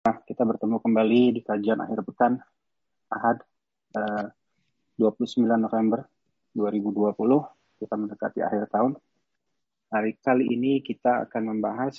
[0.00, 2.40] kita bertemu kembali di kajian akhir pekan
[3.12, 3.44] Ahad
[3.92, 4.32] eh,
[4.96, 6.08] 29 November
[6.56, 7.12] 2020.
[7.76, 8.96] Kita mendekati akhir tahun.
[9.92, 11.98] Hari kali ini kita akan membahas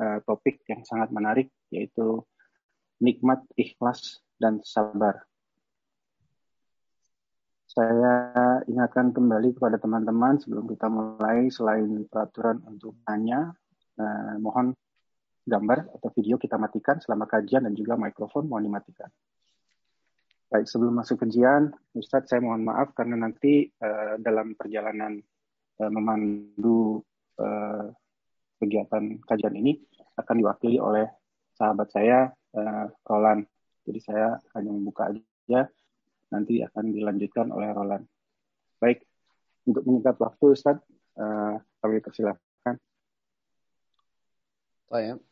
[0.00, 2.24] uh, topik yang sangat menarik yaitu
[3.04, 5.20] nikmat ikhlas dan sabar.
[7.68, 8.14] Saya
[8.64, 13.52] ingatkan kembali kepada teman-teman sebelum kita mulai selain peraturan untuk tanya,
[14.00, 14.72] eh, mohon
[15.42, 19.10] gambar atau video kita matikan selama kajian dan juga mikrofon mohon dimatikan.
[20.52, 25.16] Baik, sebelum masuk kajian, Ustadz saya mohon maaf karena nanti uh, dalam perjalanan
[25.80, 27.00] uh, memandu
[27.40, 27.88] uh,
[28.60, 29.80] kegiatan kajian ini
[30.20, 31.08] akan diwakili oleh
[31.56, 33.48] sahabat saya, uh, Roland.
[33.88, 35.72] Jadi saya hanya membuka aja,
[36.28, 38.04] nanti akan dilanjutkan oleh Roland.
[38.76, 39.08] Baik,
[39.64, 40.84] untuk menyingkat waktu Ustadz,
[41.16, 42.76] uh, kami persilahkan.
[44.92, 45.31] Baik.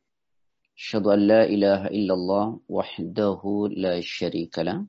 [0.81, 4.85] أشهد أن لا إله إلا الله وحده لا شريك له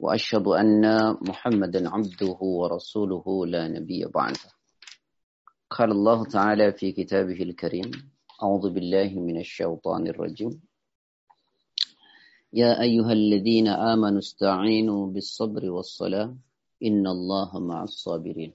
[0.00, 0.84] وأشهد أن
[1.28, 4.50] محمدا عبده ورسوله لا نبي بعده.
[5.70, 7.90] قال الله تعالى في كتابه الكريم
[8.42, 10.60] أعوذ بالله من الشيطان الرجيم.
[12.52, 16.36] يا أيها الذين آمنوا استعينوا بالصبر والصلاة
[16.84, 18.52] إن الله مع الصابرين.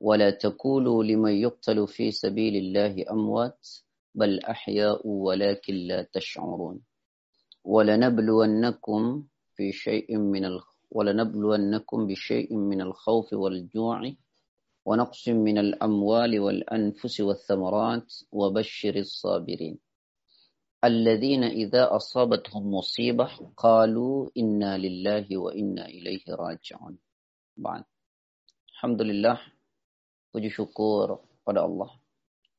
[0.00, 3.68] ولا تقولوا لمن يقتل في سبيل الله أموات
[4.14, 6.80] بل أحياء ولكن لا تشعرون.
[7.64, 9.02] ولنبلونكم
[9.54, 10.60] في شيء من.
[10.90, 14.12] ولنبلونكم بشيء من الخوف والجوع
[14.84, 19.78] ونقص من الأموال والأنفس والثمرات وبشر الصابرين.
[20.84, 26.98] الذين إذا أصابتهم مصيبة قالوا إنا لله وإنا إليه راجعون.
[27.56, 27.84] بعد.
[28.72, 29.38] الحمد لله.
[30.30, 31.90] Puji syukur pada Allah.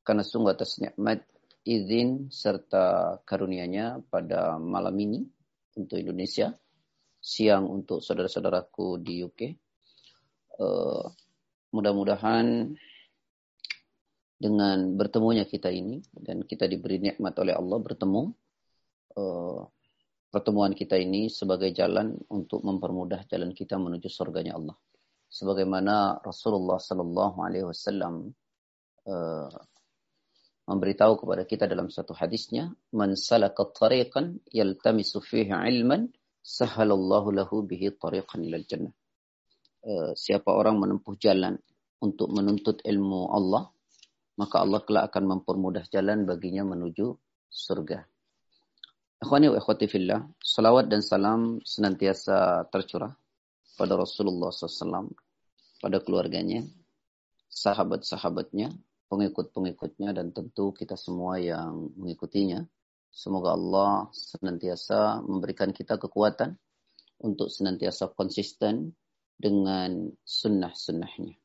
[0.04, 1.24] Karena sungguh atas nikmat
[1.62, 5.22] izin serta karunia-Nya pada malam ini
[5.78, 6.50] untuk Indonesia
[7.22, 9.42] siang untuk saudara-saudaraku di UK.
[10.58, 11.06] Uh,
[11.72, 12.76] mudah-mudahan
[14.42, 18.22] dengan bertemunya kita ini dan kita diberi nikmat oleh Allah bertemu
[19.16, 19.62] uh,
[20.34, 24.76] pertemuan kita ini sebagai jalan untuk mempermudah jalan kita menuju surganya Allah.
[25.32, 28.34] Sebagaimana Rasulullah Sallallahu Alaihi Wasallam
[29.08, 29.48] uh,
[30.72, 36.08] memberitahu kepada kita dalam satu hadisnya, "Man salaka tariqan yaltamisu fihi ilman,
[36.42, 38.94] sahalallahu lahu bihi tariqan ilal jannah.
[39.82, 41.58] Uh, siapa orang menempuh jalan
[42.02, 43.70] untuk menuntut ilmu Allah,
[44.38, 47.14] maka Allah kelak akan mempermudah jalan baginya menuju
[47.50, 48.06] surga.
[49.22, 53.14] Akhwani wa ikhwati fillah, salawat dan salam senantiasa tercurah
[53.78, 55.14] pada Rasulullah SAW,
[55.78, 56.66] pada keluarganya,
[57.54, 58.74] sahabat-sahabatnya,
[59.12, 62.64] pengikut-pengikutnya, dan tentu kita semua yang mengikutinya
[63.12, 66.56] Semoga Allah senantiasa memberikan kita kekuatan
[67.20, 68.96] untuk senantiasa konsisten
[69.36, 71.36] dengan sunnah-sunnahnya.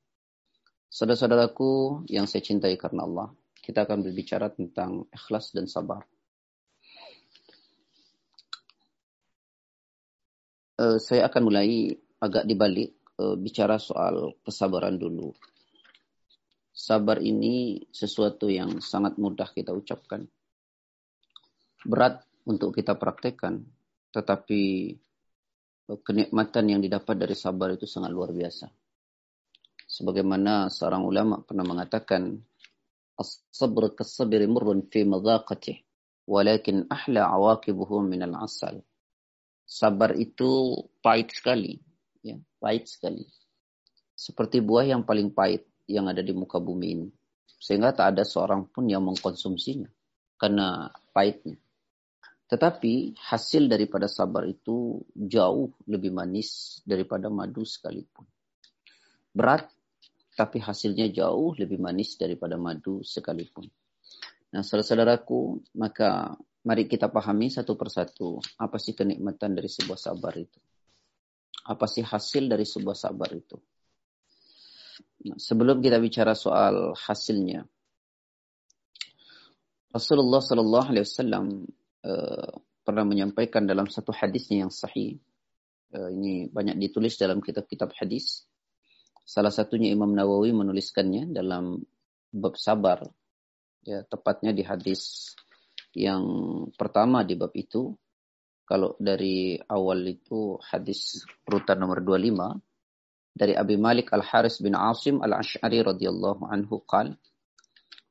[0.86, 3.28] Saudara-saudaraku yang saya cintai karena Allah,
[3.58, 6.06] kita akan berbicara tentang ikhlas dan sabar.
[10.78, 15.34] Uh, saya akan mulai agak dibalik uh, bicara soal kesabaran dulu.
[16.76, 20.28] Sabar ini sesuatu yang sangat mudah kita ucapkan
[21.86, 23.64] berat untuk kita praktekkan,
[24.12, 24.92] tetapi
[26.04, 28.68] kenikmatan yang didapat dari sabar itu sangat luar biasa.
[29.86, 32.36] Sebagaimana seorang ulama pernah mengatakan,
[33.16, 35.80] As-sabr kas-sabri murrun fi madhaqatih,
[36.28, 37.32] walakin ahla
[38.04, 38.84] min al-asal.
[39.64, 41.80] Sabar itu pahit sekali,
[42.20, 43.24] ya, pahit sekali.
[44.12, 47.08] Seperti buah yang paling pahit yang ada di muka bumi ini.
[47.56, 49.88] Sehingga tak ada seorang pun yang mengkonsumsinya
[50.36, 51.56] karena pahitnya.
[52.46, 58.22] Tetapi hasil daripada sabar itu jauh lebih manis daripada madu sekalipun.
[59.34, 59.66] Berat,
[60.38, 63.66] tapi hasilnya jauh lebih manis daripada madu sekalipun.
[64.54, 70.60] Nah, saudara-saudaraku, maka mari kita pahami satu persatu apa sih kenikmatan dari sebuah sabar itu.
[71.66, 73.58] Apa sih hasil dari sebuah sabar itu.
[75.36, 77.66] Sebelum kita bicara soal hasilnya,
[79.90, 81.46] Rasulullah Shallallahu Alaihi Wasallam
[82.06, 82.50] Eh,
[82.86, 85.18] pernah menyampaikan dalam satu hadisnya yang sahih
[85.86, 88.42] Uh, ini banyak ditulis dalam kitab-kitab hadis.
[89.22, 91.78] Salah satunya Imam Nawawi menuliskannya dalam
[92.34, 93.06] bab sabar.
[93.86, 95.30] Ya, tepatnya di hadis
[95.94, 96.26] yang
[96.74, 97.94] pertama di bab itu.
[98.66, 102.34] Kalau dari awal itu hadis urutan nomor 25
[103.36, 107.12] dari Abi Malik Al-Haris bin Asim Al-Ash'ari radhiyallahu anhu qala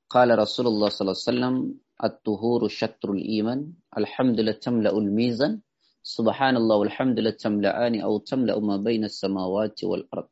[0.06, 1.58] Qala Rasulullah sallallahu alaihi wasallam
[1.98, 5.66] at-tuhuru syatrul iman alhamdulillah tamla'ul mizan
[6.06, 10.30] subhanallah walhamdulillah tamla'ani aw tamla'u ma baina as-samawati wal ard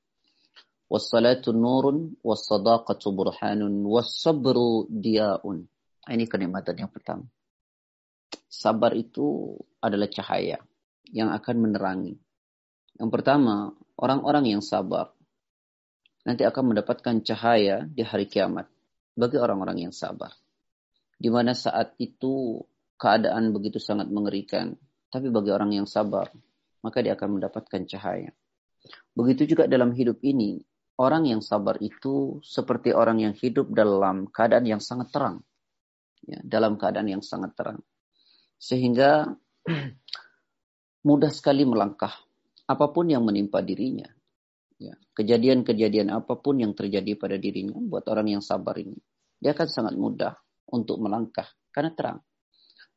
[0.94, 5.66] was-salatu nurun was-sadaqatu burhanun was-sabru diyaun
[6.12, 7.24] ini kenikmatan yang pertama.
[8.52, 10.60] Sabar itu adalah cahaya
[11.10, 12.20] yang akan menerangi
[13.02, 15.10] yang pertama orang-orang yang sabar
[16.24, 18.70] nanti akan mendapatkan cahaya di hari kiamat
[19.14, 20.32] bagi orang-orang yang sabar.
[21.20, 22.64] Di mana saat itu
[22.98, 24.76] keadaan begitu sangat mengerikan,
[25.12, 26.32] tapi bagi orang yang sabar,
[26.82, 28.32] maka dia akan mendapatkan cahaya.
[29.14, 30.60] Begitu juga dalam hidup ini,
[31.00, 35.38] orang yang sabar itu seperti orang yang hidup dalam keadaan yang sangat terang.
[36.24, 37.84] Ya, dalam keadaan yang sangat terang.
[38.56, 39.28] Sehingga
[41.08, 42.16] mudah sekali melangkah
[42.68, 44.08] apa pun yang menimpa dirinya.
[44.80, 48.98] Ya, kejadian-kejadian apa pun yang terjadi pada dirinya buat orang yang sabar ini,
[49.40, 50.34] dia akan sangat mudah
[50.72, 52.20] untuk melangkah karena terang.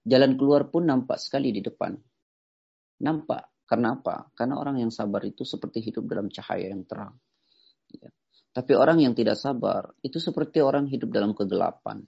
[0.06, 1.94] Jalan keluar pun nampak sekali di depan.
[3.02, 3.66] Nampak.
[3.66, 4.30] Karena apa?
[4.30, 7.18] Karena orang yang sabar itu seperti hidup dalam cahaya yang terang.
[7.90, 8.14] Ya.
[8.54, 12.06] Tapi orang yang tidak sabar itu seperti orang hidup dalam kegelapan.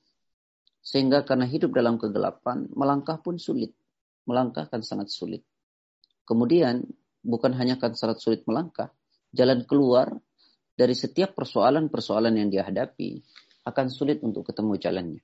[0.78, 3.74] Sehingga karena hidup dalam kegelapan, melangkah pun sulit.
[4.30, 5.42] Melangkah kan sangat sulit.
[6.22, 6.86] Kemudian,
[7.22, 8.90] bukan hanya kan sangat sulit melangkah,
[9.34, 10.14] jalan keluar
[10.78, 13.18] dari setiap persoalan-persoalan yang dia hadapi
[13.66, 15.22] akan sulit untuk ketemu jalannya.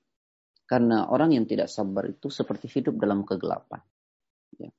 [0.65, 3.79] Karena orang yang tidak sabar itu seperti hidup dalam kegelapan.
[4.57, 4.73] Ya.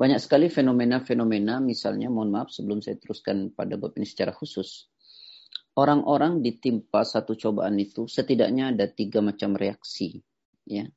[0.00, 4.88] Banyak sekali fenomena-fenomena, misalnya, mohon maaf sebelum saya teruskan pada bab ini secara khusus.
[5.76, 10.24] Orang-orang ditimpa satu cobaan itu setidaknya ada tiga macam reaksi.
[10.64, 10.88] Ya.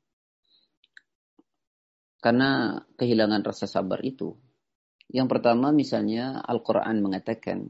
[2.24, 4.32] Karena kehilangan rasa sabar itu.
[5.12, 7.68] Yang pertama misalnya Al-Quran mengatakan,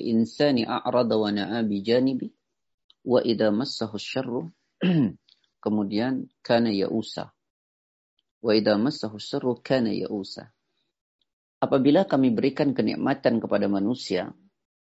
[0.00, 2.28] insani a'rada wa na'a bi janibi
[3.04, 4.48] wa idha massahu syarru
[5.64, 6.28] kemudian
[6.72, 7.32] ya'usa.
[8.40, 10.48] Wa idha massahu syarru kana ya'usa.
[11.60, 14.32] Apabila kami berikan kenikmatan kepada manusia,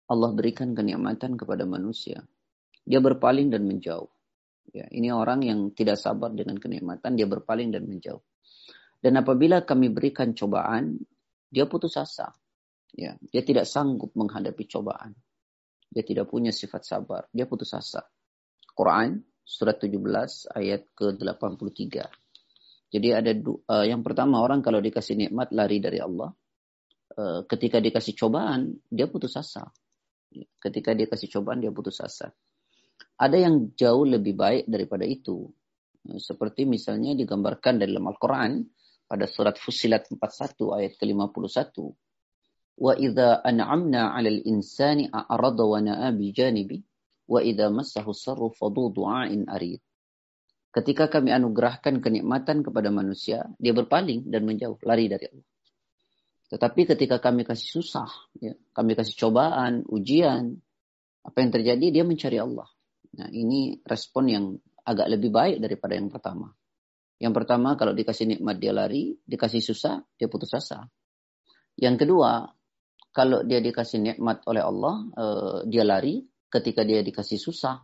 [0.08, 2.24] Allah berikan kenikmatan kepada manusia.
[2.88, 4.08] Dia berpaling dan menjauh.
[4.72, 8.24] Ya, ini orang yang tidak sabar dengan kenikmatan, dia berpaling dan menjauh.
[9.02, 11.02] Dan apabila kami berikan cobaan,
[11.50, 12.30] dia putus asa.
[12.94, 15.18] Ya, dia tidak sanggup menghadapi cobaan.
[15.90, 17.26] Dia tidak punya sifat sabar.
[17.34, 18.06] Dia putus asa.
[18.78, 19.98] Quran surat 17
[20.54, 21.98] ayat ke-83.
[22.92, 26.32] Jadi ada uh, yang pertama orang kalau dikasih nikmat lari dari Allah.
[27.12, 29.68] Uh, ketika dikasih cobaan, dia putus asa.
[30.60, 32.32] Ketika dia kasih cobaan, dia putus asa.
[33.20, 35.52] Ada yang jauh lebih baik daripada itu.
[36.02, 38.64] Seperti misalnya digambarkan dalam Al-Quran
[39.12, 41.76] pada surat Fusilat 41 ayat ke-51.
[42.80, 46.80] Wa idza an'amna 'alal insani a'rada wa na'a bi janibi
[47.28, 49.84] wa idza massahu sarru fadu du'ain arid.
[50.72, 55.48] Ketika kami anugerahkan kenikmatan kepada manusia, dia berpaling dan menjauh, lari dari Allah.
[56.48, 58.08] Tetapi ketika kami kasih susah,
[58.40, 60.56] ya, kami kasih cobaan, ujian,
[61.28, 61.86] apa yang terjadi?
[62.00, 62.72] Dia mencari Allah.
[63.20, 64.46] Nah, ini respon yang
[64.88, 66.56] agak lebih baik daripada yang pertama.
[67.22, 70.90] Yang pertama, kalau dikasih nikmat dia lari, dikasih susah, dia putus asa.
[71.78, 72.50] Yang kedua,
[73.14, 76.26] kalau dia dikasih nikmat oleh Allah, uh, dia lari.
[76.52, 77.78] Ketika dia dikasih susah,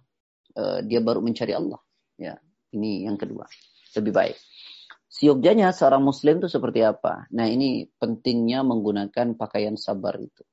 [0.58, 1.78] uh, dia baru mencari Allah.
[2.18, 2.42] Ya,
[2.74, 3.46] ini yang kedua.
[3.94, 4.38] Lebih baik.
[5.06, 7.30] Siogjanya seorang muslim itu seperti apa?
[7.30, 10.44] Nah, ini pentingnya menggunakan pakaian sabar itu.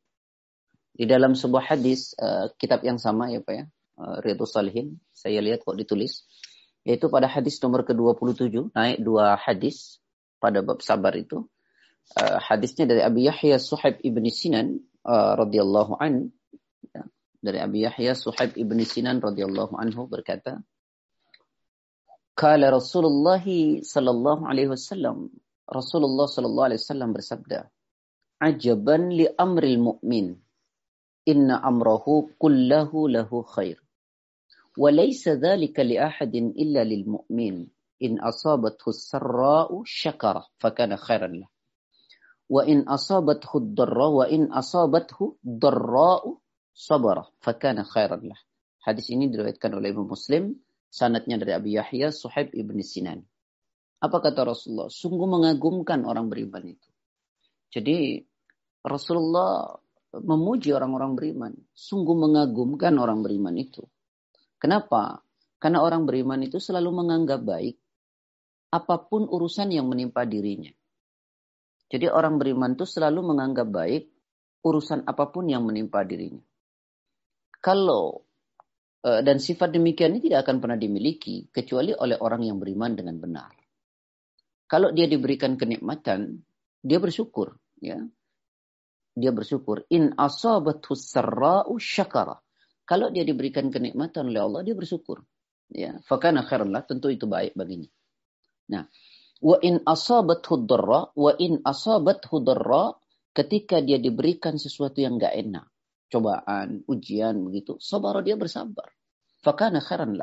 [0.94, 3.64] Di dalam sebuah hadis, uh, kitab yang sama ya Pak ya,
[3.98, 6.28] uh, Salihin, saya lihat kok ditulis
[6.84, 9.98] yaitu pada hadis nomor ke-27 naik dua hadis
[10.38, 11.48] pada bab sabar itu.
[12.12, 16.28] Uh, hadisnya dari Abi Yahya Suhaib ibni Sinan uh, radhiyallahu an.
[16.92, 17.08] Ya,
[17.40, 20.60] dari Abi Yahya Suhaib ibni Sinan radhiyallahu anhu berkata
[22.36, 25.32] Kala Rasulullah sallallahu alaihi wasallam
[25.64, 27.72] Rasulullah sallallahu alaihi wasallam bersabda
[28.44, 30.36] Ajaban li amril mu'min.
[31.24, 33.80] Inna amrahu kullahu lahu khair
[34.77, 37.55] وليس ذلك لأحد إلا للمؤمن
[38.03, 41.47] إن أصابته السراء شكر فكان خيرا له
[42.49, 46.23] وإن أصابته الضراء وإن أصابته ضراء
[46.73, 48.39] صبر فكان خيرا له
[48.79, 50.55] Hadis ini diriwayatkan oleh Imam Muslim,
[50.87, 53.27] sanatnya dari Abi Yahya Suhaib ibn Sinan.
[53.99, 54.87] Apa kata Rasulullah?
[54.87, 56.89] Sungguh mengagumkan orang beriman itu.
[57.69, 58.23] Jadi
[58.79, 59.75] Rasulullah
[60.15, 61.51] memuji orang-orang beriman.
[61.75, 63.83] Sungguh mengagumkan orang beriman itu.
[64.64, 65.20] Kenapa?
[65.60, 67.76] Karena orang beriman itu selalu menganggap baik
[68.72, 70.72] apa pun urusan yang menimpa dirinya.
[71.92, 74.08] Jadi orang beriman itu selalu menganggap baik
[74.64, 76.40] urusan apa pun yang menimpa dirinya.
[77.60, 78.24] Kalau
[79.04, 83.20] eh, dan sifat demikian ini tidak akan pernah dimiliki kecuali oleh orang yang beriman dengan
[83.20, 83.52] benar.
[84.64, 86.40] Kalau dia diberikan kenikmatan,
[86.80, 88.00] dia bersyukur, ya.
[89.12, 89.84] Dia bersyukur.
[89.92, 92.43] In asabathu sarra'u syakara.
[92.84, 95.24] Kalau dia diberikan kenikmatan oleh Allah, dia bersyukur.
[95.72, 97.88] Ya, fakana khairan tentu itu baik baginya.
[98.68, 98.84] Nah,
[99.40, 102.92] wa in asabathu dharra wa in asabathu dharra
[103.32, 105.66] ketika dia diberikan sesuatu yang enggak enak,
[106.12, 108.92] cobaan, ujian begitu, sabar dia bersabar.
[109.40, 110.20] Fakana khairan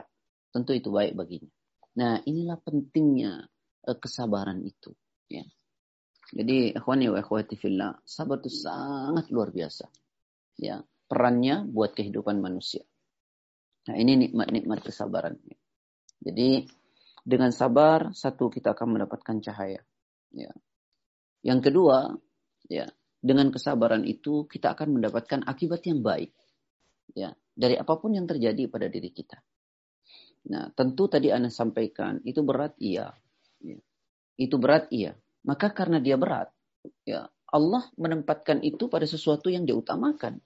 [0.51, 1.50] Tentu itu baik baginya.
[1.98, 3.50] Nah, inilah pentingnya
[3.82, 4.94] Eh, kesabaran itu.
[5.25, 5.41] Ya.
[6.32, 9.89] Jadi ikhwani wa ikhwati fillah, sabar itu sangat luar biasa.
[10.62, 12.88] Ya, perannya buat kehidupan manusia.
[13.91, 15.36] Nah, ini nikmat-nikmat kesabaran.
[16.24, 16.63] Jadi
[17.27, 19.84] dengan sabar satu kita akan mendapatkan cahaya.
[20.32, 20.56] Ya.
[21.44, 22.15] Yang kedua,
[22.72, 22.88] ya,
[23.20, 26.32] dengan kesabaran itu kita akan mendapatkan akibat yang baik.
[27.12, 29.36] Ya, dari apa pun yang terjadi pada diri kita.
[30.48, 33.12] Nah, tentu tadi Anda sampaikan itu berat iya.
[33.60, 33.77] Ya.
[34.39, 35.20] Itu berat iya.
[35.44, 36.53] Maka karena dia berat,
[37.03, 40.39] ya Allah menempatkan itu pada sesuatu yang diutamakan.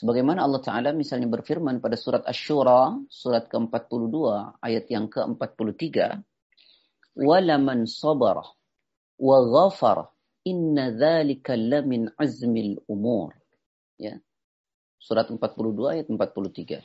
[0.00, 4.16] Sebagaimana Allah Ta'ala misalnya berfirman pada surat Ash-Shura, surat ke-42,
[4.60, 6.20] ayat yang ke-43,
[7.16, 8.36] وَلَمَنْ صَبَرَ
[9.16, 9.98] وَغَفَرَ
[10.44, 13.30] إِنَّ ذَلِكَ لَمِنْ عَزْمِ الْأُمُورِ
[13.96, 14.20] Ya.
[15.00, 16.84] Surat 42 ayat 43.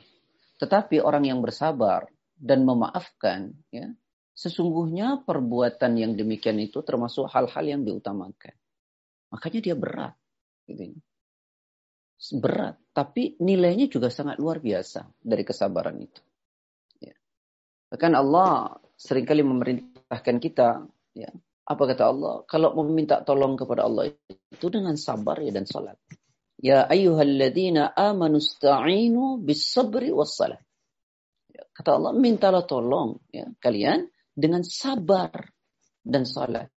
[0.64, 2.08] Tetapi orang yang bersabar
[2.40, 3.92] dan memaafkan, ya,
[4.32, 8.56] Sesungguhnya perbuatan yang demikian itu termasuk hal-hal yang diutamakan.
[9.30, 10.16] Makanya dia berat.
[10.66, 10.98] Gitu.
[12.17, 16.21] Berat, tapi nilainya juga sangat luar biasa dari kesabaran itu.
[17.05, 17.13] Ya.
[17.93, 21.29] Bahkan Allah sering kali memerintahkan kita, ya,
[21.69, 22.35] apa kata Allah?
[22.49, 26.01] Kalau meminta tolong kepada Allah itu dengan sabar ya dan salat.
[26.57, 30.65] Ya ayyuhalladzina amanu sta'inu bis sabri was salat.
[31.53, 35.53] Ya, kata Allah, mintalah tolong ya kalian dengan sabar
[36.01, 36.73] dan salat.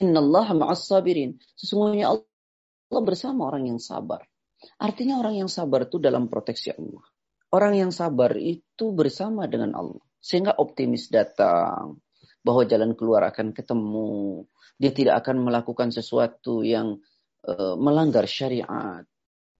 [0.00, 1.36] Allah ma'as sabirin.
[1.60, 4.31] Sesungguhnya Allah bersama orang yang sabar.
[4.78, 7.04] Artinya orang yang sabar itu dalam proteksi Allah.
[7.52, 10.02] Orang yang sabar itu bersama dengan Allah.
[10.22, 12.00] Sehingga optimis datang.
[12.42, 14.46] Bahwa jalan keluar akan ketemu.
[14.80, 16.98] Dia tidak akan melakukan sesuatu yang
[17.46, 19.04] uh, melanggar syariat.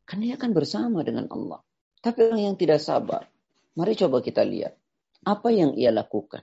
[0.02, 1.60] Kan dia akan bersama dengan Allah.
[2.02, 3.28] Tapi orang yang tidak sabar.
[3.78, 4.74] Mari coba kita lihat.
[5.22, 6.42] Apa yang ia lakukan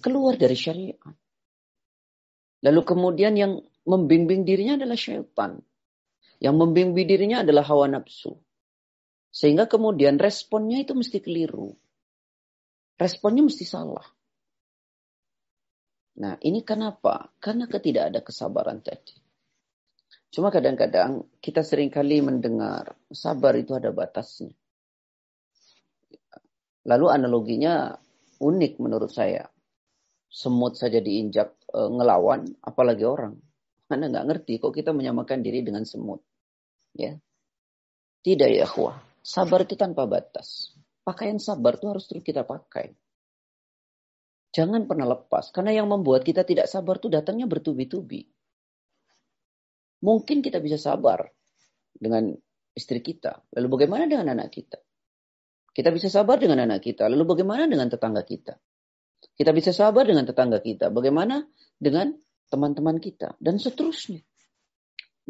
[0.00, 1.12] keluar dari syariat.
[2.64, 3.52] Lalu kemudian yang
[3.84, 5.60] membimbing dirinya adalah syaitan.
[6.40, 8.32] Yang membimbing dirinya adalah hawa nafsu.
[9.30, 11.76] Sehingga kemudian responnya itu mesti keliru.
[12.96, 14.04] Responnya mesti salah.
[16.20, 17.30] Nah ini kenapa?
[17.38, 19.16] Karena ketidak ada kesabaran tadi.
[20.30, 24.52] Cuma kadang-kadang kita sering kali mendengar sabar itu ada batasnya.
[26.88, 27.92] Lalu analoginya
[28.40, 29.44] unik menurut saya
[30.30, 33.34] semut saja diinjak e, ngelawan, apalagi orang.
[33.90, 36.22] Anda nggak ngerti kok kita menyamakan diri dengan semut.
[36.94, 37.18] Ya.
[38.20, 39.00] Tidak ya akhwah.
[39.20, 40.76] Sabar itu tanpa batas.
[41.04, 42.92] Pakaian sabar itu harus terus kita pakai.
[44.50, 45.54] Jangan pernah lepas.
[45.54, 48.26] Karena yang membuat kita tidak sabar itu datangnya bertubi-tubi.
[50.00, 51.28] Mungkin kita bisa sabar
[51.92, 52.32] dengan
[52.74, 53.44] istri kita.
[53.56, 54.80] Lalu bagaimana dengan anak kita?
[55.70, 57.06] Kita bisa sabar dengan anak kita.
[57.06, 58.58] Lalu bagaimana dengan tetangga kita?
[59.36, 60.90] Kita bisa sabar dengan tetangga kita.
[60.90, 61.44] Bagaimana
[61.78, 62.16] dengan
[62.50, 63.38] teman-teman kita.
[63.38, 64.24] Dan seterusnya.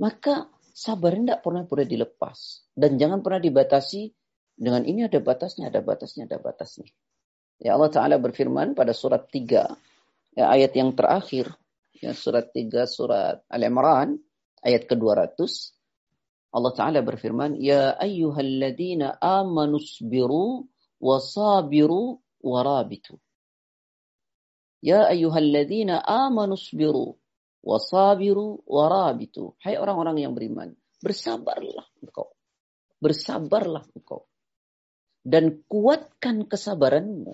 [0.01, 2.67] Maka sabar tidak pernah boleh dilepas.
[2.73, 4.11] Dan jangan pernah dibatasi
[4.57, 6.89] dengan ini ada batasnya, ada batasnya, ada batasnya.
[7.61, 10.37] Ya Allah Ta'ala berfirman pada surat 3.
[10.37, 11.53] Ya, ayat yang terakhir.
[12.01, 14.17] Ya, surat 3 surat Al-Imran.
[14.61, 15.37] Ayat ke-200.
[16.51, 20.69] Allah Ta'ala berfirman, Ya ayyuhalladzina amanusbiru
[21.01, 23.21] wasabiru warabitu.
[24.81, 27.20] Ya ayyuhalladzina amanu sabiru
[27.61, 29.57] wasabiru warabitu.
[29.61, 32.33] Hai orang-orang yang beriman, bersabarlah engkau.
[33.01, 34.29] Bersabarlah engkau.
[35.21, 37.33] Dan kuatkan kesabaranmu.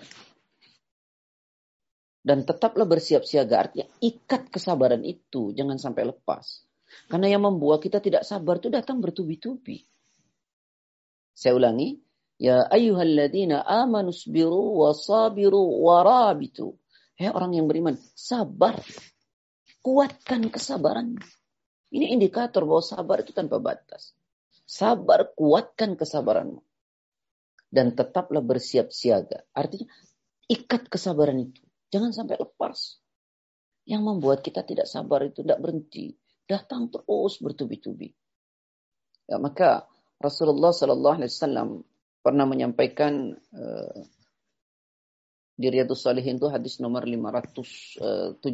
[2.19, 3.63] Dan tetaplah bersiap siaga.
[3.67, 5.55] Artinya ikat kesabaran itu.
[5.55, 6.67] Jangan sampai lepas.
[7.07, 9.87] Karena yang membuat kita tidak sabar itu datang bertubi-tubi.
[11.31, 12.03] Saya ulangi.
[12.37, 16.77] Ya ayyuhalladzina amanu sabiru wasabiru warabitu.
[17.17, 18.77] Hei orang yang beriman, sabar.
[19.87, 21.15] Kuatkan kesabaran.
[21.87, 24.11] Ini indikator bahwa sabar itu tanpa batas.
[24.67, 26.59] Sabar, kuatkan kesabaranmu.
[27.71, 29.47] Dan tetaplah bersiap siaga.
[29.55, 29.87] Artinya,
[30.51, 31.63] ikat kesabaran itu.
[31.87, 32.99] Jangan sampai lepas.
[33.87, 36.19] Yang membuat kita tidak sabar itu tidak berhenti.
[36.43, 38.11] Datang terus bertubi-tubi.
[39.31, 39.87] Ya, maka
[40.19, 41.69] Rasulullah Sallallahu Alaihi Wasallam
[42.19, 44.03] pernah menyampaikan uh,
[45.57, 48.45] di Riyadus Salihin itu hadis nomor 577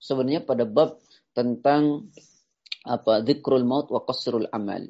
[0.00, 0.96] sebenarnya pada bab
[1.36, 2.08] tentang
[2.88, 4.88] apa zikrul maut wa qasrul amal.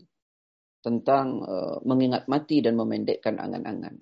[0.87, 3.99] Tentang uh, mengingat mati dan memendekkan angan-angan.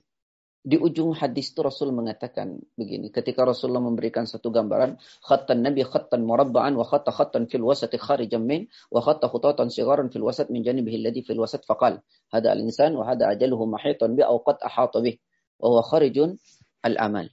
[0.64, 6.24] Di ujung hadis itu Rasul mengatakan begini, ketika Rasulullah memberikan satu gambaran, khattan Nabi khattan
[6.24, 10.64] murabba'an wa khatta khattan fil wasati kharijan min wa khatta khutatan sigharan fil wasat min
[10.64, 12.00] janibihi alladhi fil wasat faqal,
[12.32, 15.20] hada al-insan wa hada ajaluhu mahitan bi aw qad ahata bih
[15.60, 16.40] wa kharijun
[16.84, 17.32] al-amal.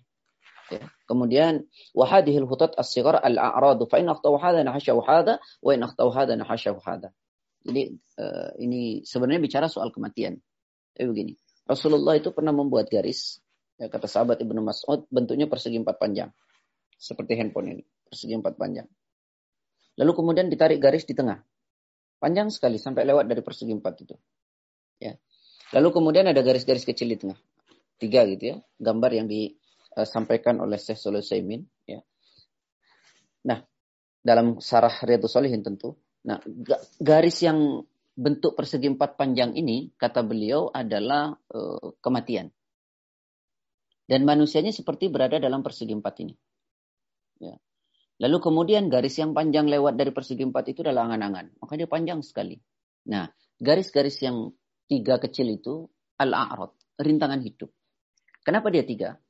[0.71, 0.87] Ya.
[1.03, 6.39] Kemudian wahadihi al-hutat as-sighar al-a'radu fa in akhtaw hadha nahashahu hadha wa in akhtaw hadha
[6.39, 7.11] nahashahu hadha.
[7.61, 10.39] Jadi uh, ini sebenarnya bicara soal kematian.
[10.95, 11.33] Tapi begini,
[11.67, 13.43] Rasulullah itu pernah membuat garis,
[13.77, 16.31] ya, kata sahabat Ibnu Mas'ud, bentuknya persegi empat panjang.
[16.97, 18.87] Seperti handphone ini, persegi empat panjang.
[19.99, 21.43] Lalu kemudian ditarik garis di tengah.
[22.21, 24.15] Panjang sekali sampai lewat dari persegi empat itu.
[25.01, 25.17] Ya.
[25.73, 27.39] Lalu kemudian ada garis-garis kecil di tengah.
[28.01, 29.53] Tiga gitu ya, gambar yang di
[29.93, 32.01] disampaikan eh, oleh Syekh Saleh Saimin ya.
[33.45, 33.61] Nah,
[34.21, 35.97] dalam sarah Riyadhus Shalihin tentu.
[36.25, 36.37] Nah,
[37.01, 37.81] garis yang
[38.13, 42.53] bentuk persegi empat panjang ini kata beliau adalah uh, kematian.
[44.05, 46.35] Dan manusianya seperti berada dalam persegi empat ini.
[47.41, 47.55] Ya.
[48.21, 51.57] Lalu kemudian garis yang panjang lewat dari persegi empat itu adalah angan-angan.
[51.57, 52.59] Maka dia panjang sekali.
[53.09, 53.25] Nah,
[53.57, 54.53] garis-garis yang
[54.85, 55.89] tiga kecil itu
[56.21, 57.73] al-a'rad, rintangan hidup.
[58.41, 59.21] Kenapa dia tiga?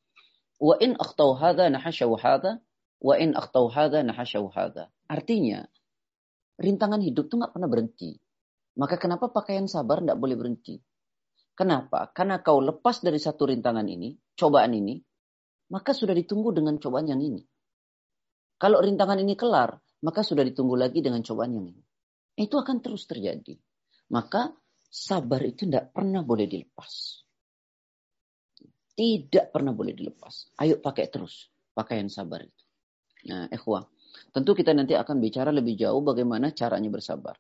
[0.61, 2.61] Wa in akhtau hadha nahasyaw hadha.
[3.01, 4.83] Wa in akhtau hadha hadha.
[5.09, 5.65] Artinya,
[6.61, 8.13] rintangan hidup itu nggak pernah berhenti.
[8.77, 10.79] Maka kenapa pakaian sabar tidak boleh berhenti?
[11.51, 12.07] Kenapa?
[12.15, 14.95] Karena kau lepas dari satu rintangan ini, cobaan ini,
[15.73, 17.43] maka sudah ditunggu dengan cobaan yang ini.
[18.55, 21.83] Kalau rintangan ini kelar, maka sudah ditunggu lagi dengan cobaan yang ini.
[22.37, 23.57] Itu akan terus terjadi.
[24.13, 24.53] Maka
[24.87, 27.23] sabar itu tidak pernah boleh dilepas.
[29.01, 30.53] Tidak pernah boleh dilepas.
[30.61, 32.63] Ayo pakai terus pakaian sabar itu.
[33.33, 33.81] Nah, ikhwah.
[34.29, 37.33] Tentu kita nanti akan bicara lebih jauh bagaimana caranya bersabar.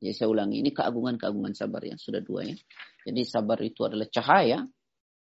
[0.00, 2.56] Jadi saya ulangi, ini keagungan-keagungan sabar yang sudah dua ya.
[3.04, 4.64] Jadi sabar itu adalah cahaya,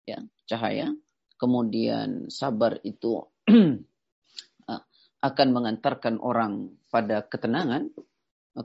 [0.05, 0.93] ya cahaya.
[1.41, 3.17] Kemudian sabar itu
[5.33, 7.89] akan mengantarkan orang pada ketenangan.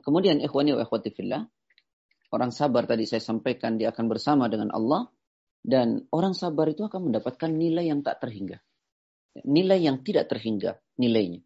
[0.04, 1.48] Kemudian ikhwani wa ikhwati fillah,
[2.36, 5.08] orang sabar tadi saya sampaikan dia akan bersama dengan Allah
[5.66, 8.62] dan orang sabar itu akan mendapatkan nilai yang tak terhingga.
[9.50, 11.42] Nilai yang tidak terhingga nilainya.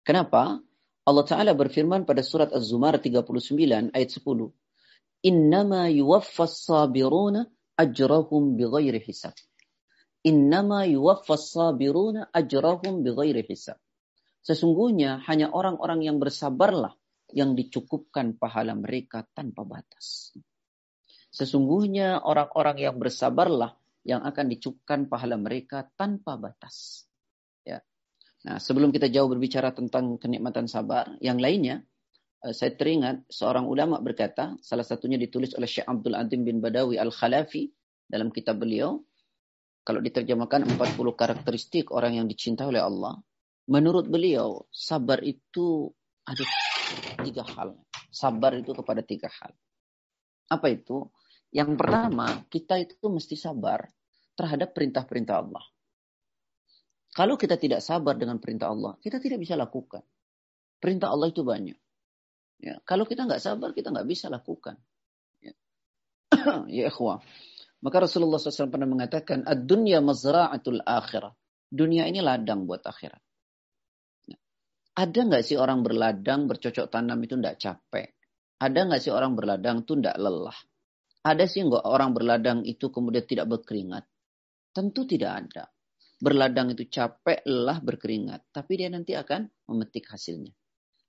[0.00, 0.58] Kenapa?
[1.04, 4.24] Allah Ta'ala berfirman pada surat Az-Zumar 39 ayat 10.
[5.28, 9.36] Innama yuwaffas sabiruna ajrahum bighairi hisab.
[10.24, 13.76] Innama yuwaffas sabiruna ajrahum bighairi hisab.
[14.42, 16.96] Sesungguhnya hanya orang-orang yang bersabarlah
[17.30, 20.34] yang dicukupkan pahala mereka tanpa batas.
[21.32, 23.72] Sesungguhnya orang-orang yang bersabarlah
[24.04, 27.08] yang akan dicukupkan pahala mereka tanpa batas.
[27.64, 27.80] Ya.
[28.44, 31.80] Nah, sebelum kita jauh berbicara tentang kenikmatan sabar, yang lainnya,
[32.44, 37.00] eh, saya teringat seorang ulama berkata, salah satunya ditulis oleh Syekh Abdul Adim bin Badawi
[37.00, 37.70] Al-Khalafi
[38.04, 39.00] dalam kitab beliau,
[39.82, 43.18] kalau diterjemahkan 40 karakteristik orang yang dicintai oleh Allah,
[43.72, 45.90] menurut beliau, sabar itu
[46.28, 46.44] ada
[47.24, 47.78] tiga hal.
[48.12, 49.56] Sabar itu kepada tiga hal.
[50.52, 51.08] Apa itu?
[51.52, 53.84] Yang pertama, kita itu mesti sabar
[54.32, 55.64] terhadap perintah-perintah Allah.
[57.12, 60.00] Kalau kita tidak sabar dengan perintah Allah, kita tidak bisa lakukan.
[60.80, 61.76] Perintah Allah itu banyak.
[62.56, 64.80] Ya, kalau kita nggak sabar, kita nggak bisa lakukan.
[65.44, 65.52] Ya,
[66.80, 67.20] ya ikhwah.
[67.84, 71.36] Maka Rasulullah SAW pernah mengatakan, Ad-dunya mazra'atul akhirah.
[71.68, 73.22] Dunia ini ladang buat akhirat.
[74.30, 74.38] Ya.
[74.96, 78.08] Ada nggak sih orang berladang, bercocok tanam itu nggak capek?
[78.62, 80.56] Ada nggak sih orang berladang itu nggak lelah?
[81.22, 84.02] Ada sih nggak orang berladang itu kemudian tidak berkeringat?
[84.74, 85.64] Tentu tidak ada.
[86.18, 88.50] Berladang itu capek, lelah, berkeringat.
[88.50, 90.50] Tapi dia nanti akan memetik hasilnya.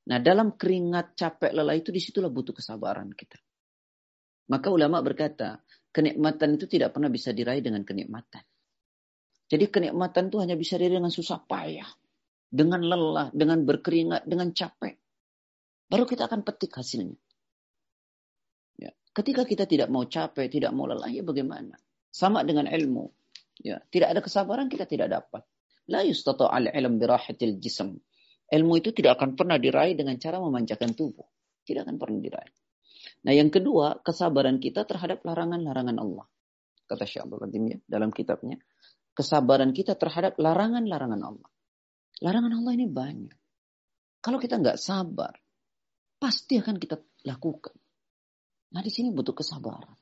[0.09, 3.41] Nah dalam keringat, capek, lelah itu di situlah butuh kesabaran kita.
[4.53, 8.43] Maka ulama berkata, kenikmatan itu tidak pernah bisa diraih dengan kenikmatan.
[9.47, 11.87] Jadi kenikmatan itu hanya bisa diraih dengan susah payah.
[12.53, 14.93] Dengan lelah, dengan berkeringat, dengan capek.
[15.89, 17.17] Baru kita akan petik hasilnya.
[19.13, 21.77] Ketika kita tidak mau capek, tidak mau lelah, ya bagaimana?
[22.09, 23.05] Sama dengan ilmu.
[23.61, 25.45] Ya, tidak ada kesabaran kita tidak dapat.
[25.85, 27.93] La yustata al ilm birahatil jism.
[28.49, 31.29] Ilmu itu tidak akan pernah diraih dengan cara memanjakan tubuh.
[31.61, 32.53] Tidak akan pernah diraih.
[33.23, 36.25] Nah yang kedua, kesabaran kita terhadap larangan-larangan Allah.
[36.89, 38.59] Kata Syekh Abdul ya, dalam kitabnya.
[39.13, 41.49] Kesabaran kita terhadap larangan-larangan Allah.
[42.19, 43.37] Larangan Allah ini banyak.
[44.23, 45.35] Kalau kita nggak sabar,
[46.17, 46.97] pasti akan kita
[47.27, 47.75] lakukan.
[48.73, 49.95] Nah di sini butuh kesabaran.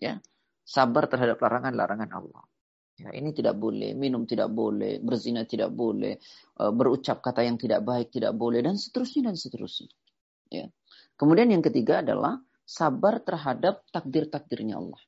[0.00, 0.18] Ya,
[0.64, 2.44] sabar terhadap larangan-larangan Allah.
[2.94, 6.14] Ya, ini tidak boleh, minum tidak boleh, berzina tidak boleh,
[6.62, 9.90] eh, berucap kata yang tidak baik tidak boleh, dan seterusnya dan seterusnya.
[10.48, 10.70] Ya.
[11.18, 15.02] Kemudian yang ketiga adalah sabar terhadap takdir-takdirnya Allah.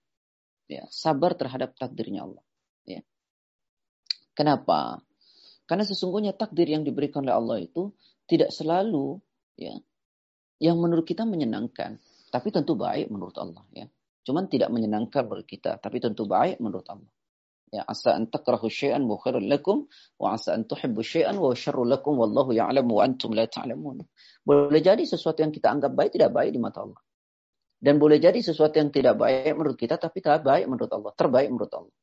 [0.66, 2.42] Ya, sabar terhadap takdirnya Allah.
[2.83, 3.07] Ya.
[4.35, 4.98] Kenapa?
[5.66, 7.94] Karena sesungguhnya takdir yang diberikan oleh Allah itu
[8.26, 9.18] tidak selalu
[9.55, 9.79] ya
[10.59, 12.02] yang menurut kita menyenangkan,
[12.37, 13.88] tapi tentu baik menurut Allah ya.
[14.29, 17.09] Cuman tidak menyenangkan menurut kita, tapi tentu baik menurut Allah.
[17.72, 19.88] Ya, asa an takrahu syai'an wa khairul lakum
[20.20, 24.05] wa asa an tuhibbu syai'an wa syarrul lakum wallahu ya'lamu wa antum la ta'lamun.
[24.44, 27.01] Boleh jadi sesuatu yang kita anggap baik tidak baik di mata Allah.
[27.81, 31.49] Dan boleh jadi sesuatu yang tidak baik menurut kita tapi tidak baik menurut Allah, terbaik
[31.49, 31.94] menurut Allah.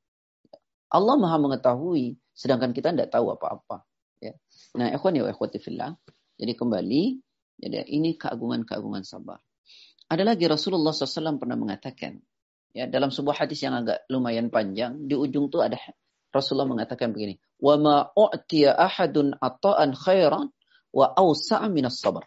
[0.89, 3.86] Allah Maha mengetahui sedangkan kita tidak tahu apa-apa.
[4.17, 4.34] Ya.
[4.74, 5.93] Nah, ikhwani wa ikhwati fillah.
[6.39, 7.04] Jadi kembali,
[7.62, 9.38] jadi ini keagungan-keagungan sabar.
[10.13, 12.21] Ada lagi Rasulullah SAW pernah mengatakan,
[12.73, 15.78] Ya, dalam sebuah hadis yang agak lumayan panjang, di ujung tuh ada
[16.34, 20.49] Rasulullah mengatakan begini, "Wa ma u'tiya ahadun ata'an khairan
[20.89, 22.26] wa awsa'a minas sabr."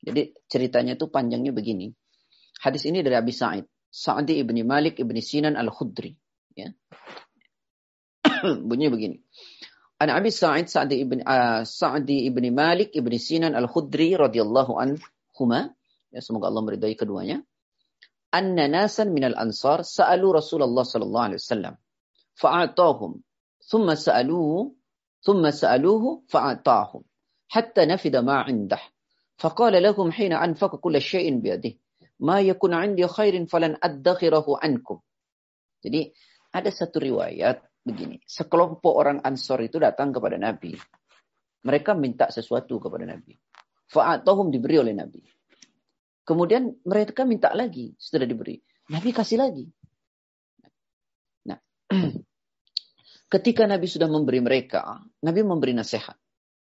[0.00, 1.92] Jadi ceritanya itu panjangnya begini.
[2.64, 6.16] Hadis ini dari Abi Sa'id, Sa'di ibni Malik ibni Sinan al-Khudri.
[6.56, 6.72] Ya.
[8.68, 9.20] Bunyinya begini.
[10.00, 15.76] An Abi Sa'id Sa'di ibn uh, Sa'di ibni Malik ibni Sinan al-Khudri radhiyallahu anhuma
[16.13, 17.45] Ya, semoga Allah meridai keduanya
[18.29, 21.75] anna nasan minal ansar sa'alu Rasulullah sallallahu alaihi wasallam
[22.37, 23.11] fa'atahum
[23.61, 24.73] thumma sa'aluhu
[25.25, 27.01] thumma sa'aluhu fa'atahum
[27.49, 28.81] hatta nafida ma 'indah
[29.39, 31.71] فقال لهم حين أنفق كل شيء بيده
[32.19, 34.97] ما يكون عندي خير فلن أدخره عنكم
[35.79, 36.11] jadi
[36.51, 40.75] ada satu riwayat begini sekelompok orang Ansor itu datang kepada Nabi
[41.63, 43.31] mereka minta sesuatu kepada Nabi
[43.87, 45.23] fa'atahum diberi oleh Nabi
[46.24, 48.56] Kemudian mereka minta lagi, sudah diberi.
[48.88, 49.68] Nabi kasih lagi.
[51.48, 51.60] Nah,
[53.32, 56.16] ketika Nabi sudah memberi mereka, Nabi memberi nasihat.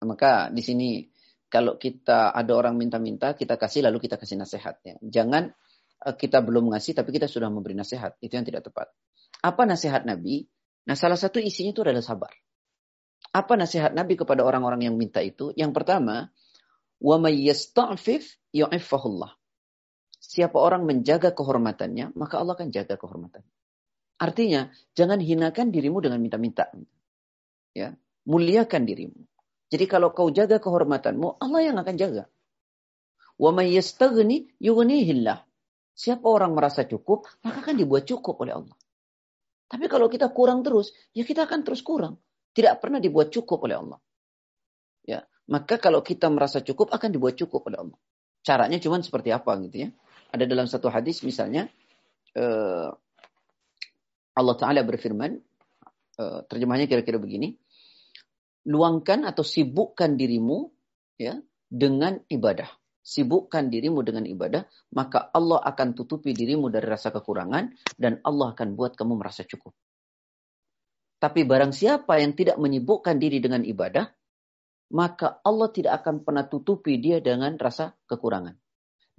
[0.06, 1.02] Maka di sini
[1.50, 5.02] kalau kita ada orang minta-minta, kita kasih lalu kita kasih nasihatnya.
[5.02, 5.50] Jangan
[6.06, 8.14] eh, kita belum ngasih tapi kita sudah memberi nasihat.
[8.22, 8.94] Itu yang tidak tepat.
[9.42, 10.46] Apa nasihat Nabi?
[10.86, 12.30] Nah, salah satu isinya itu adalah sabar.
[13.34, 15.50] Apa nasihat Nabi kepada orang-orang yang minta itu?
[15.58, 16.30] Yang pertama,
[17.02, 18.38] wa may yasta'fif.
[20.30, 23.42] Siapa orang menjaga kehormatannya, maka Allah akan jaga kehormatan.
[24.22, 26.70] Artinya, jangan hinakan dirimu dengan minta-minta.
[27.74, 27.98] Ya,
[28.30, 29.26] muliakan dirimu.
[29.74, 32.30] Jadi kalau kau jaga kehormatanmu, Allah yang akan jaga.
[33.42, 33.74] Wa may.
[36.00, 38.78] Siapa orang merasa cukup, maka akan dibuat cukup oleh Allah.
[39.66, 42.22] Tapi kalau kita kurang terus, ya kita akan terus kurang.
[42.54, 43.98] Tidak pernah dibuat cukup oleh Allah.
[45.02, 47.98] Ya, maka kalau kita merasa cukup akan dibuat cukup oleh Allah.
[48.46, 49.90] Caranya cuma seperti apa gitu ya.
[50.30, 51.66] Ada dalam satu hadis misalnya
[52.38, 52.90] uh,
[54.34, 55.36] Allah Taala berfirman,
[56.22, 57.58] uh, terjemahnya kira-kira begini,
[58.70, 60.70] luangkan atau sibukkan dirimu
[61.18, 62.70] ya dengan ibadah.
[63.00, 64.62] Sibukkan dirimu dengan ibadah,
[64.94, 69.72] maka Allah akan tutupi dirimu dari rasa kekurangan dan Allah akan buat kamu merasa cukup.
[71.20, 74.08] Tapi barang siapa yang tidak menyibukkan diri dengan ibadah,
[74.94, 78.56] maka Allah tidak akan pernah tutupi dia dengan rasa kekurangan.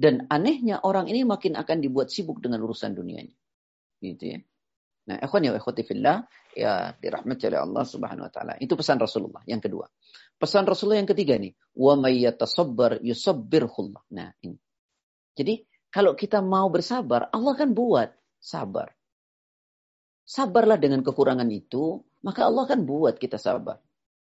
[0.01, 3.37] Dan anehnya orang ini makin akan dibuat sibuk dengan urusan dunianya.
[4.01, 4.39] Gitu ya.
[5.05, 6.25] Nah, ikhwan ya ikhwati fillah,
[6.57, 8.57] ya dirahmati oleh Allah Subhanahu wa taala.
[8.57, 9.85] Itu pesan Rasulullah yang kedua.
[10.41, 14.01] Pesan Rasulullah yang ketiga nih, wa may yatasabbar yusabbirhullah.
[14.17, 14.57] Nah, ini.
[15.37, 15.61] Jadi,
[15.93, 18.09] kalau kita mau bersabar, Allah akan buat
[18.41, 18.89] sabar.
[20.25, 23.77] Sabarlah dengan kekurangan itu, maka Allah akan buat kita sabar.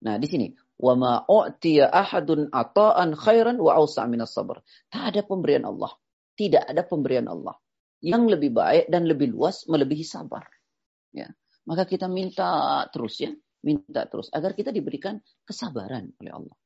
[0.04, 4.62] Nah, di sini wa ma u'tiya ahadun ata'an khairan wa awsa' minas sabr.
[4.90, 5.94] Tak ada pemberian Allah.
[6.38, 7.58] Tidak ada pemberian Allah
[8.02, 10.46] yang lebih baik dan lebih luas melebihi sabar.
[11.14, 11.34] Ya.
[11.66, 13.34] Maka kita minta terus ya,
[13.66, 16.58] minta terus agar kita diberikan kesabaran oleh Allah.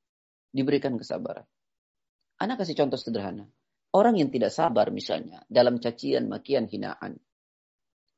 [0.51, 1.47] Diberikan kesabaran.
[2.43, 3.47] Anak kasih contoh sederhana.
[3.91, 7.19] Orang yang tidak sabar misalnya dalam cacian, makian, hinaan.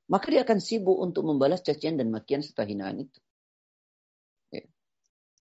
[0.10, 3.19] Maka dia akan sibuk untuk membalas cacian dan makian serta hinaan itu.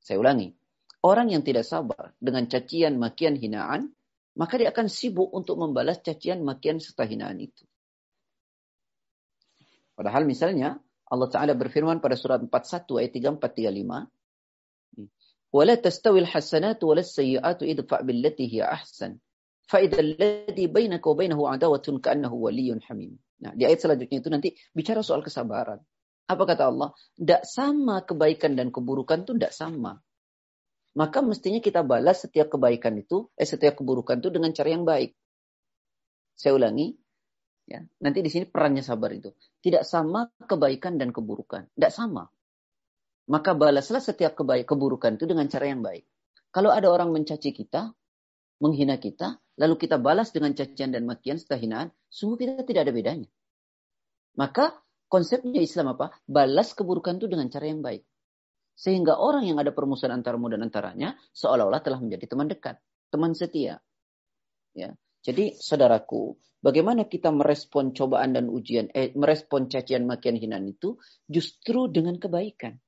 [0.01, 0.55] Saya ulangi.
[1.03, 3.95] Orang yang tidak sabar dengan cacian, makian, hinaan,
[4.35, 7.65] maka dia akan sibuk untuk membalas cacian, makian, serta hinaan itu.
[9.97, 14.11] Padahal misalnya Allah Ta'ala berfirman pada surat 41 ayat 3435.
[15.57, 19.17] ولا تستوي الحسنات ولا السيئات ادفع بالتي هي أحسن
[19.73, 25.05] فإذا الذي بينك وبينه عداوة كأنه ولي حميم Nah, di ayat selanjutnya itu nanti bicara
[25.05, 25.77] soal kesabaran.
[26.28, 26.94] Apa kata Allah?
[27.18, 30.00] Tidak sama kebaikan dan keburukan itu tidak sama.
[30.92, 35.16] Maka mestinya kita balas setiap kebaikan itu, eh setiap keburukan itu dengan cara yang baik.
[36.36, 36.92] Saya ulangi,
[37.68, 37.80] ya.
[38.04, 39.32] Nanti di sini perannya sabar itu.
[39.64, 41.72] Tidak sama kebaikan dan keburukan.
[41.72, 42.28] Tidak sama.
[43.32, 46.04] Maka balaslah setiap kebaik keburukan itu dengan cara yang baik.
[46.52, 47.96] Kalau ada orang mencaci kita,
[48.60, 52.94] menghina kita, lalu kita balas dengan cacian dan makian setelah hinaan, sungguh kita tidak ada
[52.94, 53.30] bedanya.
[54.36, 54.76] Maka
[55.12, 56.16] konsepnya Islam apa?
[56.24, 58.08] Balas keburukan itu dengan cara yang baik.
[58.72, 62.80] Sehingga orang yang ada permusuhan antaramu dan antaranya seolah-olah telah menjadi teman dekat,
[63.12, 63.84] teman setia.
[64.72, 64.96] Ya.
[65.22, 70.98] Jadi saudaraku, bagaimana kita merespon cobaan dan ujian, eh, merespon cacian makian hinaan itu
[71.30, 72.80] justru dengan kebaikan.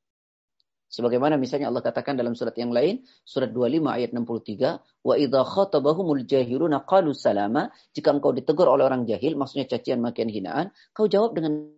[0.93, 6.21] Sebagaimana misalnya Allah katakan dalam surat yang lain, surat 25 ayat 63, wa idza khatabahumul
[6.25, 11.33] jahiluna qalu salama, jika engkau ditegur oleh orang jahil, maksudnya cacian makian hinaan, kau jawab
[11.33, 11.73] dengan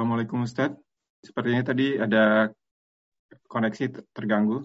[0.00, 0.80] Assalamualaikum Ustadz.
[1.20, 2.48] Sepertinya tadi ada
[3.52, 4.64] koneksi terganggu.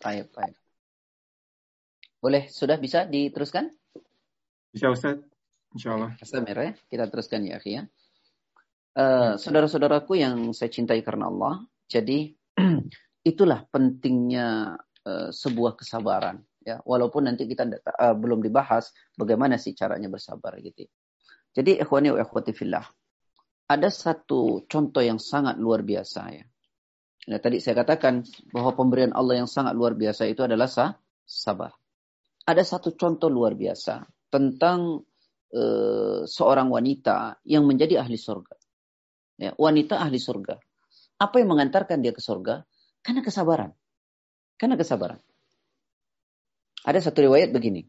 [0.00, 0.56] Baik, baik.
[2.16, 3.68] Boleh, sudah bisa diteruskan?
[4.72, 5.20] Bisa Ustadz,
[5.76, 6.16] insya Allah.
[6.16, 7.84] Astamir ya, kita teruskan ya, ya.
[8.96, 12.32] Uh, saudara-saudaraku yang saya cintai karena Allah, jadi
[13.36, 16.40] itulah pentingnya uh, sebuah kesabaran.
[16.64, 20.88] ya Walaupun nanti kita uh, belum dibahas bagaimana sih caranya bersabar gitu.
[21.52, 22.88] Jadi ikhwani wa ikhwati fillah
[23.64, 26.44] ada satu contoh yang sangat luar biasa ya.
[27.24, 28.20] Nah, tadi saya katakan
[28.52, 30.92] bahwa pemberian Allah yang sangat luar biasa itu adalah sah,
[31.24, 31.72] sabar.
[32.44, 35.00] Ada satu contoh luar biasa tentang
[35.56, 38.54] uh, seorang wanita yang menjadi ahli surga.
[39.40, 40.60] Ya, wanita ahli surga.
[41.16, 42.68] Apa yang mengantarkan dia ke surga?
[43.00, 43.72] Karena kesabaran.
[44.60, 45.20] Karena kesabaran.
[46.84, 47.88] Ada satu riwayat begini.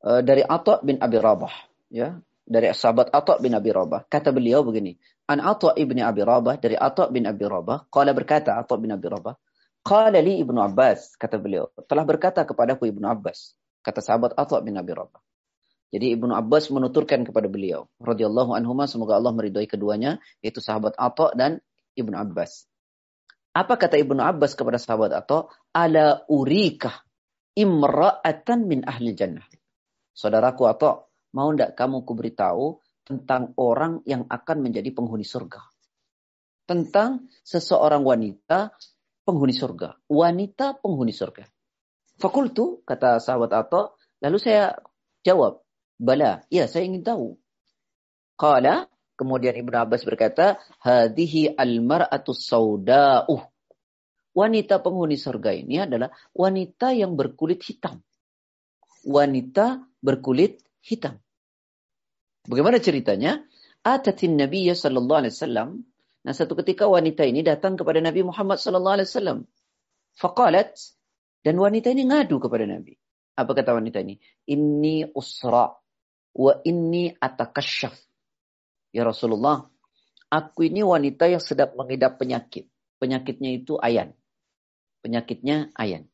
[0.00, 1.52] Uh, dari Atta bin Abi Rabah.
[1.92, 4.06] Ya, dari sahabat Atta bin Abi Rabah.
[4.06, 4.94] Kata beliau begini.
[5.26, 7.90] An Atta ibni Abi Rabah dari Atta bin Abi Rabah.
[7.90, 9.34] Qala berkata Atta bin Abi Rabah.
[9.82, 11.18] Qala li Ibnu Abbas.
[11.18, 11.70] Kata beliau.
[11.86, 13.58] Telah berkata kepadaku Ibnu Abbas.
[13.82, 15.18] Kata sahabat Atta bin Abi Rabah.
[15.90, 17.86] Jadi Ibnu Abbas menuturkan kepada beliau.
[18.02, 20.22] radhiyallahu anhuma semoga Allah meridhai keduanya.
[20.42, 21.62] Yaitu sahabat Atta dan
[21.98, 22.66] Ibnu Abbas.
[23.54, 25.50] Apa kata Ibnu Abbas kepada sahabat Atta?
[25.70, 27.06] Ala urikah
[27.54, 29.46] imra'atan min ahli jannah.
[30.12, 31.05] Saudaraku Atta,
[31.36, 35.60] Mau tidak kamu kuberitahu tentang orang yang akan menjadi penghuni surga?
[36.64, 38.72] Tentang seseorang wanita
[39.28, 40.00] penghuni surga.
[40.08, 41.44] Wanita penghuni surga.
[42.16, 43.92] Fakultu, kata sahabat Atta.
[44.24, 44.80] Lalu saya
[45.20, 45.60] jawab,
[46.00, 47.36] Bala, ya saya ingin tahu.
[48.40, 48.88] Kala,
[49.20, 53.44] kemudian Ibnu Abbas berkata, Hadihi al-mar'atu sauda'uh.
[54.36, 58.00] Wanita penghuni surga ini adalah wanita yang berkulit hitam.
[59.04, 61.20] Wanita berkulit hitam.
[62.46, 63.42] Bagaimana ceritanya?
[63.82, 65.68] Atatin Nabi sallallahu alaihi wasallam.
[66.26, 69.38] Nah, satu ketika wanita ini datang kepada Nabi Muhammad sallallahu alaihi wasallam.
[70.18, 70.74] Faqalat
[71.46, 72.98] dan wanita ini ngadu kepada Nabi.
[73.38, 74.18] Apa kata wanita ini?
[74.50, 75.70] Inni usra
[76.34, 77.94] wa inni atakashaf.
[78.90, 79.68] Ya Rasulullah,
[80.32, 82.66] aku ini wanita yang sedang mengidap penyakit.
[82.96, 84.16] Penyakitnya itu ayan.
[85.04, 86.08] Penyakitnya ayan.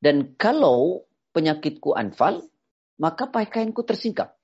[0.00, 1.04] Dan kalau
[1.36, 2.44] penyakitku anfal,
[2.96, 4.34] maka pakaianku tersingkap.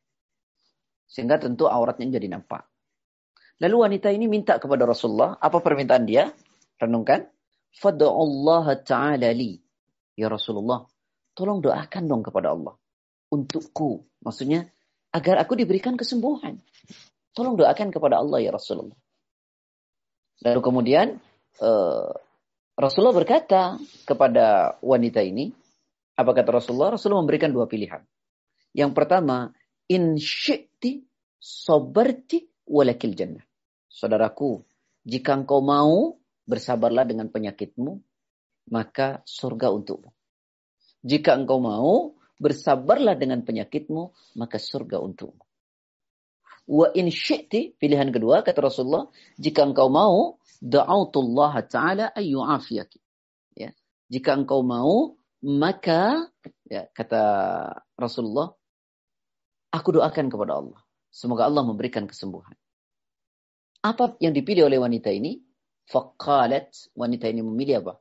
[1.11, 2.71] Sehingga tentu auratnya jadi nampak.
[3.59, 5.35] Lalu wanita ini minta kepada Rasulullah.
[5.43, 6.31] Apa permintaan dia?
[6.79, 7.27] Renungkan.
[7.83, 9.59] Allah ta'ala li.
[10.15, 10.87] Ya Rasulullah.
[11.35, 12.79] Tolong doakan dong kepada Allah.
[13.35, 14.07] Untukku.
[14.23, 14.71] Maksudnya
[15.11, 16.63] agar aku diberikan kesembuhan.
[17.35, 18.97] Tolong doakan kepada Allah ya Rasulullah.
[20.41, 21.07] Lalu kemudian
[21.61, 22.11] uh,
[22.81, 23.77] Rasulullah berkata
[24.09, 25.53] kepada wanita ini,
[26.17, 26.97] apa kata Rasulullah?
[26.97, 28.01] Rasulullah memberikan dua pilihan.
[28.73, 29.53] Yang pertama,
[29.91, 30.17] in
[30.81, 31.05] syi'ti
[31.37, 33.45] soberti walakil jannah.
[33.93, 34.65] Saudaraku,
[35.05, 36.17] jika engkau mau
[36.49, 38.01] bersabarlah dengan penyakitmu,
[38.73, 40.09] maka surga untukmu.
[41.05, 45.45] Jika engkau mau bersabarlah dengan penyakitmu, maka surga untukmu.
[46.71, 53.01] Wa in syi'ti, pilihan kedua kata Rasulullah, jika engkau mau, da'autullah ta'ala ayyu'afiyaki.
[54.11, 55.15] Jika engkau mau,
[55.45, 56.27] maka
[56.67, 57.23] ya kata
[57.95, 58.55] Rasulullah,
[59.71, 60.81] aku doakan kepada Allah.
[61.11, 62.55] Semoga Allah memberikan kesembuhan.
[63.83, 65.41] Apa yang dipilih oleh wanita ini?
[65.91, 67.95] Faqalat, wanita ini memilih apa?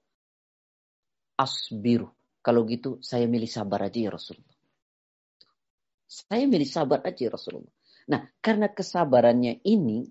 [1.40, 2.12] Asbiru.
[2.44, 4.58] Kalau gitu saya milih sabar aja ya Rasulullah.
[6.10, 7.74] Saya milih sabar aja ya Rasulullah.
[8.10, 10.06] Nah, karena kesabarannya ini,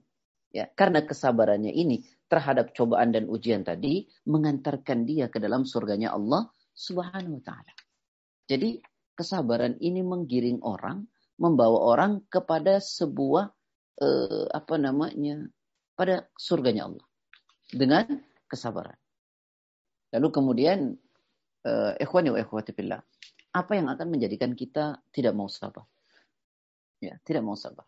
[0.55, 6.47] ya, karena kesabarannya ini terhadap cobaan dan ujian tadi mengantarkan dia ke dalam surganya Allah
[6.77, 7.73] Subhanahu wa taala.
[8.47, 8.79] Jadi
[9.19, 11.03] kesabaran ini menggiring orang,
[11.39, 13.55] membawa orang kepada sebuah
[14.03, 15.49] eh, apa namanya?
[15.99, 17.07] pada surganya Allah
[17.75, 18.07] dengan
[18.47, 18.95] kesabaran.
[20.15, 20.79] Lalu kemudian
[21.67, 22.39] eh, ikhwani wa
[23.59, 25.89] apa yang akan menjadikan kita tidak mau sabar?
[27.03, 27.87] Ya, tidak mau sabar.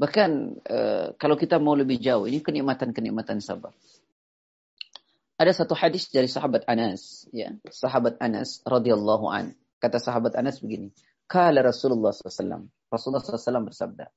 [0.00, 0.30] Bahkan
[0.64, 3.76] uh, kalau kita mau lebih jauh, ini kenikmatan-kenikmatan sabar.
[5.36, 9.56] Ada satu hadis dari sahabat Anas, ya, sahabat Anas radhiyallahu an.
[9.80, 10.92] Kata sahabat Anas begini,
[11.30, 12.66] kala Rasulullah SAW.
[12.90, 14.10] Rasulullah SAW bersabda,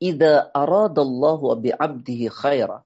[0.00, 2.80] "Idza aradallahu bi 'abdihi khaira,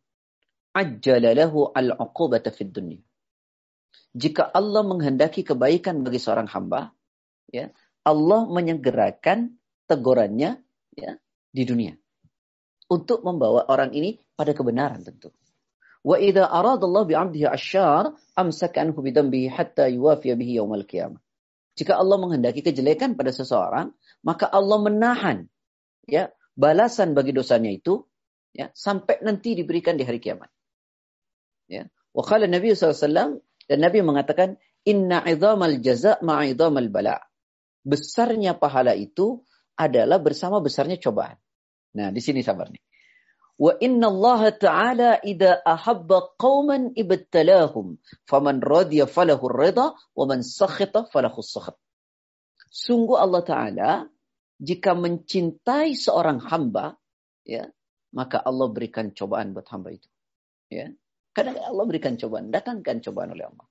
[0.75, 2.99] ajjala lahu al-'uqubata fid dunya."
[4.11, 6.91] Jika Allah menghendaki kebaikan bagi seorang hamba,
[7.47, 7.71] ya,
[8.03, 9.55] Allah menyegerakan
[9.87, 10.59] tegurannya
[10.99, 11.13] ya,
[11.55, 11.95] di dunia
[12.91, 15.31] untuk membawa orang ini pada kebenaran tentu.
[16.03, 21.23] Wa idza aradallahu bi 'abdihi asyar amsaka anhu bi dambihi hatta yuwafiya bihi yaumal qiyamah.
[21.81, 25.49] Jika Allah menghendaki kejelekan pada seseorang, maka Allah menahan
[26.05, 28.05] ya balasan bagi dosanya itu
[28.53, 30.53] ya sampai nanti diberikan di hari kiamat.
[31.73, 31.89] Ya.
[32.13, 37.17] Wa qala Nabi SAW dan Nabi mengatakan inna 'idzamal jaza' ma'idzamal bala.
[37.81, 39.41] Besarnya pahala itu
[39.73, 41.41] adalah bersama besarnya cobaan.
[41.97, 42.83] Nah, di sini sabar nih.
[43.61, 51.05] Wa inna Allah Ta'ala idza ahabba qauman ibtalahum faman radiya falahu ridha wa man sakhita.
[52.73, 53.91] Sungguh Allah Ta'ala
[54.57, 56.97] jika mencintai seorang hamba
[57.45, 57.69] ya
[58.17, 60.09] maka Allah berikan cobaan buat hamba itu.
[60.71, 60.91] Ya.
[61.31, 63.67] Kadang Allah berikan cobaan, datangkan cobaan oleh Allah.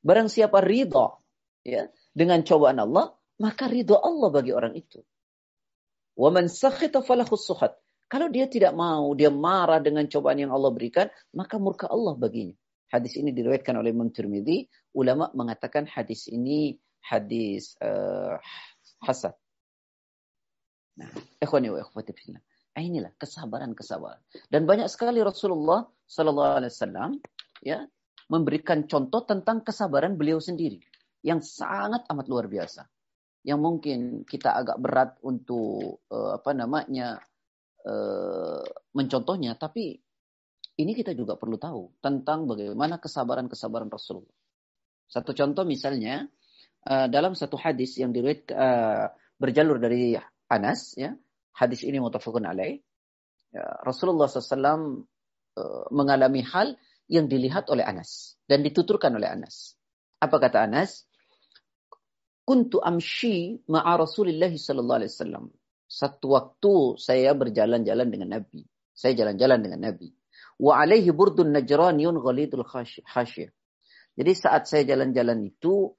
[0.00, 1.12] Barang siapa ridha
[1.60, 5.04] ya dengan cobaan Allah, maka ridha Allah bagi orang itu.
[8.06, 12.54] Kalau dia tidak mau, dia marah dengan cobaan yang Allah berikan, maka murka Allah baginya.
[12.86, 14.70] Hadis ini diriwayatkan oleh Imam Tirmidzi.
[14.94, 18.38] Ulama mengatakan hadis ini hadis uh,
[19.02, 19.34] hasan.
[21.02, 21.10] Nah,
[21.42, 22.42] ikhwani wa ikhwati fillah.
[22.78, 24.22] Ah, inilah kesabaran-kesabaran.
[24.46, 27.10] Dan banyak sekali Rasulullah sallallahu alaihi wasallam
[27.64, 27.82] ya
[28.30, 30.78] memberikan contoh tentang kesabaran beliau sendiri
[31.26, 32.86] yang sangat amat luar biasa
[33.46, 37.22] yang mungkin kita agak berat untuk uh, apa namanya
[37.86, 39.96] uh, mencontohnya, tapi
[40.76, 44.36] ini kita juga perlu tahu tentang bagaimana kesabaran-kesabaran Rasulullah.
[45.06, 46.26] Satu contoh misalnya
[46.90, 49.06] uh, dalam satu hadis yang diriwayat uh,
[49.38, 50.18] berjalur dari
[50.50, 51.14] Anas, ya
[51.54, 52.82] hadis ini mutafakun alaih.
[53.54, 55.06] Ya, Rasulullah SAW
[55.88, 56.76] mengalami hal
[57.08, 59.72] yang dilihat oleh Anas dan dituturkan oleh Anas.
[60.20, 61.08] Apa kata Anas?
[62.46, 65.44] kuntu amshi ma'a Rasulillah sallallahu alaihi wasallam.
[65.86, 68.66] Satu waktu saya berjalan-jalan dengan Nabi.
[68.90, 70.10] Saya jalan-jalan dengan Nabi.
[70.58, 73.50] Wa alaihi burdun najraniyun ghalidul khasyah.
[74.16, 75.94] Jadi saat saya jalan-jalan itu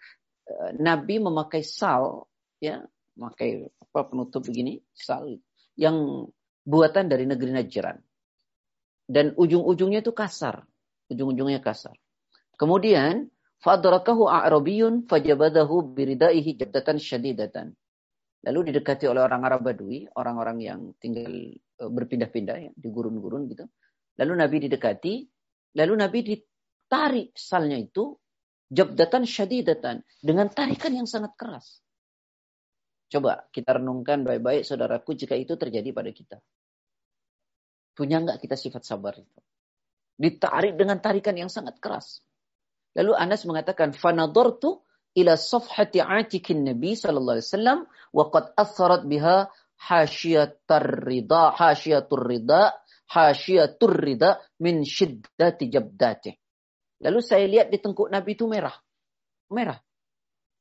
[0.50, 2.82] eh, Nabi memakai sal ya,
[3.14, 5.38] memakai apa penutup begini, sal
[5.78, 6.28] yang
[6.66, 7.98] buatan dari negeri Najran.
[9.08, 10.68] Dan ujung-ujungnya itu kasar.
[11.08, 11.96] Ujung-ujungnya kasar.
[12.60, 17.74] Kemudian Fadrakahu a'rabiyun fajabadahu biridaihi jabdatan syadidatan.
[18.46, 23.66] Lalu didekati oleh orang Arab Badui, orang-orang yang tinggal e, berpindah-pindah ya, di gurun-gurun gitu.
[24.22, 25.14] Lalu Nabi didekati,
[25.74, 28.14] lalu Nabi ditarik salnya itu
[28.70, 31.82] jabdatan syadidatan dengan tarikan yang sangat keras.
[33.08, 36.38] Coba kita renungkan baik-baik saudaraku jika itu terjadi pada kita.
[37.96, 39.40] Punya nggak kita sifat sabar itu?
[40.18, 42.20] Ditarik dengan tarikan yang sangat keras.
[42.94, 44.87] Lalu Anas mengatakan, "Fanadhartu
[45.18, 47.80] ila safhati atikin Nabi sallallahu alaihi wasallam
[48.14, 52.78] wa qad atharat biha hasyiatur rida, hasyiatur rida,
[53.10, 56.32] hasyiatur rida min shiddati jabdati."
[57.02, 58.74] Lalu saya lihat di tengkuk Nabi itu merah.
[59.54, 59.78] Merah.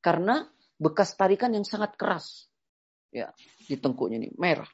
[0.04, 0.44] Karena
[0.76, 2.48] bekas tarikan yang sangat keras.
[3.08, 3.32] Ya,
[3.64, 4.68] di tengkuknya ini merah.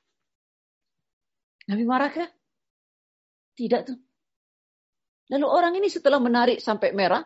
[1.71, 2.31] Nabi marah kah?
[3.55, 3.99] Tidak tuh.
[5.31, 7.23] Lalu orang ini setelah menarik sampai merah,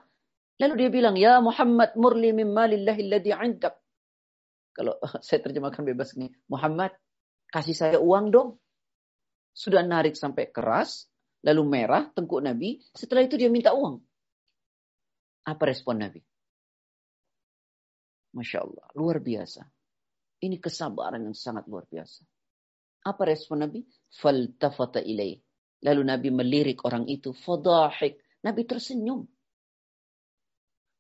[0.56, 3.76] Lalu dia bilang, Ya Muhammad murli min malillahi alladhi indak.
[4.72, 4.96] Kalau
[5.26, 6.96] saya terjemahkan bebas ini, Muhammad,
[7.52, 8.48] kasih saya uang dong.
[9.56, 11.08] Sudah narik sampai keras,
[11.44, 12.80] lalu merah tengkuk Nabi.
[12.92, 14.00] Setelah itu dia minta uang.
[15.48, 16.20] Apa respon Nabi?
[18.36, 19.64] Masya Allah, luar biasa.
[20.44, 22.20] Ini kesabaran yang sangat luar biasa.
[23.08, 23.80] Apa respon Nabi?
[24.12, 25.40] Faltafata ilaih.
[25.80, 27.32] Lalu Nabi melirik orang itu.
[27.32, 28.20] Fadahik.
[28.44, 29.24] Nabi tersenyum.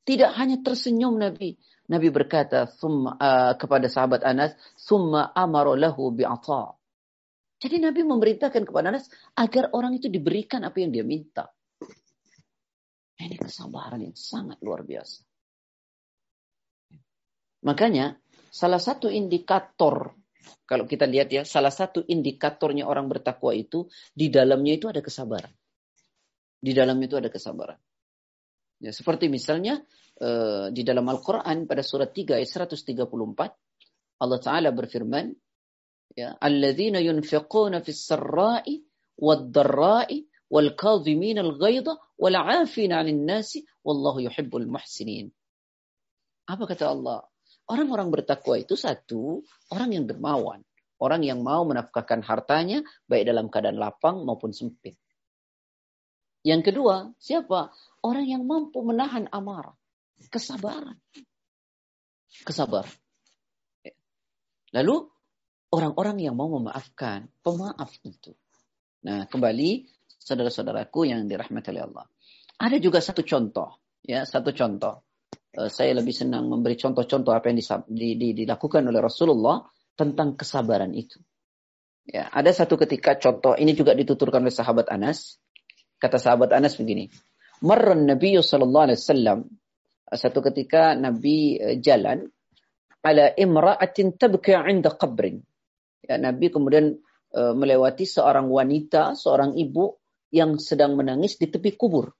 [0.06, 1.58] Tidak hanya tersenyum Nabi.
[1.90, 6.14] Nabi berkata thumma, uh, kepada sahabat Anas, Thumma amaro lahu.
[7.58, 11.50] Jadi Nabi memerintahkan kepada Anas agar orang itu diberikan apa yang dia minta.
[13.18, 15.26] Ini kesabaran yang sangat luar biasa.
[17.66, 18.14] Makanya
[18.54, 20.14] salah satu indikator
[20.66, 25.50] kalau kita lihat ya, salah satu indikatornya orang bertakwa itu di dalamnya itu ada kesabaran.
[26.58, 27.78] Di dalamnya itu ada kesabaran.
[28.76, 29.80] Ya, seperti misalnya
[30.20, 33.08] uh, di dalam Al-Quran pada surat 3 ayat 134
[34.20, 35.32] Allah Ta'ala berfirman
[36.12, 38.84] ya alladzina yunfiquna fis sarra'i
[39.16, 45.32] wad dharra'i wal kadhimin al ghaidha wal 'afina 'anil nasi wallahu yuhibbul muhsinin.
[46.46, 47.24] Apa kata Allah?
[47.66, 50.62] Orang-orang bertakwa itu satu orang yang dermawan
[51.00, 54.96] orang yang mau menafkahkan hartanya baik dalam keadaan lapang maupun sempit
[56.46, 57.74] yang kedua, siapa?
[58.06, 59.74] Orang yang mampu menahan amarah.
[60.30, 60.94] Kesabaran.
[62.46, 62.94] Kesabaran.
[64.70, 65.10] Lalu,
[65.74, 67.26] orang-orang yang mau memaafkan.
[67.42, 68.30] Pemaaf itu.
[69.02, 69.90] Nah, kembali,
[70.22, 72.06] saudara-saudaraku yang dirahmati oleh Allah.
[72.62, 73.82] Ada juga satu contoh.
[74.06, 75.02] ya Satu contoh.
[75.56, 77.58] Eh, saya lebih senang memberi contoh-contoh apa yang
[78.36, 79.64] dilakukan oleh Rasulullah
[79.96, 81.16] tentang kesabaran itu.
[82.06, 85.40] Ya, ada satu ketika contoh ini juga dituturkan oleh sahabat Anas.
[85.96, 87.08] Kata sahabat Anas begini,
[87.64, 89.38] Marran Nabi sallallahu alaihi wasallam
[90.06, 92.28] satu ketika Nabi eh, jalan
[93.02, 95.42] ala imra'atin tabka 'inda qabrin.
[96.06, 97.02] Ya, Nabi kemudian
[97.34, 99.98] uh, melewati seorang wanita, seorang ibu
[100.30, 102.14] yang sedang menangis di tepi kubur.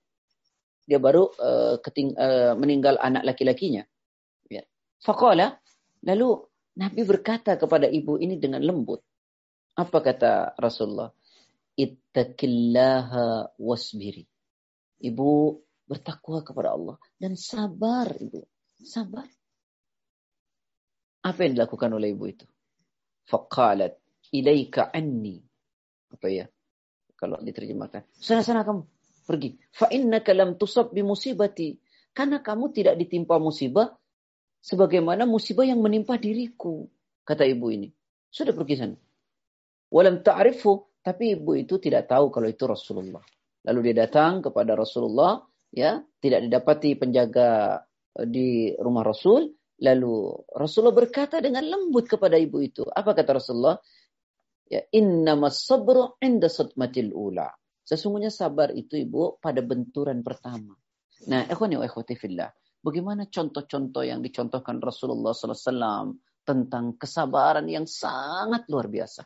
[0.87, 3.87] Dia baru uh, keting, uh, meninggal anak laki-lakinya.
[4.51, 4.63] Ya.
[4.99, 5.59] Faqala,
[6.03, 6.47] lalu
[6.79, 9.03] Nabi berkata kepada ibu ini dengan lembut.
[9.75, 11.11] Apa kata Rasulullah?
[11.77, 14.25] Ittaqillaha wasbiri.
[14.97, 15.29] Ibu
[15.85, 18.41] bertakwa kepada Allah dan sabar ibu.
[18.81, 19.29] Sabar.
[21.21, 22.45] Apa yang dilakukan oleh ibu itu?
[23.29, 23.93] Faqalat
[24.33, 25.37] ilaika anni.
[26.09, 26.45] Apa ya?
[27.17, 28.09] Kalau diterjemahkan.
[28.13, 28.85] Sana-sana kamu.
[29.27, 29.59] Pergi.
[29.73, 31.75] Fa innaka lam tusab bi musibati.
[32.13, 33.93] Karena kamu tidak ditimpa musibah
[34.63, 36.89] sebagaimana musibah yang menimpa diriku.
[37.27, 37.91] Kata ibu ini.
[38.31, 38.95] Sudah pergi sana.
[39.91, 43.23] Walam ta'rifu tapi ibu itu tidak tahu kalau itu Rasulullah.
[43.63, 45.39] Lalu dia datang kepada Rasulullah,
[45.71, 47.79] ya, tidak didapati penjaga
[48.19, 49.55] eh, di rumah Rasul.
[49.79, 52.83] Lalu Rasulullah berkata dengan lembut kepada ibu itu.
[52.83, 53.79] Apa kata Rasulullah?
[54.67, 57.47] Ya, innamas sabru inda sadmatil ula.
[57.87, 60.75] Sesungguhnya sabar itu ibu pada benturan pertama.
[61.31, 62.51] Nah, ikhwani wa ikhwati fillah.
[62.83, 69.23] Bagaimana contoh-contoh yang dicontohkan Rasulullah SAW tentang kesabaran yang sangat luar biasa.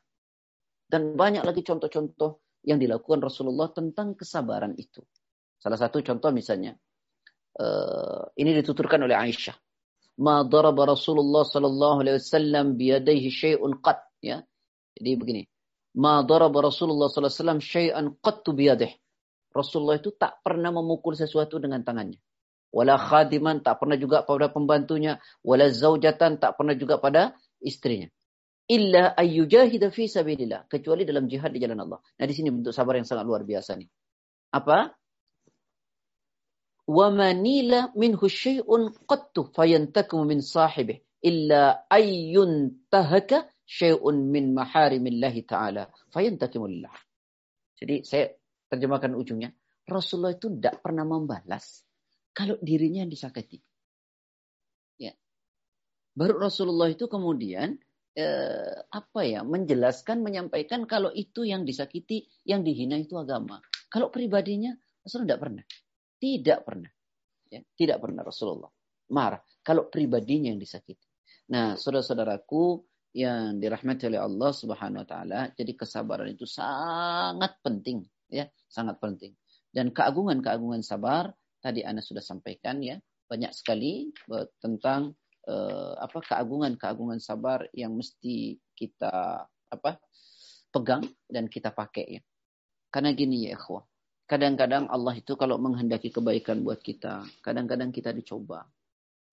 [0.91, 4.99] Dan banyak lagi contoh-contoh yang dilakukan Rasulullah tentang kesabaran itu.
[5.55, 6.75] Salah satu contoh misalnya,
[7.55, 9.55] uh, ini dituturkan oleh Aisyah.
[10.19, 14.03] Ma daraba Rasulullah sallallahu alaihi wasallam biyadaihi syai'un qat.
[14.19, 14.43] Ya.
[14.99, 15.43] Jadi begini.
[15.95, 18.91] Ma daraba Rasulullah sallallahu alaihi wasallam syai'an qattu biyadih.
[19.55, 22.19] Rasulullah itu tak pernah memukul sesuatu dengan tangannya.
[22.75, 25.23] Wala khadiman, tak pernah juga pada pembantunya.
[25.39, 28.11] Wala zaujatan, tak pernah juga pada istrinya
[28.71, 31.99] illa ayyujahida fi sabilillah kecuali dalam jihad di jalan Allah.
[31.99, 33.89] Nah di sini bentuk sabar yang sangat luar biasa nih.
[34.55, 34.95] Apa?
[36.87, 45.91] Wa manila minhu syai'un qattu fayantakum min sahibih illa ayyun tahaka syai'un min maharimillah taala
[46.15, 46.91] fayantakimullah.
[47.75, 48.31] Jadi saya
[48.71, 49.51] terjemahkan ujungnya.
[49.83, 51.83] Rasulullah itu tidak pernah membalas
[52.31, 53.59] kalau dirinya yang disakiti.
[54.95, 55.11] Ya.
[56.15, 57.75] Baru Rasulullah itu kemudian
[58.15, 63.59] eh, apa ya menjelaskan menyampaikan kalau itu yang disakiti yang dihina itu agama.
[63.91, 65.63] Kalau pribadinya Rasulullah tidak pernah.
[66.21, 66.91] Tidak pernah.
[67.51, 68.71] Ya tidak pernah Rasulullah.
[69.11, 69.41] Marah.
[69.61, 71.07] Kalau pribadinya yang disakiti.
[71.51, 72.79] Nah saudara-saudaraku
[73.11, 79.35] yang dirahmati oleh Allah Subhanahu wa taala jadi kesabaran itu sangat penting ya sangat penting.
[79.71, 85.15] Dan keagungan-keagungan sabar tadi Anda sudah sampaikan ya banyak sekali eh, tentang
[85.47, 89.91] uh, apa keagungan-keagungan sabar yang mesti kita apa
[90.71, 92.21] pegang dan kita pakai ya.
[92.91, 93.87] Karena gini ya ikhwah.
[94.27, 98.63] Kadang-kadang Allah itu kalau menghendaki kebaikan buat kita, kadang-kadang kita dicoba.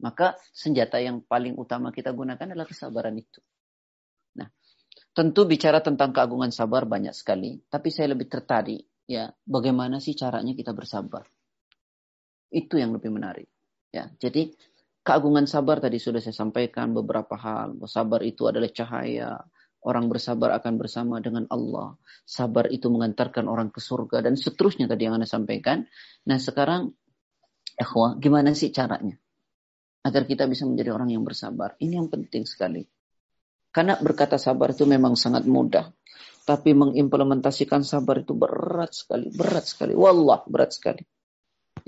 [0.03, 3.39] Maka senjata yang paling utama kita gunakan adalah kesabaran itu.
[4.39, 4.51] Nah,
[5.15, 10.55] tentu bicara tentang keagungan sabar banyak sekali, tapi saya lebih tertarik ya bagaimana sih caranya
[10.55, 11.27] kita bersabar.
[12.51, 13.47] Itu yang lebih menarik.
[13.95, 14.51] Ya, jadi
[15.09, 17.81] keagungan sabar tadi sudah saya sampaikan beberapa hal.
[17.89, 19.41] Sabar itu adalah cahaya.
[19.81, 21.97] Orang bersabar akan bersama dengan Allah.
[22.29, 25.89] Sabar itu mengantarkan orang ke surga dan seterusnya tadi yang Anda sampaikan.
[26.29, 26.93] Nah sekarang,
[27.81, 29.17] ikhwah, gimana sih caranya?
[30.05, 31.73] Agar kita bisa menjadi orang yang bersabar.
[31.81, 32.85] Ini yang penting sekali.
[33.73, 35.89] Karena berkata sabar itu memang sangat mudah.
[36.45, 39.97] Tapi mengimplementasikan sabar itu berat sekali, berat sekali.
[39.97, 41.01] Wallah, berat sekali.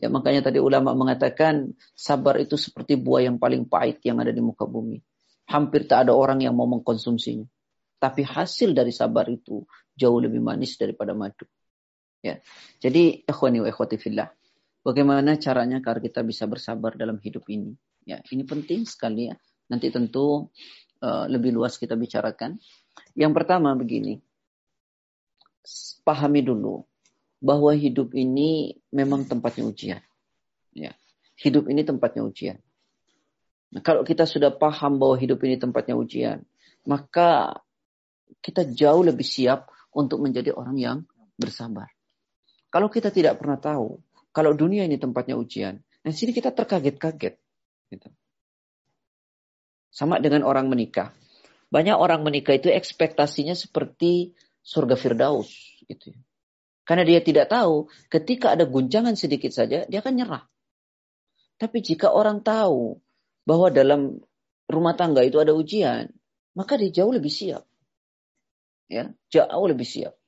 [0.00, 4.40] Ya makanya tadi ulama mengatakan sabar itu seperti buah yang paling pahit yang ada di
[4.40, 4.96] muka bumi.
[5.52, 7.44] Hampir tak ada orang yang mau mengkonsumsinya.
[8.00, 9.60] Tapi hasil dari sabar itu
[9.92, 11.44] jauh lebih manis daripada madu.
[12.24, 12.40] Ya.
[12.80, 14.32] Jadi ikhwani wa ikhwati fillah.
[14.80, 17.76] Bagaimana caranya agar kita bisa bersabar dalam hidup ini?
[18.08, 19.36] Ya, ini penting sekali ya.
[19.68, 20.48] Nanti tentu
[21.04, 22.56] uh, lebih luas kita bicarakan.
[23.12, 24.16] Yang pertama begini
[26.02, 26.89] pahami dulu
[27.40, 30.02] bahwa hidup ini memang tempatnya ujian.
[30.76, 30.92] Ya.
[31.40, 32.60] Hidup ini tempatnya ujian.
[33.72, 36.44] Nah, kalau kita sudah paham bahwa hidup ini tempatnya ujian,
[36.84, 37.58] maka
[38.44, 40.98] kita jauh lebih siap untuk menjadi orang yang
[41.40, 41.88] bersabar.
[42.70, 43.98] Kalau kita tidak pernah tahu,
[44.30, 47.34] kalau dunia ini tempatnya ujian, nah sini kita terkaget-kaget.
[47.90, 48.08] Gitu.
[49.90, 51.10] Sama dengan orang menikah.
[51.70, 55.50] Banyak orang menikah itu ekspektasinya seperti surga Firdaus
[55.86, 56.14] gitu.
[56.14, 56.18] Ya.
[56.90, 60.42] Karena dia tidak tahu ketika ada guncangan sedikit saja dia akan nyerah.
[61.54, 62.98] Tapi jika orang tahu
[63.46, 64.18] bahwa dalam
[64.66, 66.10] rumah tangga itu ada ujian,
[66.58, 67.62] maka dia jauh lebih siap.
[68.90, 70.18] Ya, jauh lebih siap.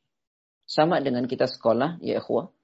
[0.63, 2.55] Sama dengan kita sekolah, ya ikhwah.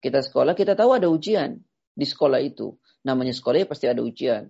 [0.00, 1.60] Kita sekolah, kita tahu ada ujian
[1.92, 2.72] di sekolah itu.
[3.04, 4.48] Namanya sekolah ya pasti ada ujian.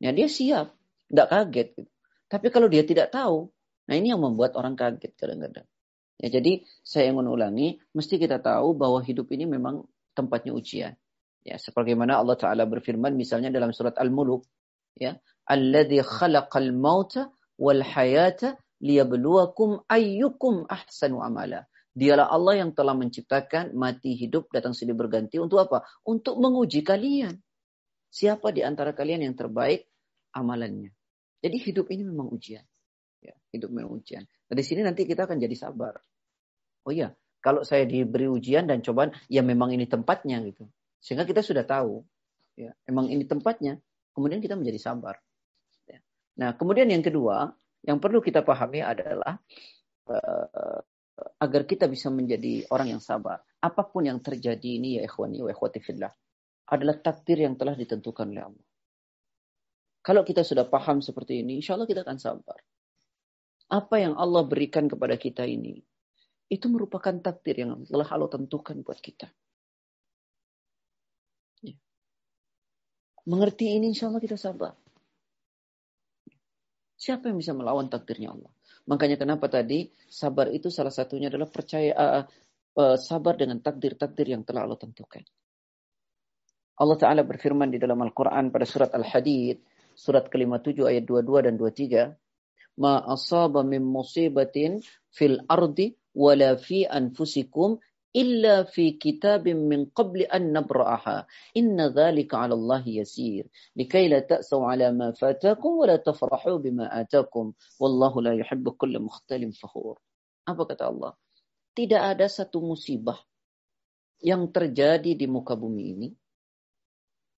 [0.00, 0.72] Ya dia siap,
[1.12, 1.68] nggak kaget.
[1.76, 1.90] Gitu.
[2.32, 3.52] Tapi kalau dia tidak tahu,
[3.84, 5.68] nah ini yang membuat orang kaget kadang-kadang.
[6.18, 9.86] Ya, jadi saya ingin ulangi, mesti kita tahu bahwa hidup ini memang
[10.18, 10.98] tempatnya ujian.
[11.46, 14.42] Ya, sebagaimana Allah Taala berfirman misalnya dalam surat Al-Muluk,
[14.98, 15.14] ya,
[15.46, 24.14] "Alladzi khalaqal mauta wal hayata liyabluwakum ayyukum ahsanu amala." Dialah Allah yang telah menciptakan mati
[24.14, 25.82] hidup datang silih berganti untuk apa?
[26.06, 27.42] Untuk menguji kalian.
[28.10, 29.86] Siapa di antara kalian yang terbaik
[30.30, 30.94] amalannya?
[31.42, 32.62] Jadi hidup ini memang ujian.
[33.48, 34.24] Hidup memang ujian.
[34.24, 35.96] Nah, di sini nanti kita akan jadi sabar.
[36.84, 40.68] Oh iya, kalau saya diberi ujian dan cobaan, ya memang ini tempatnya gitu.
[41.00, 42.04] Sehingga kita sudah tahu,
[42.58, 43.80] ya, emang ini tempatnya.
[44.12, 45.16] Kemudian kita menjadi sabar.
[45.88, 46.02] Ya.
[46.36, 47.48] Nah, kemudian yang kedua,
[47.86, 49.38] yang perlu kita pahami adalah
[50.10, 50.80] uh,
[51.38, 53.40] agar kita bisa menjadi orang yang sabar.
[53.62, 56.10] Apa pun yang terjadi ini ya ikhwani wa ikhwati fillah
[56.68, 58.66] adalah takdir yang telah ditentukan oleh Allah.
[60.04, 62.58] Kalau kita sudah paham seperti ini, insya Allah kita akan sabar
[63.68, 65.76] apa yang Allah berikan kepada kita ini
[66.48, 69.28] itu merupakan takdir yang telah Allah tentukan buat kita.
[71.60, 71.76] Ya.
[73.28, 74.72] Mengerti ini insya Allah kita sabar.
[76.98, 78.50] Siapa yang bisa melawan takdirnya Allah?
[78.88, 82.24] Makanya kenapa tadi sabar itu salah satunya adalah percaya uh,
[82.80, 85.22] uh, sabar dengan takdir-takdir yang telah Allah tentukan.
[86.78, 89.60] Allah Ta'ala berfirman di dalam Al-Quran pada surat Al-Hadid,
[89.92, 92.27] surat kelima tujuh ayat 22 dan 23
[92.78, 94.78] ma asaba min musibatin
[95.10, 97.82] fil ardi wala fi anfusikum
[98.14, 101.26] illa fi kitabin min qabli an nabra'aha
[101.60, 103.44] inna dhalika 'ala Allah yasir
[103.78, 107.52] likai la ta'saw 'ala ma fatakum wa la tafrahu bima atakum
[107.82, 110.00] wallahu la yuhibbu kulla mukhtalin fakhur
[110.48, 111.12] apa kata Allah?
[111.76, 113.20] Tidak ada satu musibah
[114.24, 116.08] yang terjadi di muka bumi ini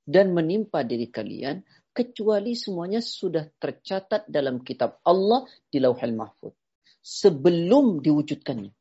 [0.06, 1.60] dan menimpa diri kalian
[1.90, 6.54] kecuali semuanya sudah tercatat dalam kitab Allah di Lauhul Mahfud
[7.00, 8.72] sebelum diwujudkannya.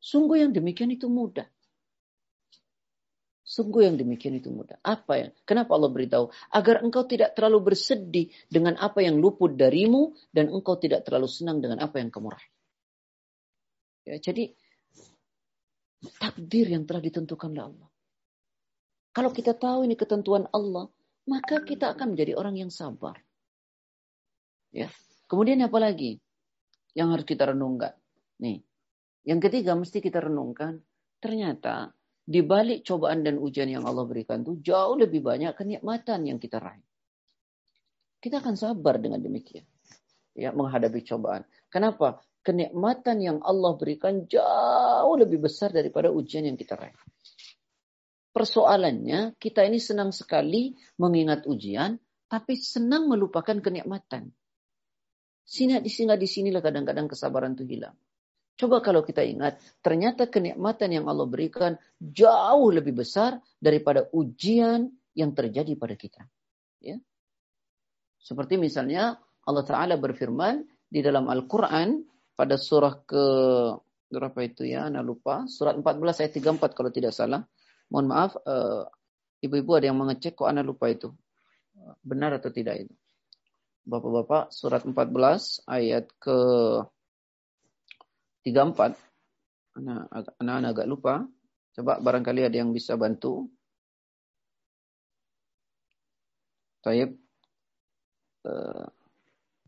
[0.00, 1.44] Sungguh yang demikian itu mudah.
[3.50, 4.78] Sungguh yang demikian itu mudah.
[4.80, 5.30] Apa yang?
[5.42, 6.30] Kenapa Allah beritahu?
[6.54, 11.58] Agar engkau tidak terlalu bersedih dengan apa yang luput darimu dan engkau tidak terlalu senang
[11.58, 12.50] dengan apa yang kamu raih.
[14.06, 14.54] Ya, jadi
[16.22, 17.88] takdir yang telah ditentukan oleh Allah.
[19.10, 20.86] Kalau kita tahu ini ketentuan Allah,
[21.28, 23.18] maka kita akan menjadi orang yang sabar.
[24.70, 24.88] Ya.
[25.26, 26.18] Kemudian apa lagi
[26.94, 27.94] yang harus kita renungkan?
[28.40, 28.62] Nih,
[29.26, 30.80] yang ketiga mesti kita renungkan,
[31.20, 31.92] ternyata
[32.24, 36.62] di balik cobaan dan ujian yang Allah berikan itu jauh lebih banyak kenikmatan yang kita
[36.62, 36.82] raih.
[38.20, 39.64] Kita akan sabar dengan demikian.
[40.36, 41.42] Ya, menghadapi cobaan.
[41.72, 42.22] Kenapa?
[42.40, 46.96] Kenikmatan yang Allah berikan jauh lebih besar daripada ujian yang kita raih.
[48.30, 51.98] Persoalannya, kita ini senang sekali mengingat ujian,
[52.30, 54.30] tapi senang melupakan kenikmatan.
[55.42, 57.98] Sini, di sinilah kadang-kadang kesabaran itu hilang.
[58.54, 65.34] Coba kalau kita ingat, ternyata kenikmatan yang Allah berikan jauh lebih besar daripada ujian yang
[65.34, 66.22] terjadi pada kita.
[66.78, 67.00] Ya.
[68.20, 69.16] Seperti misalnya
[69.48, 72.04] Allah Ta'ala berfirman di dalam Al-Quran
[72.36, 73.24] pada surah ke
[74.12, 75.48] berapa itu ya, Anda lupa.
[75.48, 77.42] Surat 14 ayat 34 kalau tidak salah.
[77.90, 78.86] Mohon maaf, uh,
[79.42, 81.10] ibu-ibu ada yang mengecek kok Anda lupa itu.
[82.06, 82.94] Benar atau tidak itu?
[83.82, 86.38] Bapak-bapak, surat 14 ayat ke
[88.46, 88.94] 34.
[89.80, 91.14] Anak-anak agak lupa.
[91.74, 93.50] Coba barangkali ada yang bisa bantu.
[96.80, 97.18] Taib.
[98.40, 98.88] Uh,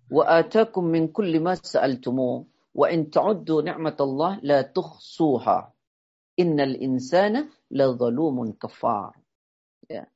[0.09, 5.69] wa atakum min kulli ma sa'altumu wa in ta'uddu ni'matallah la tuhsuha.
[6.41, 9.17] Innal insana zalumun kafar.
[9.89, 10.07] Ya.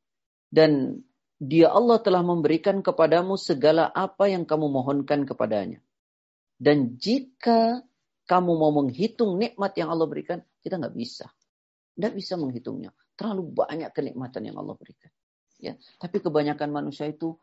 [0.52, 1.02] Dan
[1.36, 5.80] dia Allah telah memberikan kepadamu segala apa yang kamu mohonkan kepadanya.
[6.56, 7.84] Dan jika
[8.24, 11.28] kamu mau menghitung nikmat yang Allah berikan, kita nggak bisa.
[11.96, 12.90] Nggak bisa menghitungnya.
[13.16, 15.12] Terlalu banyak kenikmatan yang Allah berikan.
[15.56, 17.36] Ya, tapi kebanyakan manusia itu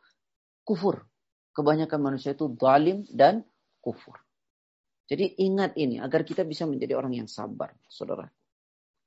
[0.61, 1.05] kufur.
[1.53, 3.45] Kebanyakan manusia itu zalim dan
[3.81, 4.17] kufur.
[5.05, 8.25] Jadi ingat ini agar kita bisa menjadi orang yang sabar, saudara.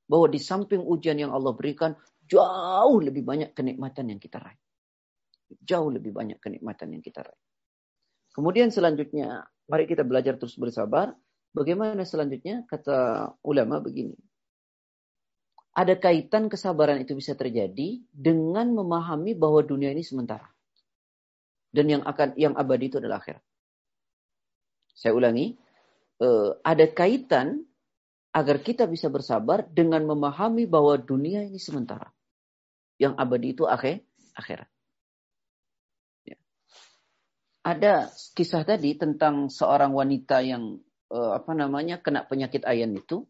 [0.06, 1.94] Bahwa di samping ujian yang Allah berikan,
[2.26, 4.58] jauh lebih banyak kenikmatan yang kita raih.
[5.62, 7.42] Jauh lebih banyak kenikmatan yang kita raih.
[8.30, 11.14] Kemudian selanjutnya, mari kita belajar terus bersabar.
[11.50, 12.68] Bagaimana selanjutnya?
[12.68, 14.14] Kata ulama begini
[15.76, 20.48] ada kaitan kesabaran itu bisa terjadi dengan memahami bahwa dunia ini sementara.
[21.68, 23.44] Dan yang akan yang abadi itu adalah akhirat.
[24.96, 25.52] Saya ulangi,
[26.24, 27.68] eh, ada kaitan
[28.36, 32.12] agar kita bisa bersabar dengan memahami bahwa dunia ini sementara.
[33.00, 34.04] Yang abadi itu akhir,
[34.36, 34.68] akhirat.
[36.28, 36.36] Ya.
[37.64, 40.76] Ada kisah tadi tentang seorang wanita yang
[41.08, 43.24] eh, apa namanya kena penyakit ayan itu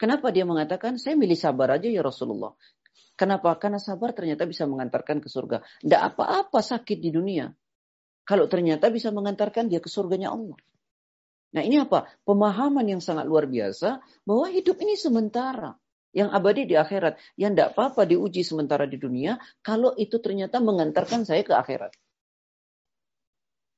[0.00, 2.56] Kenapa dia mengatakan, saya milih sabar aja ya Rasulullah.
[3.20, 3.52] Kenapa?
[3.60, 5.60] Karena sabar ternyata bisa mengantarkan ke surga.
[5.84, 7.52] Tidak apa-apa sakit di dunia.
[8.24, 10.56] Kalau ternyata bisa mengantarkan dia ke surganya Allah.
[11.50, 12.06] Nah ini apa?
[12.22, 15.74] Pemahaman yang sangat luar biasa bahwa hidup ini sementara.
[16.10, 17.18] Yang abadi di akhirat.
[17.38, 19.38] Yang tidak apa-apa diuji sementara di dunia.
[19.62, 21.94] Kalau itu ternyata mengantarkan saya ke akhirat.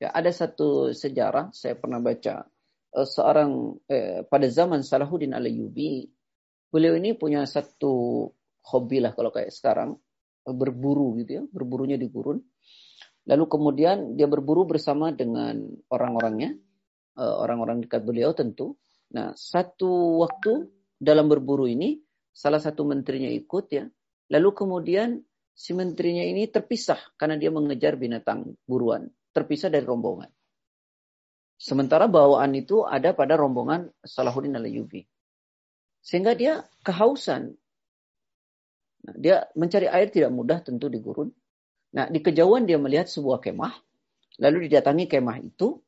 [0.03, 2.51] Ya, ada satu sejarah, saya pernah baca
[2.93, 6.05] Eh, seorang eh, pada zaman Salahuddin Alayubi,
[6.69, 8.29] beliau ini punya satu
[8.69, 9.97] hobi lah kalau kayak sekarang
[10.45, 12.37] eh, berburu gitu ya, berburunya di gurun.
[13.33, 15.57] Lalu kemudian dia berburu bersama dengan
[15.89, 16.53] orang-orangnya,
[17.17, 18.77] orang-orang dekat beliau tentu.
[19.13, 22.01] Nah, satu waktu dalam berburu ini
[22.33, 23.85] salah satu menterinya ikut ya.
[24.33, 25.21] Lalu kemudian
[25.53, 30.33] si menterinya ini terpisah karena dia mengejar binatang buruan, terpisah dari rombongan.
[31.61, 35.07] Sementara bawaan itu ada pada rombongan Salahuddin al-Ayyubi.
[36.03, 37.55] Sehingga dia kehausan.
[39.07, 41.31] Nah, dia mencari air tidak mudah tentu di gurun.
[41.95, 43.79] Nah, di kejauhan dia melihat sebuah kemah.
[44.43, 45.79] Lalu didatangi kemah itu.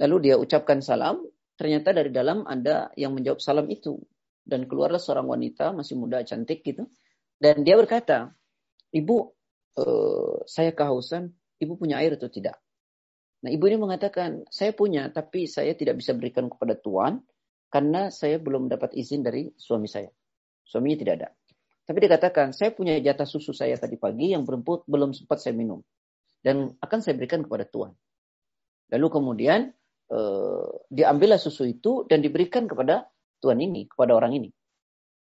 [0.00, 1.20] Lalu dia ucapkan salam.
[1.58, 4.00] Ternyata dari dalam ada yang menjawab salam itu.
[4.42, 6.88] Dan keluarlah seorang wanita masih muda cantik gitu.
[7.36, 8.32] Dan dia berkata,
[8.92, 9.16] Ibu,
[9.80, 11.32] eh, saya kehausan.
[11.62, 12.58] Ibu punya air atau tidak?
[13.42, 17.22] Nah, ibu ini mengatakan, saya punya, tapi saya tidak bisa berikan kepada Tuhan
[17.72, 20.10] karena saya belum dapat izin dari suami saya.
[20.62, 21.28] Suaminya tidak ada.
[21.82, 25.82] Tapi dikatakan, saya punya jatah susu saya tadi pagi yang beremput belum sempat saya minum.
[26.38, 27.94] Dan akan saya berikan kepada Tuhan.
[28.94, 29.74] Lalu kemudian
[30.12, 33.08] eh, diambillah susu itu dan diberikan kepada
[33.40, 34.50] Tuhan ini, kepada orang ini.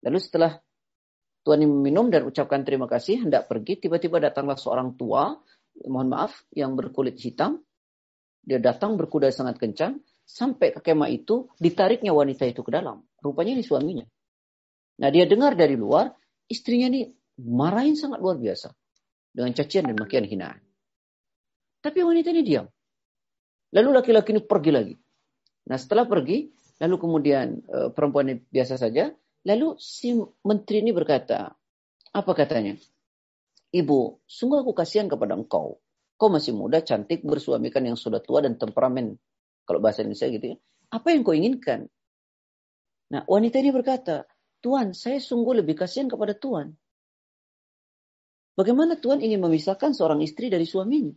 [0.07, 0.55] Lalu setelah
[1.43, 5.35] Tuhan ini meminum dan ucapkan terima kasih, hendak pergi, tiba-tiba datanglah seorang tua,
[5.87, 7.63] mohon maaf, yang berkulit hitam,
[8.43, 13.03] dia datang berkuda sangat kencang, sampai ke kemah itu, ditariknya wanita itu ke dalam.
[13.19, 14.05] Rupanya ini suaminya.
[14.99, 16.11] Nah dia dengar dari luar,
[16.47, 17.07] istrinya ini
[17.39, 18.71] marahin sangat luar biasa.
[19.29, 20.59] Dengan cacian dan makian hinaan.
[21.79, 22.65] Tapi wanita ini diam.
[23.75, 24.95] Lalu laki-laki ini pergi lagi.
[25.69, 26.49] Nah setelah pergi,
[26.81, 29.13] lalu kemudian e, perempuan ini biasa saja.
[29.45, 31.53] Lalu si menteri ini berkata,
[32.09, 32.75] apa katanya?
[33.69, 35.77] Ibu, sungguh aku kasihan kepada engkau.
[36.19, 39.15] Kau masih muda, cantik, bersuamikan yang sudah tua dan temperamen.
[39.63, 40.57] Kalau bahasa Indonesia gitu ya.
[40.89, 41.85] Apa yang kau inginkan?
[43.13, 44.25] Nah, wanita ini berkata,
[44.59, 46.75] Tuhan, saya sungguh lebih kasihan kepada Tuhan.
[48.59, 51.15] Bagaimana Tuhan ingin memisahkan seorang istri dari suaminya?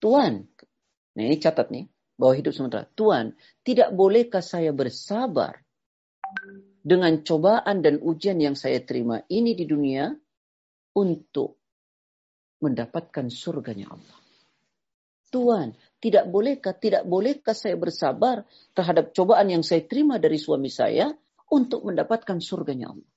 [0.00, 0.48] Tuhan,
[1.12, 2.86] nah ini catat nih, bahwa hidup sementara.
[2.94, 3.34] Tuhan,
[3.66, 5.60] tidak bolehkah saya bersabar
[6.82, 10.10] dengan cobaan dan ujian yang saya terima ini di dunia
[10.98, 11.58] untuk
[12.62, 14.18] mendapatkan surganya Allah.
[15.32, 18.44] Tuhan, tidak bolehkah, tidak bolehkah saya bersabar
[18.76, 21.08] terhadap cobaan yang saya terima dari suami saya
[21.48, 23.10] untuk mendapatkan surganya Allah.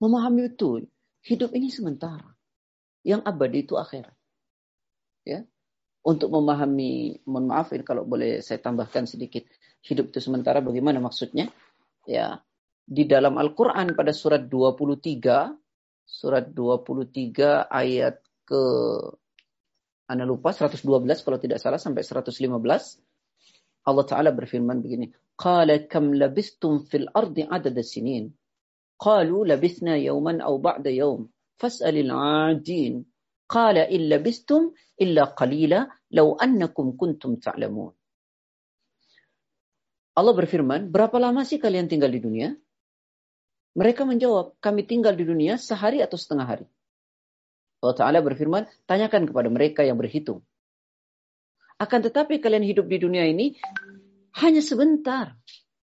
[0.00, 0.88] Memahami itu.
[1.20, 2.32] hidup ini sementara.
[3.04, 4.16] Yang abadi itu akhirat.
[5.28, 5.44] Ya.
[6.00, 9.44] Untuk memahami, mohon maaf kalau boleh saya tambahkan sedikit.
[9.84, 11.48] Hidup itu sementara bagaimana maksudnya?
[12.08, 12.40] Ya.
[12.84, 15.52] Di dalam Al-Quran pada surat 23,
[16.10, 18.62] surat 23 ayat ke
[20.10, 20.82] anda lupa 112
[21.22, 22.50] kalau tidak salah sampai 115
[23.86, 28.26] Allah taala berfirman begini qala kam labistum fil ardi adad sinin
[28.98, 31.30] qalu labithna yawman aw ba'da yawm
[31.62, 33.06] fas'alil 'adin
[33.50, 34.70] qala in labistum
[35.04, 35.80] illa qalila
[36.14, 37.90] law annakum kuntum ta'lamun
[40.20, 42.52] Allah berfirman, berapa lama sih kalian tinggal di dunia?
[43.78, 46.66] Mereka menjawab, kami tinggal di dunia sehari atau setengah hari.
[47.80, 50.44] Allah Ta'ala berfirman, tanyakan kepada mereka yang berhitung.
[51.80, 53.56] Akan tetapi kalian hidup di dunia ini
[54.42, 55.38] hanya sebentar.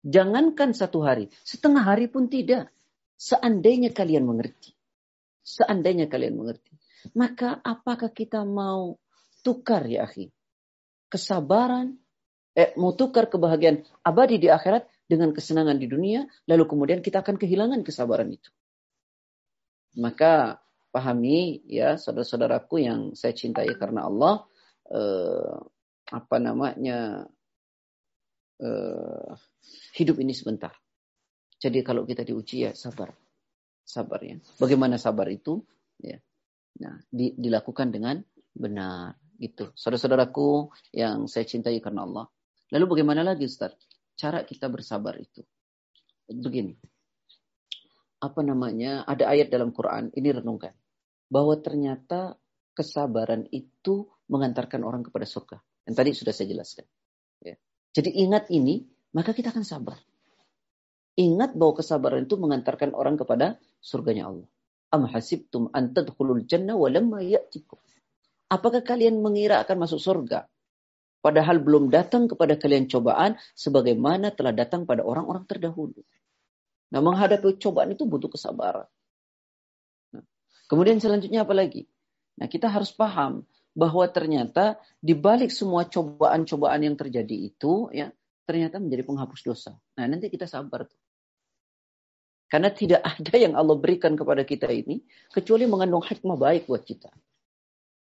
[0.06, 2.70] Jangankan satu hari, setengah hari pun tidak.
[3.18, 4.78] Seandainya kalian mengerti.
[5.42, 6.71] Seandainya kalian mengerti.
[7.18, 8.98] Maka apakah kita mau
[9.42, 10.30] tukar ya akhi?
[11.12, 11.98] Kesabaran,
[12.56, 17.36] eh, mau tukar kebahagiaan abadi di akhirat dengan kesenangan di dunia, lalu kemudian kita akan
[17.36, 18.48] kehilangan kesabaran itu.
[20.00, 24.48] Maka pahami ya saudara-saudaraku yang saya cintai karena Allah
[24.88, 25.56] eh,
[26.12, 27.28] apa namanya
[28.60, 29.32] eh,
[30.00, 30.72] hidup ini sebentar.
[31.62, 33.12] Jadi kalau kita diuji ya sabar,
[33.84, 34.40] sabar ya.
[34.58, 35.62] Bagaimana sabar itu?
[36.02, 36.18] Ya,
[36.80, 38.22] nah di, dilakukan dengan
[38.56, 39.74] benar gitu.
[39.74, 42.26] Saudara-saudaraku yang saya cintai karena Allah.
[42.72, 43.74] Lalu bagaimana lagi Ustaz?
[44.14, 45.42] Cara kita bersabar itu.
[46.30, 46.78] Begini.
[48.22, 49.02] Apa namanya?
[49.10, 50.78] Ada ayat dalam Quran, ini renungkan
[51.26, 52.38] bahwa ternyata
[52.78, 55.58] kesabaran itu mengantarkan orang kepada surga.
[55.90, 56.86] Yang tadi sudah saya jelaskan.
[57.42, 57.56] Ya.
[57.98, 58.86] Jadi ingat ini,
[59.18, 59.98] maka kita akan sabar.
[61.18, 64.48] Ingat bahwa kesabaran itu mengantarkan orang kepada surganya Allah.
[64.92, 67.80] Am hasibtum an tadkhulul jannah wa lamma ya'tikum.
[68.52, 70.44] Apakah kalian mengira akan masuk surga?
[71.22, 76.02] Padahal belum datang kepada kalian cobaan sebagaimana telah datang pada orang-orang terdahulu.
[76.92, 78.90] Nah, menghadapi cobaan itu butuh kesabaran.
[80.68, 81.88] Kemudian selanjutnya apa lagi?
[82.40, 88.12] Nah, kita harus paham bahwa ternyata di balik semua cobaan-cobaan yang terjadi itu ya,
[88.44, 89.72] ternyata menjadi penghapus dosa.
[89.96, 91.00] Nah, nanti kita sabar tuh.
[92.52, 95.00] Karena tidak ada yang Allah berikan kepada kita ini
[95.32, 97.08] kecuali mengandung hikmah baik buat kita.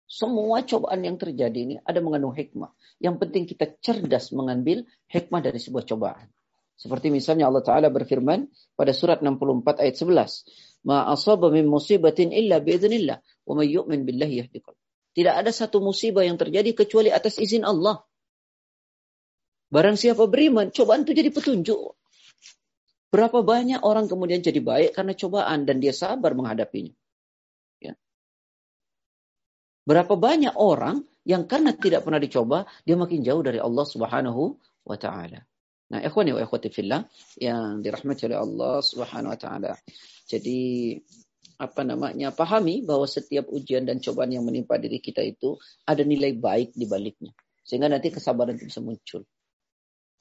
[0.10, 2.74] Semua cobaan yang terjadi ini ada mengandung hikmah.
[2.98, 6.34] Yang penting kita cerdas mengambil hikmah dari sebuah cobaan.
[6.74, 12.58] Seperti misalnya Allah Ta'ala berfirman pada surat 64 ayat 11 ma asaba min musibatin illa
[12.64, 14.66] biidznillah wa may yu'min billahi yahdi
[15.14, 18.02] Tidak ada satu musibah yang terjadi kecuali atas izin Allah.
[19.70, 22.00] Barang siapa beriman, cobaan itu jadi petunjuk.
[23.10, 26.94] Berapa banyak orang kemudian jadi baik karena cobaan dan dia sabar menghadapinya.
[27.82, 27.98] Ya.
[29.90, 34.98] Berapa banyak orang yang karena tidak pernah dicoba, dia makin jauh dari Allah Subhanahu wa
[34.98, 35.42] taala.
[35.90, 37.02] Nah, ikhwani wa ikhwati fillah
[37.42, 39.74] yang dirahmati oleh Allah Subhanahu wa taala.
[40.30, 40.94] Jadi
[41.58, 42.30] apa namanya?
[42.30, 45.58] Pahami bahwa setiap ujian dan cobaan yang menimpa diri kita itu
[45.90, 47.34] ada nilai baik di baliknya.
[47.66, 49.26] Sehingga nanti kesabaran itu bisa muncul.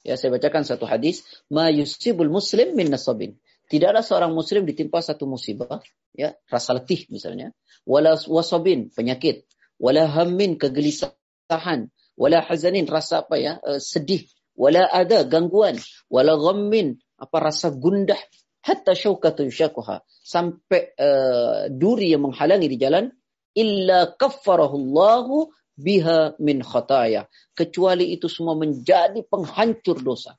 [0.03, 3.35] Ya, saya bacakan satu hadis, ma yusibul muslim min nasabin.
[3.69, 5.83] Tidaklah seorang muslim ditimpa satu musibah,
[6.15, 7.53] ya, rasa letih misalnya,
[7.85, 9.45] wala wasabin, penyakit,
[9.77, 14.25] wala hammin, kegelisahan, wala hazanin, rasa apa ya, uh, sedih,
[14.57, 15.77] wala ada gangguan,
[16.09, 18.17] wala ghammin, apa rasa gundah,
[18.65, 23.13] hatta syaukatun syakuha, sampai uh, duri yang menghalangi di jalan,
[23.53, 27.25] illa kaffarahullahu biha min khataya.
[27.55, 30.35] Kecuali itu semua menjadi penghancur dosa.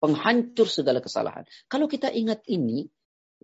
[0.00, 1.44] Penghancur segala kesalahan.
[1.68, 2.88] Kalau kita ingat ini,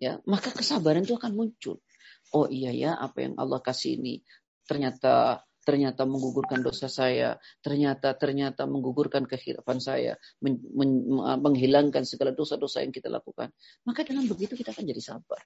[0.01, 1.85] ya maka kesabaran itu akan muncul.
[2.33, 4.25] Oh iya ya, apa yang Allah kasih ini
[4.65, 11.09] ternyata ternyata menggugurkan dosa saya, ternyata ternyata menggugurkan kehidupan saya, men, men,
[11.41, 13.49] menghilangkan segala dosa-dosa yang kita lakukan.
[13.89, 15.41] Maka dengan begitu kita akan jadi sabar.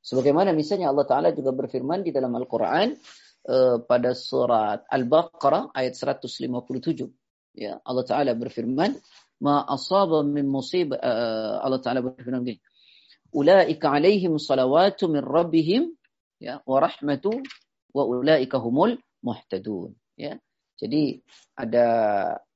[0.00, 2.96] Sebagaimana misalnya Allah Ta'ala juga berfirman di dalam Al-Quran
[3.48, 7.06] uh, pada surat Al-Baqarah ayat 157.
[7.56, 8.96] Ya, Allah Ta'ala berfirman,
[9.40, 12.60] Ma asaba min musibah, uh, Allah Ta'ala berfirman begini,
[13.30, 15.94] Ulaika alaihim salawatu min rabbihim
[16.42, 17.38] ya, wa rahmatu
[17.94, 20.34] wa ulaika humul muhtadun ya.
[20.74, 21.22] Jadi
[21.54, 21.86] ada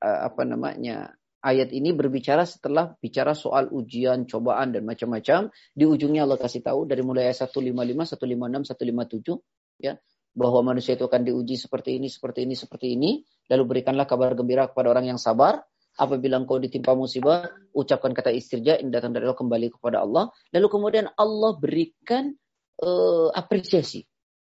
[0.03, 1.15] uh, apa namanya
[1.45, 5.53] ayat ini berbicara setelah bicara soal ujian, cobaan dan macam-macam.
[5.77, 9.39] Di ujungnya Allah kasih tahu dari mulai ayat 155, 156, 157
[9.79, 9.95] ya
[10.35, 13.11] bahwa manusia itu akan diuji seperti ini, seperti ini, seperti ini.
[13.49, 15.63] Lalu berikanlah kabar gembira kepada orang yang sabar.
[15.95, 20.27] Apabila engkau ditimpa musibah, ucapkan kata istirja yang datang dari Allah kembali kepada Allah.
[20.51, 22.35] Lalu kemudian Allah berikan
[22.83, 24.03] uh, apresiasi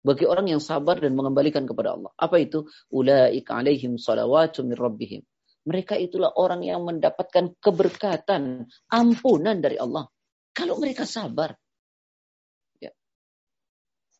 [0.02, 2.10] bagi orang yang sabar dan mengembalikan kepada Allah.
[2.18, 2.66] Apa itu?
[2.90, 5.22] Ulaika alaihim salawatu rabbihim.
[5.68, 10.10] Mereka itulah orang yang mendapatkan keberkatan, ampunan dari Allah.
[10.50, 11.54] Kalau mereka sabar,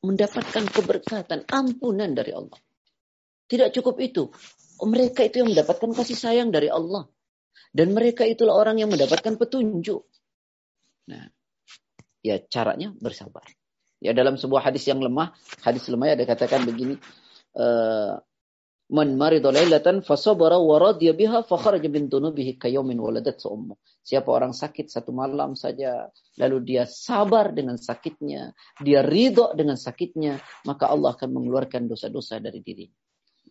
[0.03, 2.59] mendapatkan keberkatan, ampunan dari Allah.
[3.49, 4.30] Tidak cukup itu.
[4.78, 7.09] Mereka itu yang mendapatkan kasih sayang dari Allah.
[7.74, 10.07] Dan mereka itulah orang yang mendapatkan petunjuk.
[11.11, 11.26] Nah,
[12.22, 13.44] ya caranya bersabar.
[13.99, 15.34] Ya dalam sebuah hadis yang lemah,
[15.66, 16.94] hadis lemah ada katakan begini,
[17.59, 18.22] uh,
[18.89, 23.76] Man marida lailatan fasabara wa radiya biha fa kharaja min dunubihi kayawmin waladat ummu.
[24.01, 26.09] Siapa orang sakit satu malam saja
[26.41, 32.64] lalu dia sabar dengan sakitnya, dia ridho dengan sakitnya, maka Allah akan mengeluarkan dosa-dosa dari
[32.64, 32.97] dirinya.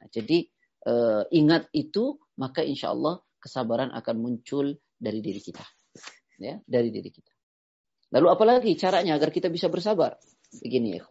[0.01, 0.41] Nah, jadi
[0.89, 5.61] uh, ingat itu, maka insya Allah kesabaran akan muncul dari diri kita.
[6.41, 7.33] Ya, dari diri kita.
[8.17, 10.17] Lalu apalagi caranya agar kita bisa bersabar?
[10.49, 11.05] Begini ya,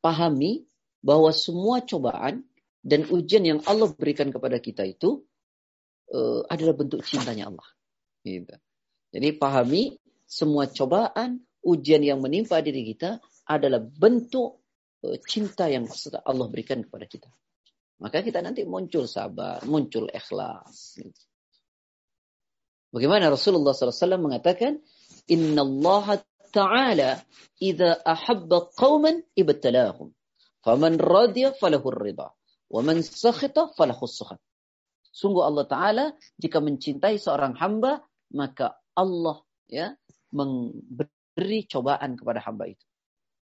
[0.00, 0.64] Pahami
[1.04, 2.44] bahwa semua cobaan
[2.84, 5.24] dan ujian yang Allah berikan kepada kita itu
[6.12, 7.64] uh, adalah bentuk cintanya Allah.
[8.20, 8.52] Gitu.
[9.08, 9.96] Jadi pahami
[10.28, 14.60] semua cobaan, ujian yang menimpa diri kita adalah bentuk
[15.00, 15.88] uh, cinta yang
[16.28, 17.32] Allah berikan kepada kita.
[18.04, 21.00] Maka kita nanti muncul sabar, muncul ikhlas.
[21.00, 21.22] Gitu.
[22.92, 24.78] Bagaimana Rasulullah SAW mengatakan,
[25.32, 26.20] Inna Allah
[26.54, 27.18] Ta'ala
[27.58, 30.14] idza ahabba qauman ibtalahum.
[30.62, 32.30] Faman radiya falahu ridha.
[32.70, 34.40] Wa sakhita falahu sukhat.
[35.14, 36.04] Sungguh Allah Ta'ala
[36.40, 38.02] jika mencintai seorang hamba,
[38.34, 39.94] maka Allah ya
[40.34, 42.82] memberi cobaan kepada hamba itu.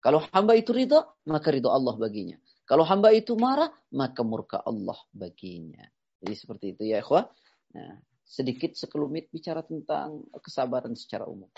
[0.03, 2.37] Kalau hamba itu ridha, maka ridha Allah baginya.
[2.69, 5.87] Kalau hamba itu marah, maka murka Allah baginya.
[6.21, 7.25] Jadi seperti itu ya ikhwah.
[7.73, 11.49] Nah, sedikit sekelumit bicara tentang kesabaran secara umum.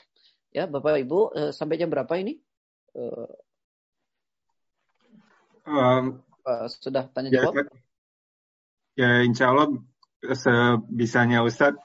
[0.54, 2.38] Ya, Bapak Ibu, uh, sampai jam berapa ini?
[5.64, 7.66] Um, uh, sudah tanya ya, jawab?
[8.94, 9.74] Ya, insya Allah
[10.22, 11.80] sebisanya Ustadz.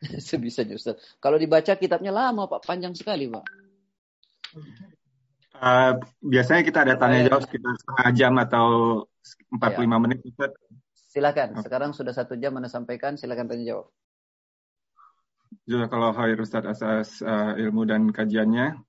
[0.30, 1.18] sebisanya Ustadz.
[1.18, 3.44] Kalau dibaca kitabnya lama Pak, panjang sekali Pak.
[5.58, 8.66] Uh, biasanya kita ada tanya jawab sekitar setengah jam atau
[9.58, 9.98] 45 ya.
[9.98, 10.54] menit Ustaz.
[11.08, 11.58] Silakan.
[11.64, 13.86] Sekarang sudah satu jam Anda sampaikan, silakan tanya jawab.
[15.66, 18.87] Jazakallah khair Ustaz atas uh, ilmu dan kajiannya.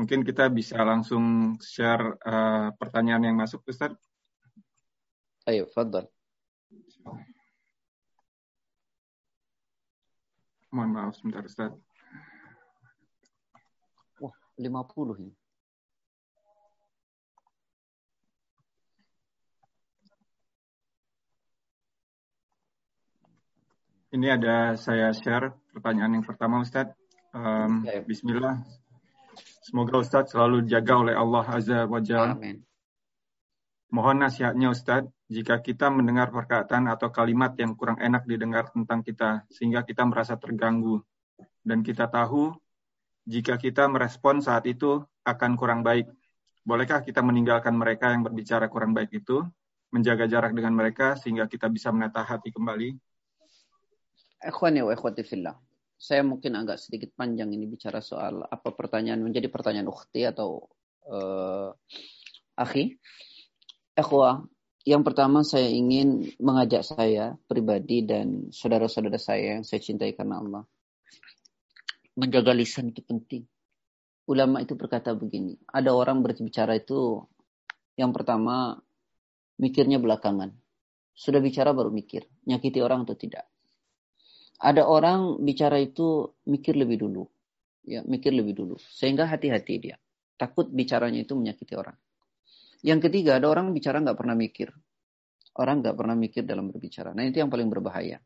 [0.00, 3.92] Mungkin kita bisa langsung share uh, pertanyaan yang masuk Ustaz.
[5.44, 6.08] Ayo, fadal.
[10.72, 11.76] Mohon maaf sebentar Ustaz.
[14.24, 15.36] Wah, 50 ini.
[24.16, 26.96] Ini ada saya share pertanyaan yang pertama Ustadz.
[27.36, 27.84] Um.
[28.08, 28.79] Bismillah.
[29.70, 32.34] Semoga Ustadz selalu dijaga oleh Allah Azza wa Jalla.
[33.94, 39.46] Mohon nasihatnya Ustadz, jika kita mendengar perkataan atau kalimat yang kurang enak didengar tentang kita,
[39.46, 40.98] sehingga kita merasa terganggu.
[41.62, 42.50] Dan kita tahu,
[43.22, 46.10] jika kita merespon saat itu akan kurang baik.
[46.66, 49.46] Bolehkah kita meninggalkan mereka yang berbicara kurang baik itu,
[49.94, 52.98] menjaga jarak dengan mereka, sehingga kita bisa menata hati kembali?
[54.50, 55.54] Ikhwani wa ikhwati fillah.
[56.00, 60.64] Saya mungkin agak sedikit panjang ini bicara soal apa pertanyaan menjadi pertanyaan ukhti atau
[61.04, 61.76] uh,
[62.56, 62.96] akhi.
[63.92, 64.48] Ikhwah,
[64.88, 70.64] yang pertama saya ingin mengajak saya pribadi dan saudara-saudara saya yang saya cintai karena Allah.
[72.16, 73.44] Menjaga lisan itu penting.
[74.24, 77.28] Ulama itu berkata begini, ada orang berbicara itu
[78.00, 78.80] yang pertama
[79.60, 80.56] mikirnya belakangan.
[81.12, 83.44] Sudah bicara baru mikir, nyakiti orang atau tidak.
[84.60, 87.24] Ada orang bicara itu mikir lebih dulu.
[87.88, 88.76] Ya, mikir lebih dulu.
[88.76, 89.96] Sehingga hati-hati dia.
[90.36, 91.96] Takut bicaranya itu menyakiti orang.
[92.84, 94.68] Yang ketiga, ada orang bicara nggak pernah mikir.
[95.56, 97.16] Orang nggak pernah mikir dalam berbicara.
[97.16, 98.20] Nah, itu yang paling berbahaya.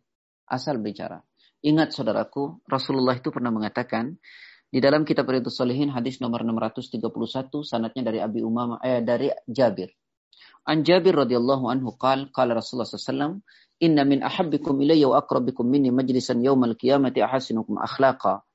[0.51, 1.23] Asal bicara.
[1.65, 4.19] Ingat saudaraku, Rasulullah itu pernah mengatakan
[4.69, 7.01] di dalam kitab Riyadhus Salihin hadis nomor 631
[7.63, 9.89] sanatnya dari Abi Umamah eh dari Jabir.
[10.65, 13.45] An Jabir radhiyallahu anhu qala qala Rasulullah sallallahu
[13.83, 18.47] Inna min ahabbikum ilayya wa aqrabikum minni majlisan yawmal qiyamati ahasinukum akhlaqa.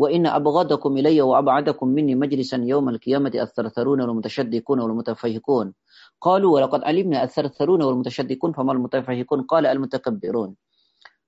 [0.00, 5.76] Wa inna abghadakum ilayya wa ab'adakum minni majlisan yawmal qiyamati athartharuna wal mutashaddiquna wal mutafahhikun.
[6.16, 10.56] Qalu wa laqad alimna athartharuna wal mutashaddiqun famal mutafahhikun qala al mutakabbirun.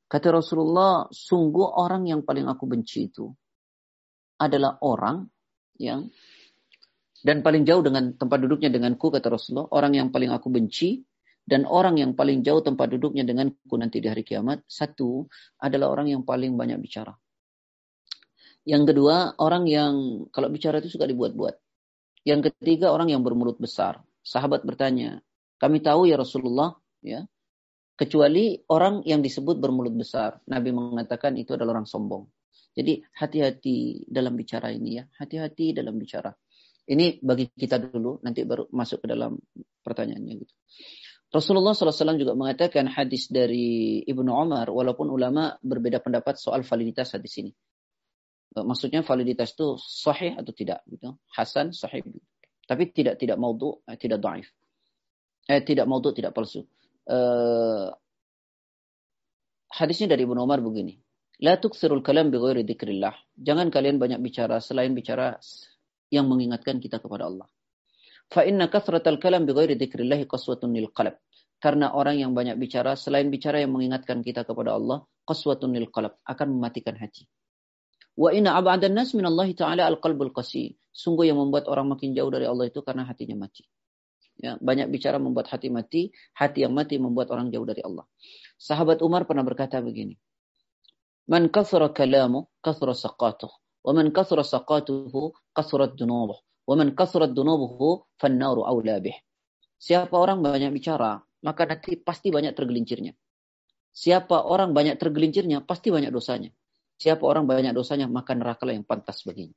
[0.09, 3.29] Kata Rasulullah, sungguh orang yang paling aku benci itu
[4.41, 5.29] adalah orang
[5.77, 6.09] yang
[7.25, 11.01] dan paling jauh dengan tempat duduknya denganku kata Rasulullah, orang yang paling aku benci
[11.49, 15.25] dan orang yang paling jauh tempat duduknya denganku nanti di hari kiamat, satu
[15.57, 17.17] adalah orang yang paling banyak bicara.
[18.69, 21.57] Yang kedua, orang yang kalau bicara itu suka dibuat-buat.
[22.29, 24.05] Yang ketiga orang yang bermulut besar.
[24.25, 25.21] Sahabat bertanya,
[25.61, 27.25] kami tahu ya Rasulullah, ya,
[27.97, 30.41] kecuali orang yang disebut bermulut besar.
[30.49, 32.29] Nabi mengatakan itu adalah orang sombong.
[32.73, 36.33] Jadi hati-hati dalam bicara ini ya, hati-hati dalam bicara.
[36.85, 39.41] Ini bagi kita dulu, nanti baru masuk ke dalam
[39.81, 40.55] pertanyaannya gitu.
[41.35, 47.43] Rasulullah SAW juga mengatakan hadis dari Ibnu Umar, walaupun ulama berbeda pendapat soal validitas hadis
[47.43, 47.51] ini.
[48.55, 51.19] Maksudnya validitas itu sahih atau tidak, gitu.
[51.35, 52.07] Hasan, sahih.
[52.65, 54.47] Tapi tidak tidak maudhu, eh, tidak daif.
[55.51, 56.63] Eh, tidak maudhu, tidak palsu.
[57.03, 57.89] Eh,
[59.75, 60.95] hadisnya dari Ibnu Umar begini.
[61.43, 63.35] La tuksirul kalam bi ghairi dzikrillah.
[63.35, 65.35] Jangan kalian banyak bicara selain bicara
[66.15, 67.51] yang mengingatkan kita kepada Allah.
[68.31, 71.19] Fa inna kathratal kalam bighairi dzikrillah qaswatun lil qalb.
[71.59, 76.15] Karena orang yang banyak bicara selain bicara yang mengingatkan kita kepada Allah, qaswatun lil qalb
[76.23, 77.27] akan mematikan hati.
[78.15, 80.79] Wa inna ab'adan nas min Allah taala al qalbul qasi.
[80.95, 83.67] Sungguh yang membuat orang makin jauh dari Allah itu karena hatinya mati.
[84.39, 88.07] Ya, banyak bicara membuat hati mati, hati yang mati membuat orang jauh dari Allah.
[88.59, 90.15] Sahabat Umar pernah berkata begini.
[91.27, 93.51] Man kathura kalamu, kathura saqatuh.
[93.84, 96.40] Wa man kathura saqatuhu, kathurat dunubuh.
[96.70, 97.82] وَمَنْ كَثُرَتْ دُنُوبُهُ
[98.22, 99.16] فَالنَّارُ أَوْلَى بِهِ
[99.80, 103.16] Siapa orang banyak bicara, maka nanti pasti banyak tergelincirnya.
[103.90, 106.54] Siapa orang banyak tergelincirnya, pasti banyak dosanya.
[107.00, 109.56] Siapa orang banyak dosanya, maka neraka yang pantas baginya.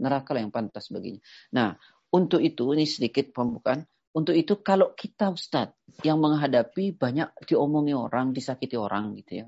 [0.00, 1.20] Neraka yang pantas baginya.
[1.52, 1.74] Nah,
[2.14, 3.84] untuk itu, ini sedikit pembukaan.
[4.14, 9.46] Untuk itu, kalau kita Ustadz yang menghadapi banyak diomongi orang, disakiti orang gitu ya.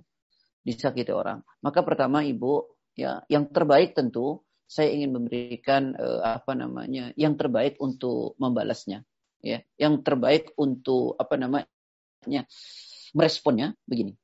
[0.66, 1.38] Disakiti orang.
[1.62, 7.75] Maka pertama Ibu, ya yang terbaik tentu saya ingin memberikan uh, apa namanya yang terbaik
[7.83, 9.03] untuk membalasnya.
[9.41, 12.47] Ya yang terbaik untuk apa namanya
[13.11, 14.15] meresponnya begini.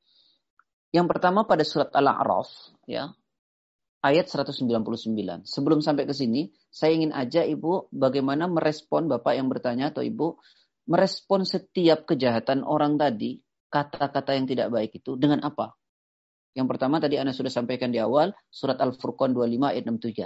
[0.96, 2.48] Yang pertama pada surat Al-A'raf
[2.88, 3.12] ya
[4.00, 9.92] ayat 199 sebelum sampai ke sini saya ingin aja Ibu bagaimana merespon Bapak yang bertanya
[9.92, 10.40] atau Ibu
[10.88, 15.76] merespon setiap kejahatan orang tadi kata-kata yang tidak baik itu dengan apa
[16.58, 20.26] yang pertama tadi Anda sudah sampaikan di awal surat Al-Furqan 25 ayat 63.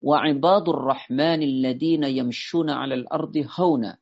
[0.00, 3.92] Wa ibadur rahmanil ladina yamshuna 'alal ardi hauna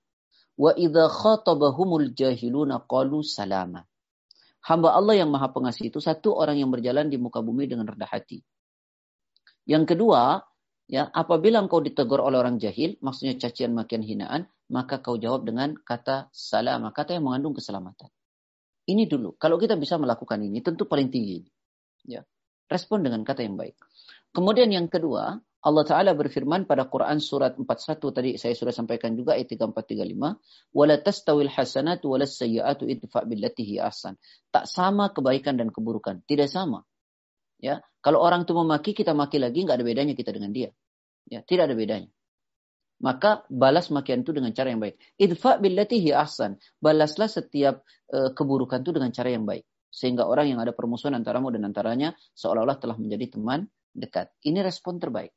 [0.55, 3.83] wa idza khatabahumul jahiluna qalu salama.
[4.71, 8.07] Hamba Allah yang Maha Pengasih itu satu orang yang berjalan di muka bumi dengan rendah
[8.07, 8.43] hati.
[9.67, 10.43] Yang kedua,
[10.87, 15.75] ya, apabila engkau ditegur oleh orang jahil, maksudnya cacian makian hinaan, maka kau jawab dengan
[15.75, 18.11] kata salam, kata yang mengandung keselamatan.
[18.87, 19.35] Ini dulu.
[19.35, 21.43] Kalau kita bisa melakukan ini, tentu paling tinggi.
[22.07, 22.23] Ya.
[22.71, 23.75] Respon dengan kata yang baik.
[24.31, 29.35] Kemudian yang kedua, Allah Ta'ala berfirman pada Quran surat 41 tadi saya sudah sampaikan juga
[29.35, 30.39] ayat 3435.
[30.71, 34.15] Wala tastawil hasanatu wala sayyiatu idfa billatihi ahsan.
[34.55, 36.23] Tak sama kebaikan dan keburukan.
[36.23, 36.87] Tidak sama.
[37.59, 40.71] Ya, Kalau orang itu memaki, kita maki lagi, nggak ada bedanya kita dengan dia.
[41.27, 42.07] Ya, Tidak ada bedanya.
[42.97, 44.97] Maka balas makian itu dengan cara yang baik.
[45.21, 46.57] Idfa billatihi ahsan.
[46.81, 49.69] Balaslah setiap uh, keburukan itu dengan cara yang baik.
[49.93, 54.33] Sehingga orang yang ada permusuhan antaramu dan antaranya seolah-olah telah menjadi teman dekat.
[54.45, 55.33] Ini respon terbaik.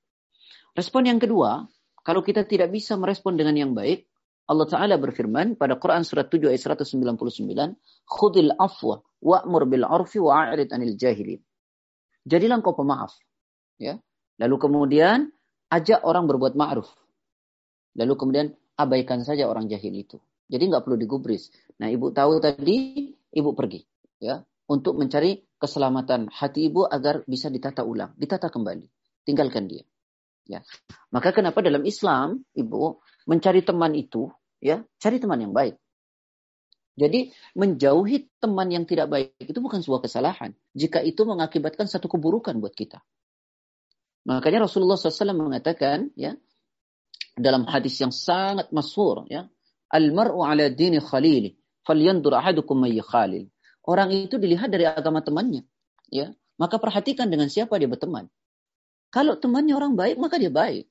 [0.75, 1.67] Respon yang kedua,
[2.03, 4.07] kalau kita tidak bisa merespon dengan yang baik,
[4.49, 7.77] Allah Ta'ala berfirman pada Quran surat 7 ayat 199,
[8.09, 11.37] Khudil afwa wa'mur bil arfi wa'arid anil jahilin.
[12.25, 13.13] Jadilah engkau pemaaf.
[13.77, 14.01] Ya.
[14.41, 15.29] Lalu kemudian
[15.69, 16.89] ajak orang berbuat ma'ruf.
[17.99, 18.47] Lalu kemudian
[18.79, 20.17] abaikan saja orang jahil itu.
[20.47, 21.51] Jadi nggak perlu digubris.
[21.83, 23.83] Nah, ibu tahu tadi, ibu pergi,
[24.23, 24.39] ya,
[24.71, 28.87] untuk mencari keselamatan hati ibu agar bisa ditata ulang, ditata kembali.
[29.27, 29.83] Tinggalkan dia.
[30.49, 30.65] Ya.
[31.13, 35.77] Maka kenapa dalam Islam, ibu mencari teman itu, ya, cari teman yang baik.
[36.99, 40.51] Jadi menjauhi teman yang tidak baik itu bukan sebuah kesalahan.
[40.75, 42.99] Jika itu mengakibatkan satu keburukan buat kita.
[44.27, 46.35] Makanya Rasulullah SAW mengatakan, ya,
[47.39, 49.47] dalam hadis yang sangat masyhur ya.
[49.89, 53.49] Al-mar'u ala dini khalili falyandur ahadukum may khalil.
[53.81, 55.65] Orang itu dilihat dari agama temannya
[56.13, 56.29] ya.
[56.59, 58.29] Maka perhatikan dengan siapa dia berteman.
[59.09, 60.85] Kalau temannya orang baik maka dia baik.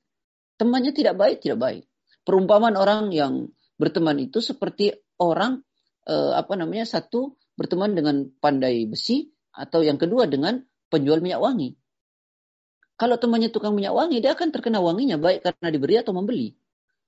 [0.59, 1.83] Temannya tidak baik tidak baik.
[2.27, 3.47] Perumpamaan orang yang
[3.79, 4.91] berteman itu seperti
[5.23, 5.63] orang
[6.03, 10.59] eh, apa namanya satu berteman dengan pandai besi atau yang kedua dengan
[10.91, 11.78] penjual minyak wangi
[12.99, 16.51] kalau temannya tukang minyak wangi, dia akan terkena wanginya baik karena diberi atau membeli.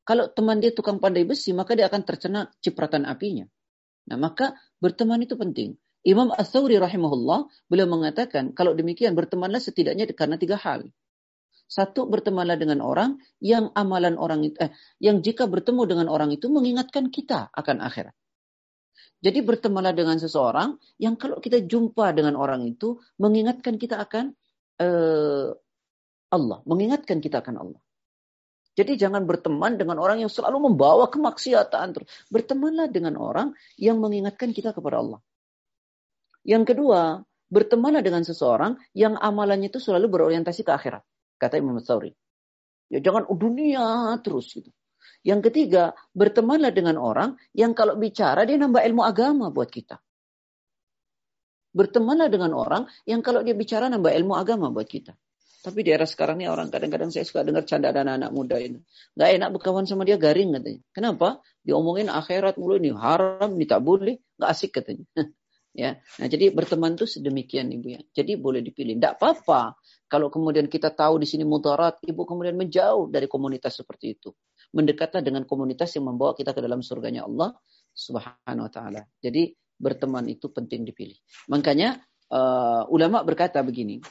[0.07, 3.43] Kalau teman dia tukang pandai besi, maka dia akan terkena cipratan apinya.
[4.07, 5.75] Nah, maka berteman itu penting.
[6.01, 10.89] Imam As-Sawri rahimahullah beliau mengatakan, kalau demikian bertemanlah setidaknya karena tiga hal.
[11.69, 16.49] Satu, bertemanlah dengan orang yang amalan orang itu, eh, yang jika bertemu dengan orang itu
[16.49, 18.15] mengingatkan kita akan akhirat.
[19.21, 24.33] Jadi bertemanlah dengan seseorang yang kalau kita jumpa dengan orang itu mengingatkan kita akan
[24.81, 25.53] eh,
[26.31, 27.81] Allah, mengingatkan kita akan Allah.
[28.71, 31.91] Jadi jangan berteman dengan orang yang selalu membawa kemaksiatan.
[32.31, 35.19] Bertemanlah dengan orang yang mengingatkan kita kepada Allah.
[36.47, 37.19] Yang kedua,
[37.51, 41.03] bertemanlah dengan seseorang yang amalannya itu selalu berorientasi ke akhirat.
[41.35, 42.15] Kata Imam Thawri.
[42.87, 44.71] Ya jangan dunia terus gitu.
[45.21, 49.99] Yang ketiga, bertemanlah dengan orang yang kalau bicara dia nambah ilmu agama buat kita.
[51.71, 55.13] Bertemanlah dengan orang yang kalau dia bicara nambah ilmu agama buat kita.
[55.61, 58.81] Tapi di era sekarang ini orang kadang-kadang saya suka dengar canda dan anak muda ini.
[59.13, 60.81] Gak enak berkawan sama dia garing katanya.
[60.89, 61.37] Kenapa?
[61.61, 64.17] Diomongin akhirat mulu ini haram, ini tak boleh.
[64.41, 65.05] Gak asik katanya.
[65.81, 68.01] ya, nah jadi berteman tuh sedemikian ibu ya.
[68.09, 68.97] Jadi boleh dipilih.
[68.97, 69.77] Tidak apa-apa
[70.09, 74.33] kalau kemudian kita tahu di sini mudarat, ibu kemudian menjauh dari komunitas seperti itu.
[74.73, 77.53] Mendekatlah dengan komunitas yang membawa kita ke dalam surganya Allah
[77.93, 79.01] Subhanahu Wa Taala.
[79.21, 81.21] Jadi berteman itu penting dipilih.
[81.53, 82.01] Makanya
[82.33, 84.01] uh, ulama berkata begini,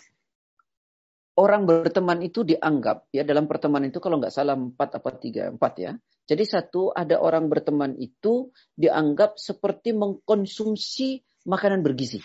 [1.40, 5.72] orang berteman itu dianggap ya dalam pertemanan itu kalau nggak salah empat apa tiga empat
[5.80, 5.92] ya.
[6.28, 12.20] Jadi satu ada orang berteman itu dianggap seperti mengkonsumsi makanan bergizi.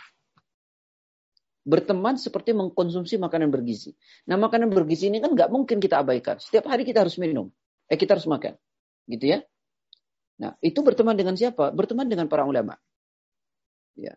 [1.66, 3.98] Berteman seperti mengkonsumsi makanan bergizi.
[4.30, 6.38] Nah makanan bergizi ini kan nggak mungkin kita abaikan.
[6.38, 7.50] Setiap hari kita harus minum.
[7.90, 8.54] Eh kita harus makan.
[9.10, 9.40] Gitu ya.
[10.44, 11.74] Nah itu berteman dengan siapa?
[11.74, 12.78] Berteman dengan para ulama.
[13.98, 14.14] Ya.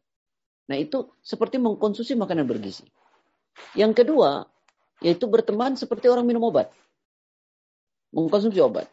[0.69, 2.85] Nah itu seperti mengkonsumsi makanan bergizi.
[3.73, 4.45] Yang kedua,
[5.03, 6.71] yaitu berteman seperti orang minum obat.
[8.11, 8.89] Mengkonsumsi obat.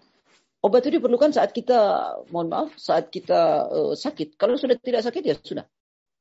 [0.65, 1.77] Obat itu diperlukan saat kita,
[2.33, 4.33] mohon maaf, saat kita uh, sakit.
[4.33, 5.65] Kalau sudah tidak sakit ya sudah.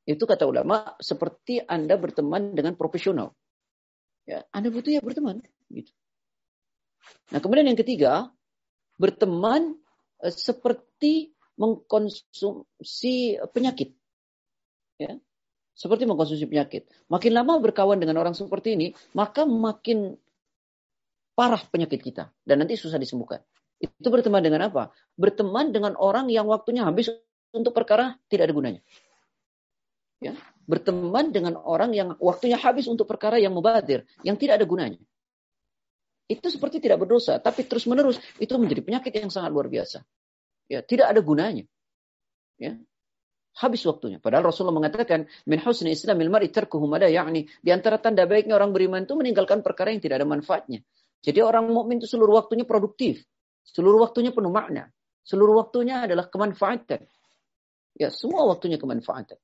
[0.05, 3.33] Itu kata ulama seperti Anda berteman dengan profesional.
[4.29, 5.41] Ya, Anda butuh ya berteman.
[5.69, 5.89] Gitu.
[7.33, 8.29] Nah kemudian yang ketiga,
[9.01, 9.81] berteman
[10.21, 13.97] uh, seperti mengkonsumsi penyakit.
[15.01, 15.17] Ya,
[15.75, 16.87] seperti mengkonsumsi penyakit.
[17.11, 20.15] Makin lama berkawan dengan orang seperti ini, maka makin
[21.35, 22.31] parah penyakit kita.
[22.47, 23.43] Dan nanti susah disembuhkan.
[23.75, 24.95] Itu berteman dengan apa?
[25.19, 27.11] Berteman dengan orang yang waktunya habis
[27.51, 28.81] untuk perkara tidak ada gunanya.
[30.23, 30.31] Ya,
[30.63, 35.01] berteman dengan orang yang waktunya habis untuk perkara yang mubadir, yang tidak ada gunanya.
[36.25, 40.01] Itu seperti tidak berdosa, tapi terus-menerus itu menjadi penyakit yang sangat luar biasa.
[40.71, 41.67] Ya, tidak ada gunanya.
[42.55, 42.79] Ya,
[43.55, 44.19] habis waktunya.
[44.19, 48.75] Padahal Rasulullah mengatakan, min husni islamil mar'i tarkuhu mada yakni di antara tanda baiknya orang
[48.75, 50.83] beriman itu meninggalkan perkara yang tidak ada manfaatnya.
[51.23, 53.23] Jadi orang mukmin itu seluruh waktunya produktif,
[53.63, 54.91] seluruh waktunya penuh makna,
[55.23, 57.07] seluruh waktunya adalah kemanfaatan.
[57.95, 59.39] Ya, semua waktunya kemanfaatan.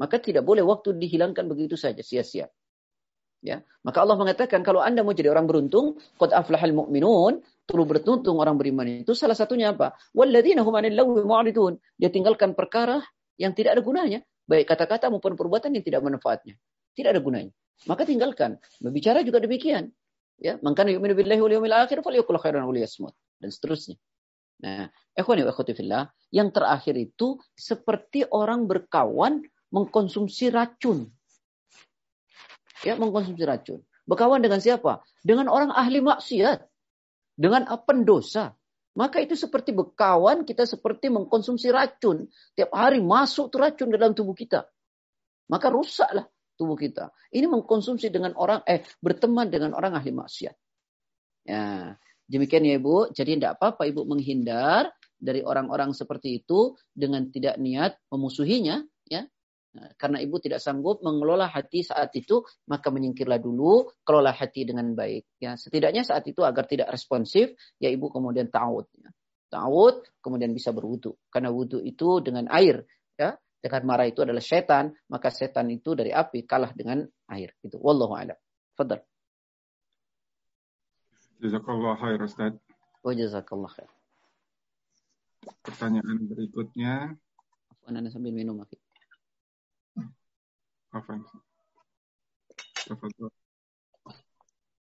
[0.00, 2.48] Maka tidak boleh waktu dihilangkan begitu saja sia-sia.
[3.42, 7.42] Ya, maka Allah mengatakan kalau Anda mau jadi orang beruntung, qad aflahal mu'minun,
[7.72, 9.96] perlu bertuntung orang beriman itu salah satunya apa?
[10.12, 10.76] Walladzina hum.
[11.96, 13.00] Dia tinggalkan perkara
[13.40, 16.60] yang tidak ada gunanya, baik kata-kata maupun perbuatan yang tidak manfaatnya.
[16.92, 17.48] Tidak ada gunanya.
[17.88, 18.60] Maka tinggalkan.
[18.84, 19.88] Berbicara juga demikian.
[20.36, 23.96] Ya, maka yu'minu billahi wal yawmil akhir falyakul khairan wal yasmut dan seterusnya.
[24.62, 31.08] Nah, ikhwani wa akhwati fillah, yang terakhir itu seperti orang berkawan mengkonsumsi racun.
[32.82, 33.80] Ya, mengkonsumsi racun.
[34.02, 34.98] Berkawan dengan siapa?
[35.22, 36.71] Dengan orang ahli maksiat
[37.36, 38.52] dengan pendosa.
[38.92, 42.28] Maka itu seperti berkawan, kita seperti mengkonsumsi racun.
[42.52, 44.68] Tiap hari masuk tuh racun dalam tubuh kita.
[45.48, 46.28] Maka rusaklah
[46.60, 47.08] tubuh kita.
[47.32, 50.56] Ini mengkonsumsi dengan orang, eh berteman dengan orang ahli maksiat.
[51.48, 51.96] Ya,
[52.28, 53.16] demikian ya Ibu.
[53.16, 58.84] Jadi tidak apa-apa Ibu menghindar dari orang-orang seperti itu dengan tidak niat memusuhinya.
[59.08, 59.24] Ya,
[59.72, 65.40] karena ibu tidak sanggup mengelola hati saat itu, maka menyingkirlah dulu, kelola hati dengan baik.
[65.40, 68.84] Ya, setidaknya saat itu agar tidak responsif, ya ibu kemudian ta'ud.
[69.00, 69.08] Ya.
[69.48, 71.16] Ta'ud, kemudian bisa berwudu.
[71.32, 72.84] Karena wudu itu dengan air.
[73.16, 77.56] Ya, dengan marah itu adalah setan, maka setan itu dari api kalah dengan air.
[77.64, 77.80] Itu.
[77.80, 78.36] Wallahu a'lam.
[78.76, 79.00] Fadal.
[81.40, 82.54] Jazakallah khair Ustaz.
[83.00, 83.90] Wa jazakallah khair.
[85.64, 87.16] Pertanyaan berikutnya.
[87.82, 88.62] Aku sambil minum,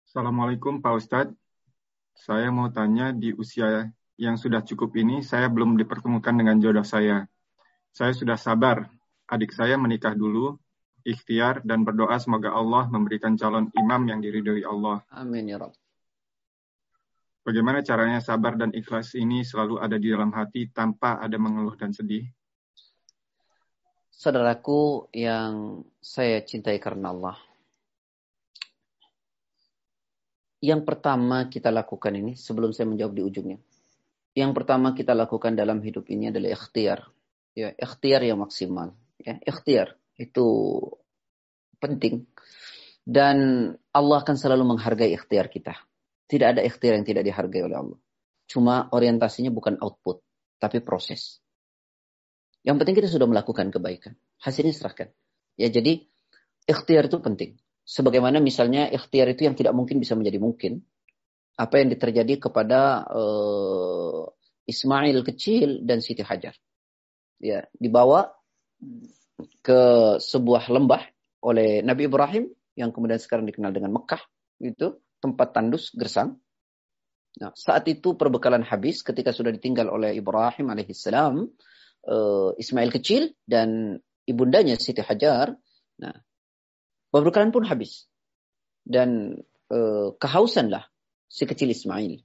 [0.10, 1.38] Assalamualaikum Pak Ustadz.
[2.18, 3.86] Saya mau tanya di usia
[4.18, 7.30] yang sudah cukup ini, saya belum dipertemukan dengan jodoh saya.
[7.94, 8.90] Saya sudah sabar.
[9.30, 10.58] Adik saya menikah dulu,
[11.06, 15.06] ikhtiar dan berdoa semoga Allah memberikan calon imam yang diridhoi Allah.
[15.14, 15.78] Amin ya Rabb.
[17.42, 21.90] Bagaimana caranya sabar dan ikhlas ini selalu ada di dalam hati tanpa ada mengeluh dan
[21.90, 22.26] sedih?
[24.12, 27.38] Saudaraku yang saya cintai karena Allah.
[30.62, 33.60] Yang pertama kita lakukan ini sebelum saya menjawab di ujungnya.
[34.38, 37.10] Yang pertama kita lakukan dalam hidup ini adalah ikhtiar.
[37.58, 38.94] Ya, ikhtiar yang maksimal.
[39.18, 40.48] Ya, ikhtiar itu
[41.82, 42.30] penting.
[43.02, 43.38] Dan
[43.90, 45.74] Allah akan selalu menghargai ikhtiar kita.
[46.30, 48.00] Tidak ada ikhtiar yang tidak dihargai oleh Allah.
[48.46, 50.22] Cuma orientasinya bukan output,
[50.62, 51.42] tapi proses.
[52.62, 54.14] Yang penting kita sudah melakukan kebaikan.
[54.42, 55.10] Hasilnya serahkan.
[55.58, 56.06] Ya jadi
[56.70, 57.58] ikhtiar itu penting.
[57.82, 60.86] Sebagaimana misalnya ikhtiar itu yang tidak mungkin bisa menjadi mungkin.
[61.58, 64.26] Apa yang terjadi kepada uh,
[64.66, 66.56] Ismail kecil dan Siti Hajar.
[67.42, 68.30] Ya, dibawa
[69.66, 69.82] ke
[70.22, 71.02] sebuah lembah
[71.42, 72.46] oleh Nabi Ibrahim
[72.78, 74.22] yang kemudian sekarang dikenal dengan Mekah
[74.62, 76.38] itu tempat tandus gersang.
[77.42, 81.50] Nah, saat itu perbekalan habis ketika sudah ditinggal oleh Ibrahim alaihissalam,
[82.08, 85.54] uh, Ismail kecil dan ibundanya Siti Hajar.
[86.02, 86.16] Nah,
[87.14, 88.10] perbekalan pun habis
[88.88, 89.38] dan
[89.70, 90.90] uh, kehausanlah
[91.30, 92.22] si kecil Ismail.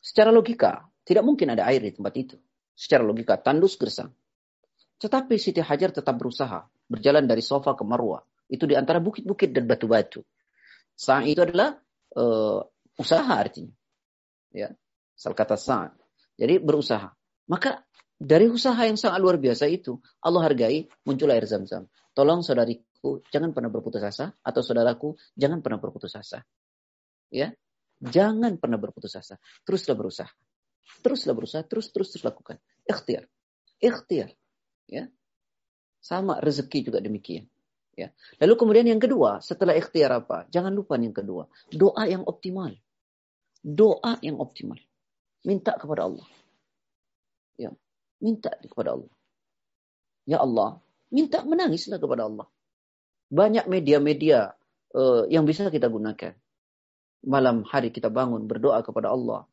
[0.00, 2.36] Secara logika tidak mungkin ada air di tempat itu.
[2.72, 4.10] Secara logika tandus gersang.
[5.00, 8.20] Tetapi Siti Hajar tetap berusaha berjalan dari sofa ke Marwah.
[8.50, 10.20] Itu di antara bukit-bukit dan batu-batu.
[10.96, 11.78] Sang itu adalah
[12.18, 12.60] uh,
[13.00, 13.72] usaha artinya.
[14.52, 14.74] Ya,
[15.14, 15.96] asal kata sang.
[16.36, 17.08] Jadi berusaha.
[17.48, 17.84] Maka
[18.20, 21.88] dari usaha yang sangat luar biasa itu, Allah hargai muncul air zam-zam.
[22.12, 24.36] Tolong saudariku, jangan pernah berputus asa.
[24.44, 26.44] Atau saudaraku, jangan pernah berputus asa.
[27.32, 27.56] Ya,
[28.00, 29.36] Jangan pernah berputus asa.
[29.68, 30.32] Teruslah berusaha.
[31.04, 32.56] Teruslah berusaha, terus terus terus lakukan.
[32.88, 33.28] Ikhtiar.
[33.76, 34.32] Ikhtiar.
[34.88, 35.12] Ya.
[36.00, 37.44] Sama rezeki juga demikian.
[37.92, 38.16] Ya.
[38.40, 40.48] Lalu kemudian yang kedua, setelah ikhtiar apa?
[40.48, 42.72] Jangan lupa yang kedua, doa yang optimal.
[43.60, 44.80] Doa yang optimal.
[45.44, 46.24] Minta kepada Allah.
[47.60, 47.76] Ya.
[48.20, 49.12] Minta kepada Allah.
[50.28, 50.78] Ya Allah,
[51.10, 52.46] minta menangislah kepada Allah.
[53.32, 54.54] Banyak media-media
[54.94, 56.36] uh, yang bisa kita gunakan.
[57.26, 59.44] Malam hari kita bangun berdoa kepada Allah.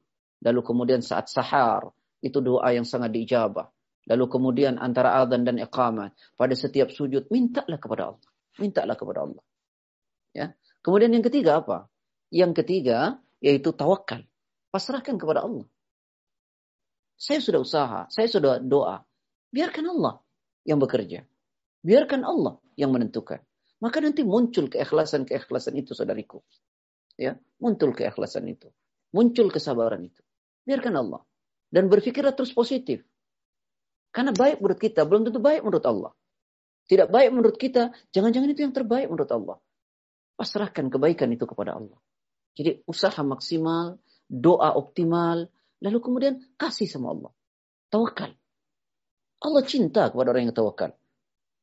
[0.44, 1.92] Lalu kemudian saat sahar,
[2.22, 3.70] itu doa yang sangat diijabah.
[4.08, 6.16] Lalu kemudian antara azan dan iqamah.
[6.40, 8.30] Pada setiap sujud, mintalah kepada Allah.
[8.58, 9.44] Mintalah kepada Allah.
[10.32, 10.56] Ya.
[10.80, 11.92] Kemudian yang ketiga apa?
[12.32, 14.24] Yang ketiga yaitu tawakal.
[14.72, 15.68] Pasrahkan kepada Allah.
[17.18, 19.02] Saya sudah usaha, saya sudah doa.
[19.50, 20.22] Biarkan Allah
[20.64, 21.26] yang bekerja.
[21.82, 23.42] Biarkan Allah yang menentukan.
[23.82, 26.42] Maka nanti muncul keikhlasan-keikhlasan itu saudariku.
[27.18, 28.70] Ya, muncul keikhlasan itu.
[29.14, 30.22] Muncul kesabaran itu.
[30.66, 31.22] Biarkan Allah.
[31.74, 33.02] Dan berpikirlah terus positif.
[34.14, 36.12] Karena baik menurut kita, belum tentu baik menurut Allah.
[36.88, 39.58] Tidak baik menurut kita, jangan-jangan itu yang terbaik menurut Allah.
[40.38, 42.00] Pasrahkan kebaikan itu kepada Allah.
[42.58, 45.52] Jadi usaha maksimal, doa optimal,
[45.84, 47.32] lalu kemudian kasih sama Allah.
[47.88, 48.32] Tawakal.
[49.38, 50.98] Allah cinta kepada orang yang tawakal.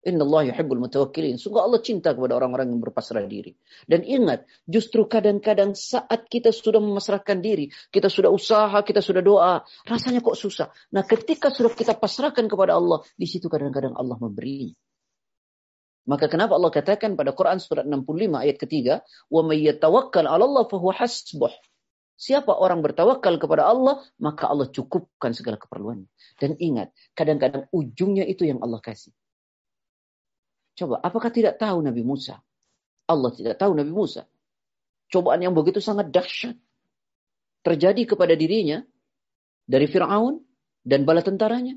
[0.05, 1.41] Inna Allah yuhibbul mutawakkilin.
[1.41, 3.57] Sungguh Allah cinta kepada orang-orang yang berpasrah diri.
[3.89, 9.65] Dan ingat, justru kadang-kadang saat kita sudah memasrahkan diri, kita sudah usaha, kita sudah doa,
[9.89, 10.69] rasanya kok susah.
[10.93, 14.77] Nah ketika sudah kita pasrahkan kepada Allah, di situ kadang-kadang Allah memberi.
[16.05, 19.01] Maka kenapa Allah katakan pada Quran surat 65 ayat ketiga,
[19.33, 21.49] "Wa may Allah fahuwa hasbuh."
[22.15, 26.07] Siapa orang bertawakal kepada Allah, maka Allah cukupkan segala keperluannya.
[26.39, 29.11] Dan ingat, kadang-kadang ujungnya itu yang Allah kasih.
[30.79, 32.39] Coba, apakah tidak tahu Nabi Musa?
[33.11, 34.27] Allah tidak tahu Nabi Musa.
[35.11, 36.57] Cobaan yang begitu sangat dahsyat
[37.63, 38.83] terjadi kepada dirinya
[39.67, 40.39] dari Fir'aun
[40.85, 41.75] dan bala tentaranya.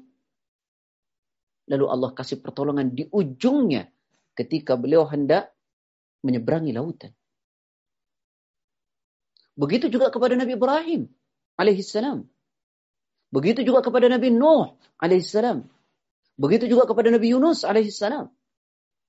[1.67, 3.91] Lalu Allah kasih pertolongan di ujungnya
[4.37, 5.51] ketika beliau hendak
[6.23, 7.11] menyeberangi lautan.
[9.57, 11.09] Begitu juga kepada Nabi Ibrahim
[11.57, 12.23] alaihissalam.
[13.33, 15.65] Begitu juga kepada Nabi Nuh alaihissalam.
[16.37, 18.29] Begitu juga kepada Nabi Yunus alaihissalam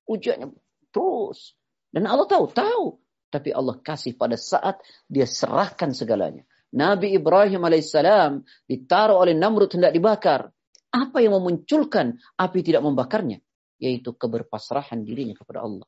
[0.09, 0.49] ujiannya
[0.91, 1.53] terus.
[1.93, 2.85] Dan Allah tahu, tahu.
[3.29, 6.49] Tapi Allah kasih pada saat dia serahkan segalanya.
[6.73, 10.49] Nabi Ibrahim alaihissalam ditaruh oleh Namrud hendak dibakar.
[10.89, 13.45] Apa yang memunculkan api tidak membakarnya?
[13.77, 15.85] Yaitu keberpasrahan dirinya kepada Allah.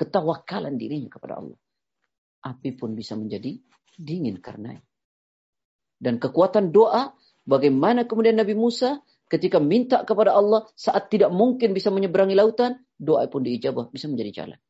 [0.00, 1.60] Ketawakalan dirinya kepada Allah.
[2.44, 3.58] Api pun bisa menjadi
[3.98, 4.82] dingin karenanya.
[5.98, 7.10] Dan kekuatan doa,
[7.42, 13.26] bagaimana kemudian Nabi Musa ketika minta kepada Allah saat tidak mungkin bisa menyeberangi lautan, doa
[13.26, 14.60] pun diijabah, bisa menjadi jalan.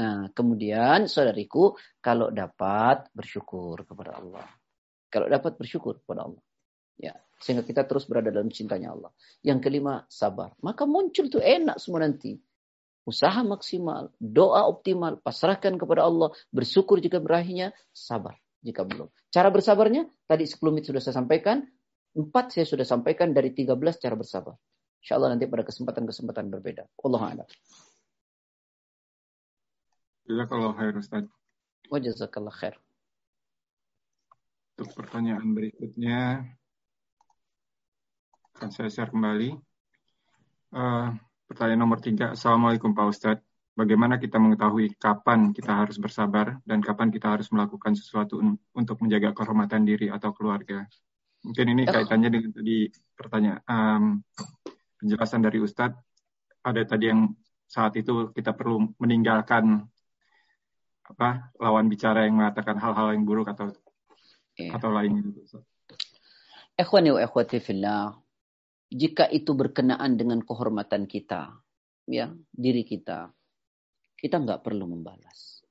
[0.00, 4.46] Nah, kemudian saudariku, kalau dapat bersyukur kepada Allah.
[5.10, 6.42] Kalau dapat bersyukur kepada Allah.
[7.00, 9.10] Ya, sehingga kita terus berada dalam cintanya Allah.
[9.40, 10.52] Yang kelima, sabar.
[10.60, 12.36] Maka muncul tuh enak semua nanti.
[13.08, 19.08] Usaha maksimal, doa optimal, pasrahkan kepada Allah, bersyukur jika berakhirnya, sabar jika belum.
[19.32, 21.64] Cara bersabarnya, tadi sebelum itu sudah saya sampaikan,
[22.12, 24.54] empat saya sudah sampaikan dari 13 cara bersabar.
[25.00, 26.84] Insya Allah nanti pada kesempatan-kesempatan berbeda.
[27.00, 27.48] Allah a'lam.
[30.28, 31.24] Jazakallah khair Ustaz.
[31.88, 32.76] Wa jazakallah khair.
[34.76, 36.44] Untuk pertanyaan berikutnya
[38.60, 39.56] akan saya share kembali.
[40.70, 41.16] Uh,
[41.50, 42.38] pertanyaan nomor tiga.
[42.38, 43.46] Assalamualaikum Pak Ustadz.
[43.74, 48.38] bagaimana kita mengetahui kapan kita harus bersabar dan kapan kita harus melakukan sesuatu
[48.76, 50.86] untuk menjaga kehormatan diri atau keluarga.
[51.42, 52.86] Mungkin ini kaitannya dengan tadi
[53.18, 54.04] pertanyaan um,
[55.02, 55.98] penjelasan dari Ustadz.
[56.62, 57.34] Ada tadi yang
[57.66, 59.82] saat itu kita perlu meninggalkan
[61.10, 63.74] apa lawan bicara yang mengatakan hal-hal yang buruk atau
[64.54, 64.76] yeah.
[64.76, 65.26] atau lainnya.
[66.78, 68.14] Ikhwani wa ikhwati fillah,
[68.90, 71.54] jika itu berkenaan dengan kehormatan kita,
[72.10, 73.30] ya diri kita,
[74.18, 75.62] kita nggak perlu membalas.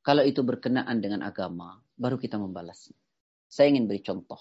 [0.00, 2.96] Kalau itu berkenaan dengan agama, baru kita membalasnya.
[3.44, 4.40] Saya ingin beri contoh.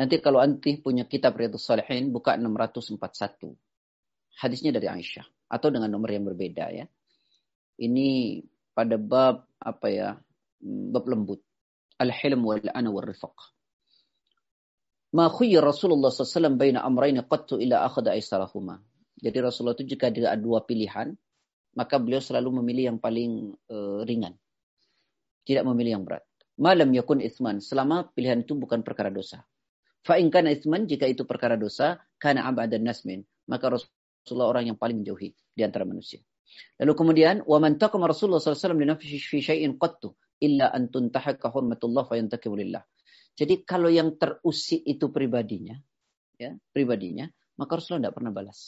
[0.00, 3.52] Nanti kalau anti punya kitab Riyadhus Salihin, buka 641.
[4.40, 5.28] Hadisnya dari Aisyah.
[5.52, 6.88] Atau dengan nomor yang berbeda ya.
[7.78, 8.40] Ini
[8.72, 10.16] pada bab apa ya?
[10.64, 11.44] Bab lembut.
[12.00, 13.53] Al-hilm wal-ana wal-rifaq.
[15.14, 18.82] Ma khuyya Rasulullah SAW baina amrayni qattu ila akhada aisarahuma.
[19.14, 21.14] Jadi Rasulullah itu jika ada dua pilihan,
[21.78, 24.34] maka beliau selalu memilih yang paling uh, ringan.
[25.46, 26.26] Tidak memilih yang berat.
[26.58, 29.42] Malam yakun isman, selama pilihan itu bukan perkara dosa.
[30.02, 33.22] Fa'in kana isman, jika itu perkara dosa, kana abadan nasmin.
[33.46, 36.22] Maka Rasulullah orang yang paling menjauhi di antara manusia.
[36.78, 41.50] Lalu kemudian, wa man taqama Rasulullah SAW li nafsi fi syai'in qattu illa an tuntahaka
[41.50, 42.82] hurmatullah fa yantakimu lillah.
[43.34, 45.74] Jadi kalau yang terusik itu pribadinya,
[46.38, 47.26] ya, pribadinya,
[47.58, 48.58] maka Rasulullah tidak pernah balas.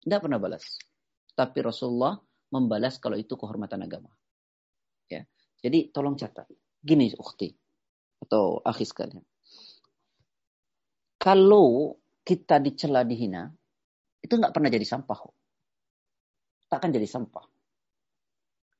[0.00, 0.64] Tidak pernah balas.
[1.34, 2.14] Tapi Rasulullah
[2.54, 4.10] membalas kalau itu kehormatan agama.
[5.10, 5.26] Ya.
[5.60, 6.46] Jadi tolong catat.
[6.80, 7.52] Gini ukhti
[8.24, 9.24] atau akhi sekalian.
[11.20, 13.52] Kalau kita dicela dihina,
[14.24, 15.20] itu nggak pernah jadi sampah.
[16.70, 17.44] Tak akan jadi sampah.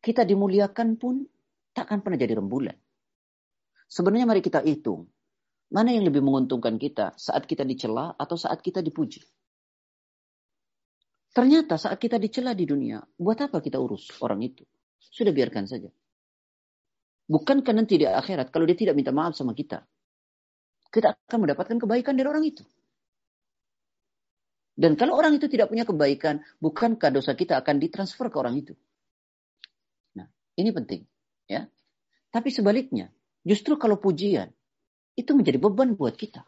[0.01, 1.21] Kita dimuliakan pun
[1.77, 2.77] tak akan pernah jadi rembulan.
[3.91, 5.11] Sebenarnya mari kita hitung.
[5.75, 9.23] Mana yang lebih menguntungkan kita saat kita dicela atau saat kita dipuji?
[11.31, 14.63] Ternyata saat kita dicela di dunia, buat apa kita urus orang itu?
[14.99, 15.91] Sudah biarkan saja.
[17.31, 19.83] Bukankah nanti di akhirat kalau dia tidak minta maaf sama kita,
[20.91, 22.67] kita akan mendapatkan kebaikan dari orang itu.
[24.75, 28.75] Dan kalau orang itu tidak punya kebaikan, bukankah dosa kita akan ditransfer ke orang itu?
[30.19, 30.27] Nah,
[30.59, 31.07] ini penting,
[31.47, 31.71] ya.
[32.35, 33.15] Tapi sebaliknya,
[33.45, 34.53] justru kalau pujian
[35.17, 36.45] itu menjadi beban buat kita.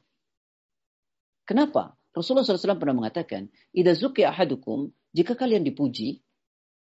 [1.44, 1.96] Kenapa?
[2.12, 6.20] Rasulullah SAW pernah mengatakan, "Idza zuki ahadukum, jika kalian dipuji,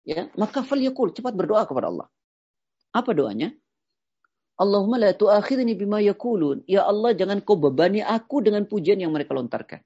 [0.07, 2.07] ya, maka falyakul, cepat berdoa kepada Allah."
[2.95, 3.53] Apa doanya?
[4.59, 6.67] Allahumma la tu'akhidni bima yakulun.
[6.67, 9.80] Ya Allah, jangan kau bebani aku dengan pujian yang mereka lontarkan.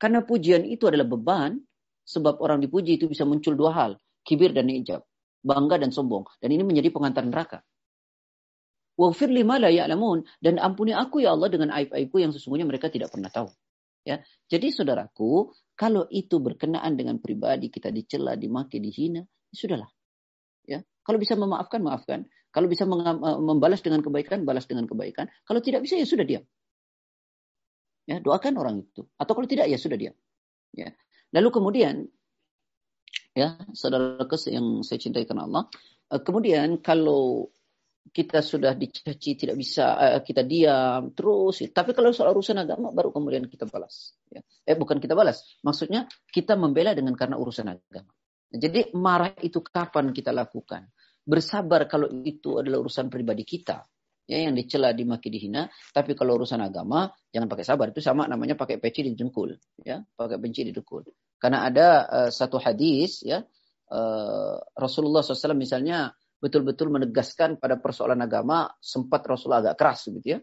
[0.00, 1.60] Karena pujian itu adalah beban,
[2.04, 3.90] sebab orang dipuji itu bisa muncul dua hal,
[4.24, 5.04] kibir dan ijab,
[5.44, 6.24] bangga dan sombong.
[6.40, 7.58] Dan ini menjadi pengantar neraka.
[8.94, 10.22] Waghfir lima la ya'lamun.
[10.38, 13.50] Dan ampuni aku ya Allah dengan aib-aibku yang sesungguhnya mereka tidak pernah tahu.
[14.04, 14.20] Ya,
[14.52, 19.90] jadi saudaraku, kalau itu berkenaan dengan pribadi kita dicela, dimaki, dihina, ya sudahlah.
[20.68, 22.28] Ya, kalau bisa memaafkan, maafkan.
[22.54, 25.26] Kalau bisa membalas dengan kebaikan, balas dengan kebaikan.
[25.42, 26.44] Kalau tidak bisa, ya sudah diam.
[28.06, 29.02] Ya, doakan orang itu.
[29.18, 30.14] Atau kalau tidak, ya sudah diam.
[30.70, 30.94] Ya.
[31.34, 32.06] Lalu kemudian,
[33.34, 35.66] ya, saudara yang saya cintai karena Allah.
[36.14, 37.50] Eh, kemudian kalau
[38.12, 41.64] kita sudah dicaci tidak bisa uh, kita diam terus.
[41.70, 44.42] Tapi kalau soal urusan agama baru kemudian kita balas ya.
[44.66, 45.58] eh bukan kita balas.
[45.64, 48.12] Maksudnya kita membela dengan karena urusan agama.
[48.54, 50.86] Jadi marah itu kapan kita lakukan?
[51.24, 53.82] Bersabar kalau itu adalah urusan pribadi kita
[54.28, 55.66] ya yang dicela dimaki dihina.
[55.90, 57.90] Tapi kalau urusan agama jangan pakai sabar.
[57.90, 59.98] Itu sama namanya pakai peci di jengkul ya.
[60.02, 61.08] Pakai benci di dengkul
[61.44, 63.44] karena ada uh, satu hadis ya
[63.92, 66.08] uh, Rasulullah SAW misalnya
[66.44, 70.38] betul-betul menegaskan pada persoalan agama sempat Rasulullah agak keras gitu ya.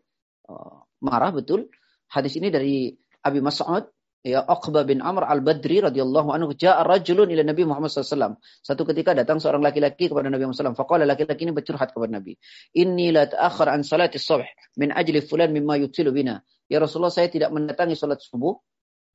[0.49, 1.69] Uh, marah betul.
[2.09, 2.89] Hadis ini dari
[3.21, 3.85] Abi Mas'ud
[4.25, 8.41] ya Uqbah bin Amr al-Badri radhiyallahu anhu ja'a rajulun ila Nabi Muhammad SAW.
[8.41, 10.77] Satu ketika datang seorang laki-laki kepada Nabi Muhammad SAW.
[10.81, 12.33] Faqala laki-laki ini bercurhat kepada Nabi.
[12.73, 14.45] Inni la ta'akhir an salati subh
[14.81, 16.41] min ajli fulan mimma yutilu bina.
[16.65, 18.57] Ya Rasulullah saya tidak mendatangi salat subuh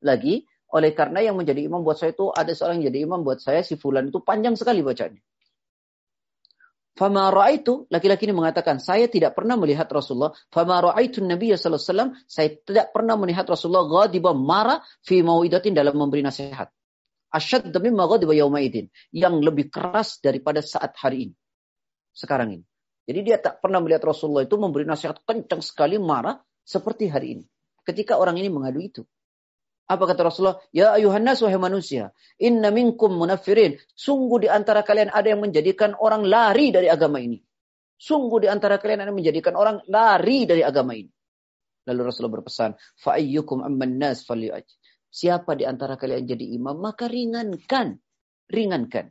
[0.07, 0.47] lagi
[0.77, 3.63] oleh karena yang menjadi imam buat saya itu ada seorang yang jadi imam buat saya
[3.63, 5.23] si fulan itu panjang sekali bacanya.
[6.97, 10.33] Fama ra'aitu, laki-laki ini mengatakan, saya tidak pernah melihat Rasulullah.
[10.49, 15.77] Fama ra'aitu Nabi sallallahu alaihi wasallam, saya tidak pernah melihat Rasulullah ghadiba marah fi mau'idatin
[15.77, 16.73] dalam memberi nasihat.
[17.29, 21.35] Asyad demi ghadiba yaumaidin, yang lebih keras daripada saat hari ini.
[22.17, 22.65] Sekarang ini.
[23.05, 27.45] Jadi dia tak pernah melihat Rasulullah itu memberi nasihat kencang sekali marah seperti hari ini.
[27.85, 29.03] Ketika orang ini mengadu itu.
[29.87, 30.59] Apa kata Rasulullah?
[30.75, 32.11] Ya ayuhan nas wahai manusia,
[32.43, 33.79] inna minkum munafirin.
[33.95, 37.39] Sungguh di antara kalian ada yang menjadikan orang lari dari agama ini.
[37.97, 41.09] Sungguh di antara kalian ada yang menjadikan orang lari dari agama ini.
[41.87, 44.27] Lalu Rasulullah berpesan, fa'ayyukum amman nas
[45.07, 47.97] Siapa di antara kalian jadi imam, maka ringankan.
[48.51, 49.07] Ringankan.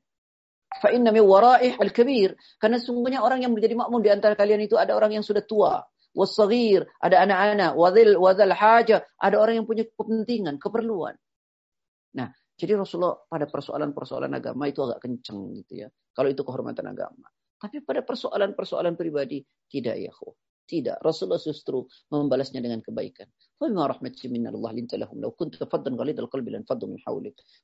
[0.76, 2.36] Fa inna min wara'ih al-kabir.
[2.60, 5.88] Karena sungguhnya orang yang menjadi makmum di antara kalian itu ada orang yang sudah tua.
[6.16, 7.72] Wasagir, ada anak-anak.
[7.76, 11.20] Wadhil, wadhal haja, ada orang yang punya kepentingan, keperluan.
[12.16, 15.88] Nah, jadi Rasulullah pada persoalan-persoalan agama itu agak kenceng gitu ya.
[16.16, 17.28] Kalau itu kehormatan agama.
[17.60, 20.12] Tapi pada persoalan-persoalan pribadi, tidak ya.
[20.16, 20.32] Khuh.
[20.66, 20.98] Tidak.
[20.98, 23.30] Rasulullah justru membalasnya dengan kebaikan.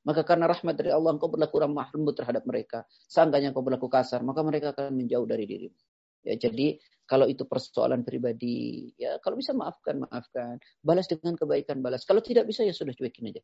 [0.06, 2.86] Maka karena rahmat dari Allah engkau berlaku ramah lembut terhadap mereka.
[3.10, 5.74] Seandainya engkau berlaku kasar, maka mereka akan menjauh dari dirimu.
[6.22, 10.62] Ya, jadi kalau itu persoalan pribadi, ya kalau bisa maafkan, maafkan.
[10.80, 12.06] Balas dengan kebaikan, balas.
[12.06, 13.42] Kalau tidak bisa ya sudah cuekin aja.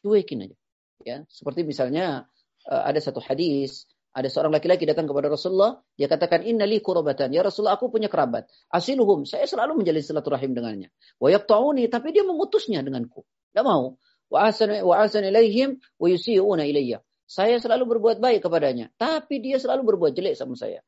[0.00, 0.56] Cuekin aja.
[1.00, 2.28] Ya, seperti misalnya
[2.68, 7.30] eh, ada satu hadis ada seorang laki-laki datang kepada Rasulullah, dia katakan innali kurabatan.
[7.30, 8.50] Ya Rasulullah, aku punya kerabat.
[8.66, 10.90] Asiluhum, saya selalu menjalin silaturahim dengannya.
[11.22, 13.22] Wa yaqta'uni, tapi dia memutusnya denganku.
[13.54, 13.94] Tidak mau.
[14.26, 17.02] Wa ahsan wa ahsan ilaihim wa yusi'una ilayya.
[17.30, 20.82] Saya selalu berbuat baik kepadanya, tapi dia selalu berbuat jelek sama saya.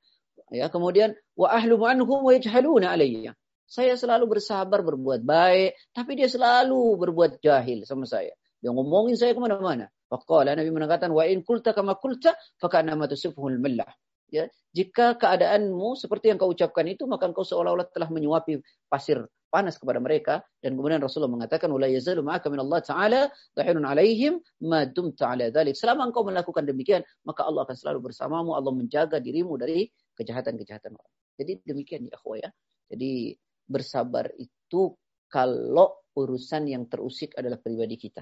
[0.52, 3.32] Ya, kemudian wa ahlu anhum wa alayya.
[3.64, 8.36] Saya selalu bersabar berbuat baik, tapi dia selalu berbuat jahil sama saya.
[8.60, 9.88] Dia ngomongin saya ke mana-mana.
[10.12, 13.88] Faqala Nabi mengatakan wa in kulta kama kulta fakannama tusifuhul millah.
[14.28, 19.76] Ya, jika keadaanmu seperti yang kau ucapkan itu maka engkau seolah-olah telah menyuapi pasir panas
[19.76, 23.20] kepada mereka dan kemudian Rasulullah mengatakan la yazalu ma'aka min Allah taala
[23.52, 25.76] dhahirun alaihim ma dumta ala dhalik.
[25.76, 31.14] Selama engkau melakukan demikian maka Allah akan selalu bersamamu, Allah menjaga dirimu dari kejahatan-kejahatan orang.
[31.40, 32.50] Jadi demikian ya akhwah ya.
[32.92, 34.92] Jadi bersabar itu
[35.32, 38.20] kalau urusan yang terusik adalah pribadi kita.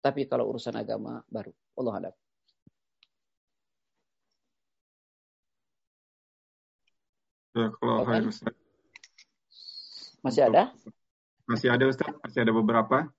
[0.00, 1.52] Tapi kalau urusan agama baru.
[1.80, 2.14] Allah alam.
[7.50, 8.30] Ya, kalau okay.
[8.30, 8.54] Ustaz.
[10.20, 10.62] Masih ada?
[11.48, 13.10] Masih ada Ustaz, masih ada beberapa.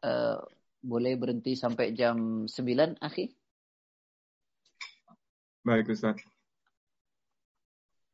[0.00, 0.40] Uh,
[0.80, 3.34] boleh berhenti sampai jam 9, Akhi?
[5.66, 6.16] Baik Ustaz.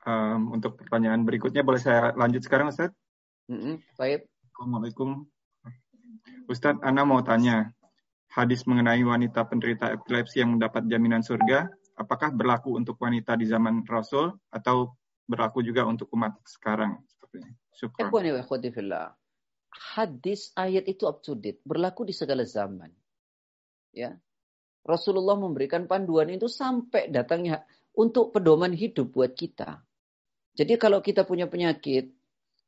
[0.03, 2.91] Um, untuk pertanyaan berikutnya boleh saya lanjut sekarang Ustaz?
[3.47, 3.75] Mm -hmm.
[3.95, 4.27] Baik.
[4.51, 5.31] Assalamualaikum.
[6.51, 7.71] Ustadz, Ana mau tanya,
[8.35, 13.87] hadis mengenai wanita penderita epilepsi yang mendapat jaminan surga, apakah berlaku untuk wanita di zaman
[13.87, 14.99] Rasul atau
[15.31, 16.99] berlaku juga untuk umat sekarang?
[19.73, 22.93] Hadis ayat itu up to date, berlaku di segala zaman.
[23.93, 24.19] Ya,
[24.83, 27.65] Rasulullah memberikan panduan itu sampai datangnya
[27.97, 29.81] untuk pedoman hidup buat kita.
[30.53, 32.13] Jadi kalau kita punya penyakit,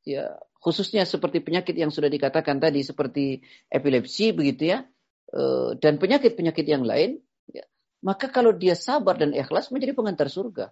[0.09, 4.89] ya khususnya seperti penyakit yang sudah dikatakan tadi seperti epilepsi begitu ya,
[5.35, 7.19] Eh, dan penyakit-penyakit yang lain,
[7.51, 7.67] ya,
[8.07, 10.71] maka kalau dia sabar dan ikhlas menjadi pengantar surga.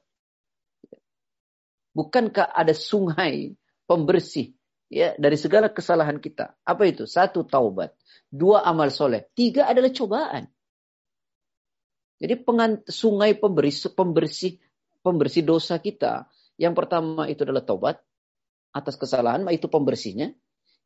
[1.98, 3.58] Bukankah ada sungai
[3.90, 4.54] pembersih
[4.86, 6.54] ya dari segala kesalahan kita?
[6.62, 7.10] Apa itu?
[7.10, 7.90] Satu taubat,
[8.30, 10.46] dua amal soleh, tiga adalah cobaan.
[12.22, 14.62] Jadi pengant sungai pembersih, pembersih
[15.02, 16.30] pembersih dosa kita.
[16.62, 17.98] Yang pertama itu adalah taubat
[18.70, 20.30] atas kesalahan, itu pembersihnya.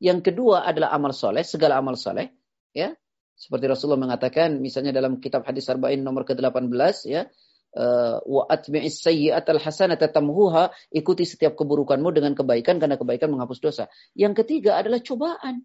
[0.01, 2.33] Yang kedua adalah amal soleh, segala amal soleh.
[2.73, 2.97] Ya,
[3.37, 7.29] seperti Rasulullah mengatakan misalnya dalam kitab hadis Arba'in nomor ke-18 ya,
[7.77, 13.85] eh, wa atmi'is sayyi'atal hasanata tamhuha, ikuti setiap keburukanmu dengan kebaikan karena kebaikan menghapus dosa.
[14.17, 15.65] Yang ketiga adalah cobaan.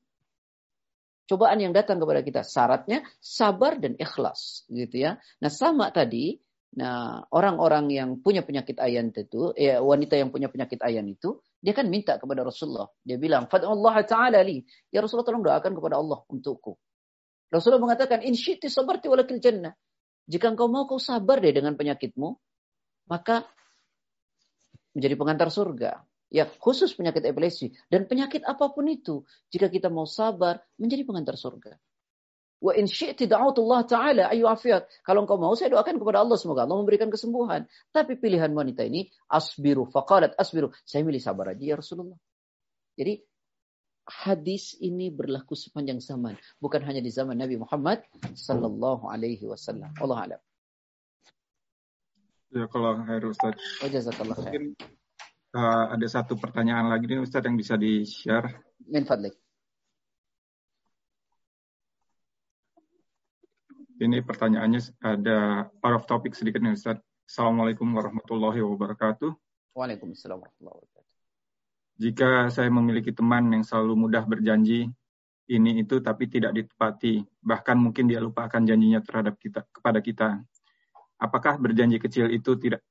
[1.31, 5.15] Cobaan yang datang kepada kita syaratnya sabar dan ikhlas gitu ya.
[5.39, 6.35] Nah, sama tadi
[6.71, 11.75] Nah, orang-orang yang punya penyakit ayan itu, ya, wanita yang punya penyakit ayan itu, dia
[11.75, 12.87] kan minta kepada Rasulullah.
[13.03, 14.63] Dia bilang, Allah ta'ala li.
[14.87, 16.79] Ya Rasulullah tolong doakan kepada Allah untukku.
[17.51, 19.75] Rasulullah mengatakan, in syi'ti sabarti walakil jannah.
[20.31, 22.29] Jika engkau mau kau sabar deh dengan penyakitmu,
[23.11, 23.43] maka
[24.95, 25.91] menjadi pengantar surga.
[26.31, 31.35] Ya, khusus penyakit epilepsi dan penyakit apa pun itu, jika kita mau sabar, menjadi pengantar
[31.35, 31.75] surga.
[32.61, 34.85] Wa in syi'ti da'utullah ta'ala ayu afiat.
[35.01, 37.65] Kalau engkau mau, saya doakan kepada Allah semoga Allah memberikan kesembuhan.
[37.89, 40.69] Tapi pilihan wanita ini asbiru faqalat asbiru.
[40.85, 42.21] Saya milih sabar aja ya Rasulullah.
[42.93, 43.17] Jadi
[44.05, 48.05] hadis ini berlaku sepanjang zaman, bukan hanya di zaman Nabi Muhammad
[48.37, 49.89] sallallahu alaihi wasallam.
[49.97, 50.41] Allah alam.
[52.53, 53.57] Ya kalau Herr Ustaz.
[53.81, 54.77] Oh, jazakallah Mungkin
[55.57, 58.53] uh, ada satu pertanyaan lagi nih Ustaz yang bisa di-share.
[58.85, 59.33] Min fadlik.
[64.01, 66.97] Ini pertanyaannya ada out of topic sedikit nih Ustaz.
[67.29, 69.29] Assalamualaikum warahmatullahi wabarakatuh.
[69.77, 71.13] Waalaikumsalam warahmatullahi wabarakatuh.
[72.01, 74.89] Jika saya memiliki teman yang selalu mudah berjanji
[75.53, 80.41] ini itu tapi tidak ditepati, bahkan mungkin dia lupakan janjinya terhadap kita kepada kita.
[81.21, 82.81] Apakah berjanji kecil itu tidak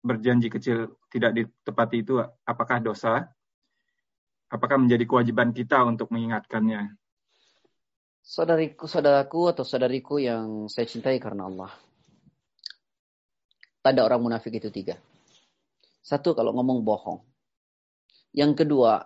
[0.00, 3.28] berjanji kecil tidak ditepati itu apakah dosa?
[4.48, 6.88] Apakah menjadi kewajiban kita untuk mengingatkannya?
[8.24, 11.68] Saudariku, saudaraku atau saudariku yang saya cintai karena Allah.
[13.84, 14.96] Tanda orang munafik itu tiga.
[16.00, 17.20] Satu kalau ngomong bohong.
[18.32, 19.04] Yang kedua,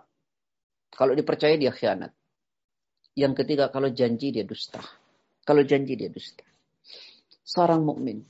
[0.87, 2.15] kalau dipercaya dia khianat.
[3.11, 4.79] Yang ketiga, kalau janji dia dusta.
[5.43, 6.47] Kalau janji dia dusta.
[7.43, 8.23] Seorang mukmin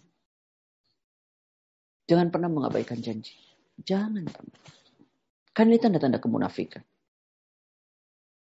[2.09, 3.37] jangan pernah mengabaikan janji.
[3.77, 4.61] Jangan pernah.
[5.53, 6.81] Kan ini tanda-tanda kemunafikan.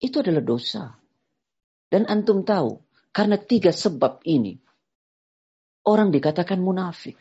[0.02, 1.01] Itu adalah dosa.
[1.92, 2.80] Dan antum tahu,
[3.12, 4.56] karena tiga sebab ini,
[5.84, 7.20] orang dikatakan munafik.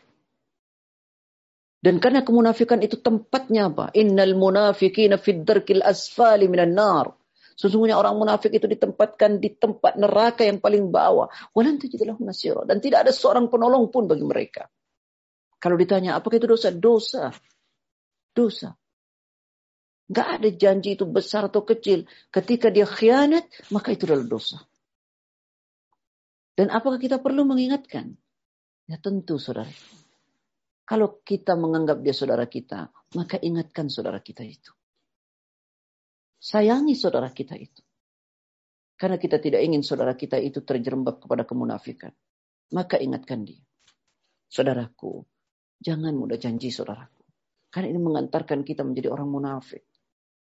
[1.82, 3.92] Dan karena kemunafikan itu tempatnya apa?
[3.92, 7.12] Innal munafiqina fid darkil asfali minan nar.
[7.58, 11.28] Sesungguhnya orang munafik itu ditempatkan di tempat neraka yang paling bawah.
[11.52, 12.64] Walan tajidalahum nasira.
[12.64, 14.70] Dan tidak ada seorang penolong pun bagi mereka.
[15.58, 16.72] Kalau ditanya apakah itu dosa?
[16.72, 17.34] Dosa.
[18.32, 18.72] Dosa.
[20.12, 22.04] Gak ada janji itu besar atau kecil.
[22.28, 24.60] Ketika dia khianat, maka itu adalah dosa.
[26.52, 28.12] Dan apakah kita perlu mengingatkan?
[28.84, 29.72] Ya tentu saudara.
[30.84, 34.68] Kalau kita menganggap dia saudara kita, maka ingatkan saudara kita itu.
[36.36, 37.80] Sayangi saudara kita itu.
[39.00, 42.12] Karena kita tidak ingin saudara kita itu terjerembab kepada kemunafikan.
[42.76, 43.62] Maka ingatkan dia.
[44.52, 45.24] Saudaraku,
[45.80, 47.24] jangan mudah janji saudaraku.
[47.72, 49.91] Karena ini mengantarkan kita menjadi orang munafik.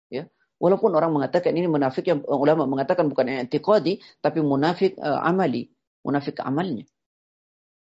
[0.07, 5.69] Ya, Walaupun orang mengatakan ini munafik yang ulama mengatakan bukan i'tiqadi tapi munafik uh, amali,
[6.01, 6.89] munafik amalnya.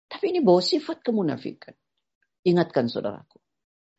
[0.07, 1.75] Tapi ini bawa sifat kemunafikan.
[2.47, 3.39] Ingatkan saudaraku.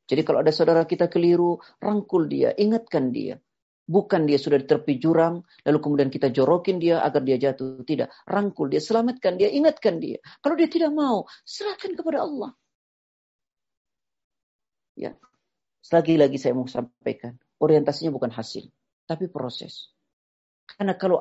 [0.08, 3.36] Jadi kalau ada saudara kita keliru, rangkul dia, ingatkan dia.
[3.84, 7.84] Bukan dia sudah di tepi jurang, lalu kemudian kita jorokin dia agar dia jatuh.
[7.84, 8.08] Tidak.
[8.24, 10.24] Rangkul dia, selamatkan dia, ingatkan dia.
[10.40, 12.56] Kalau dia tidak mau, serahkan kepada Allah.
[14.96, 15.12] Ya.
[15.92, 17.36] Lagi-lagi saya mau sampaikan.
[17.64, 18.68] Orientasinya bukan hasil,
[19.08, 19.88] tapi proses.
[20.68, 21.16] Karena kalau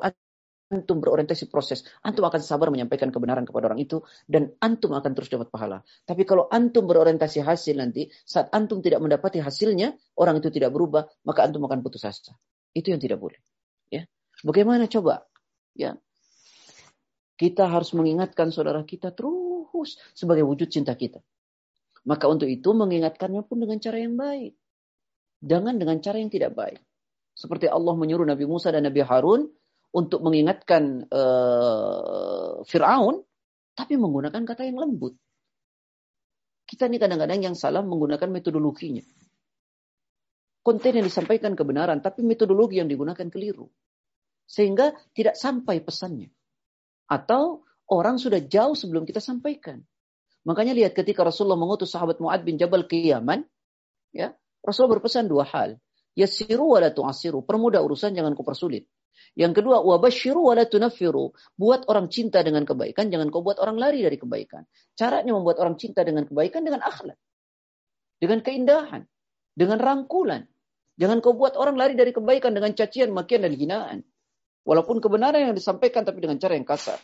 [0.68, 5.32] antum berorientasi proses, antum akan sabar menyampaikan kebenaran kepada orang itu dan antum akan terus
[5.32, 5.80] dapat pahala.
[6.04, 11.08] Tapi kalau antum berorientasi hasil nanti, saat antum tidak mendapati hasilnya, orang itu tidak berubah,
[11.24, 12.36] maka antum akan putus asa.
[12.76, 13.40] Itu yang tidak boleh.
[13.88, 14.04] Ya.
[14.44, 15.24] Bagaimana coba?
[15.72, 15.96] Ya.
[17.34, 21.24] Kita harus mengingatkan saudara kita terus sebagai wujud cinta kita.
[22.04, 24.52] Maka untuk itu mengingatkannya pun dengan cara yang baik.
[25.44, 26.80] Jangan dengan cara yang tidak baik.
[27.36, 29.44] Seperti Allah menyuruh Nabi Musa dan Nabi Harun
[29.92, 33.20] untuk mengingatkan uh, Fir'aun,
[33.76, 35.14] tapi menggunakan kata yang lembut.
[36.64, 39.04] Kita ini kadang-kadang yang salah menggunakan metodologinya.
[40.64, 43.68] Konten yang disampaikan kebenaran, tapi metodologi yang digunakan keliru.
[44.48, 46.32] Sehingga tidak sampai pesannya.
[47.04, 49.84] Atau orang sudah jauh sebelum kita sampaikan.
[50.48, 53.44] Makanya lihat ketika Rasulullah mengutus sahabat Mu'ad bin Jabal ke Yaman,
[54.12, 54.32] ya,
[54.64, 55.76] Rasulullah berpesan dua hal.
[56.16, 57.44] Yassiru wa la tu'asiru.
[57.44, 58.88] Permudah urusan, jangan kau persulit.
[59.34, 61.34] Yang kedua, wabashiru wa la tunaffiru.
[61.58, 64.64] Buat orang cinta dengan kebaikan, jangan kau buat orang lari dari kebaikan.
[64.96, 67.18] Caranya membuat orang cinta dengan kebaikan dengan akhlak.
[68.18, 69.02] Dengan keindahan.
[69.54, 70.48] Dengan rangkulan.
[70.94, 73.98] Jangan kau buat orang lari dari kebaikan dengan cacian, makian, dan hinaan.
[74.64, 76.96] Walaupun kebenaran yang disampaikan tapi dengan cara yang kasar.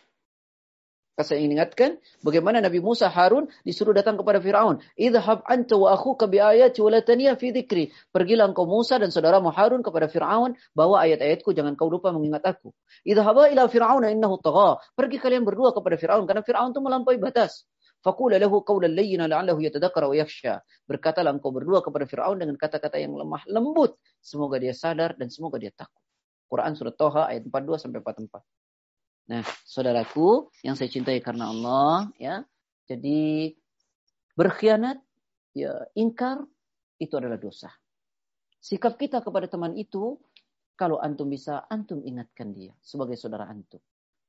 [1.20, 4.81] Saya ingatkan bagaimana Nabi Musa Harun disuruh datang kepada Firaun.
[4.97, 6.97] Idhab anta wa akhuka bi ayati wa.
[8.15, 12.73] Pergilah engkau Musa dan saudaramu Harun kepada Firaun bawa ayat-ayatku jangan kau lupa mengingat aku.
[13.05, 14.81] Idhaba ila Firaun innahu tagha.
[14.97, 17.69] Pergi kalian berdua kepada Firaun karena Firaun itu melampaui batas.
[18.01, 20.65] Faqula lahu qawlan layyina la'allahu yatadhakkara wa yakhsha.
[20.89, 25.61] Berkatalah engkau berdua kepada Firaun dengan kata-kata yang lemah lembut, semoga dia sadar dan semoga
[25.61, 26.01] dia takut.
[26.49, 28.60] Quran surat Toha ayat 42 sampai 44.
[29.28, 32.42] Nah, saudaraku yang saya cintai karena Allah, ya.
[32.88, 33.52] Jadi
[34.34, 34.98] berkhianat,
[35.55, 36.42] ya ingkar
[36.98, 37.70] itu adalah dosa.
[38.60, 40.18] Sikap kita kepada teman itu,
[40.74, 43.80] kalau antum bisa, antum ingatkan dia sebagai saudara antum.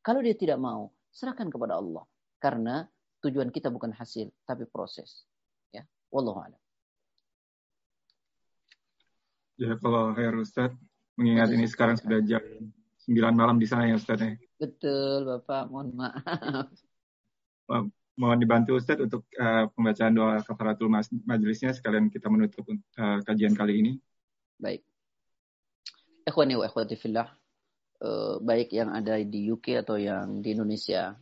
[0.03, 2.03] Kalau dia tidak mau, serahkan kepada Allah.
[2.41, 2.83] Karena
[3.21, 5.25] tujuan kita bukan hasil, tapi proses.
[5.69, 6.61] Ya, wallahu a'lam.
[9.61, 10.73] Ya, kalau Ustaz,
[11.13, 12.41] mengingat ini sekarang sudah jam
[13.09, 14.37] 9 malam di sana ya Ustaz ya.
[14.61, 15.73] Betul, Bapak.
[15.73, 16.69] Mohon maaf.
[18.19, 20.91] Mohon dibantu Ustaz untuk uh, pembacaan doa kafaratul
[21.25, 23.93] majlisnya sekalian kita menutup uh, kajian kali ini.
[24.61, 24.85] Baik.
[26.27, 27.27] Ikhwani wa ikhwati fillah.
[28.01, 31.17] Uh, baik yang ada di UK atau yang di Indonesia.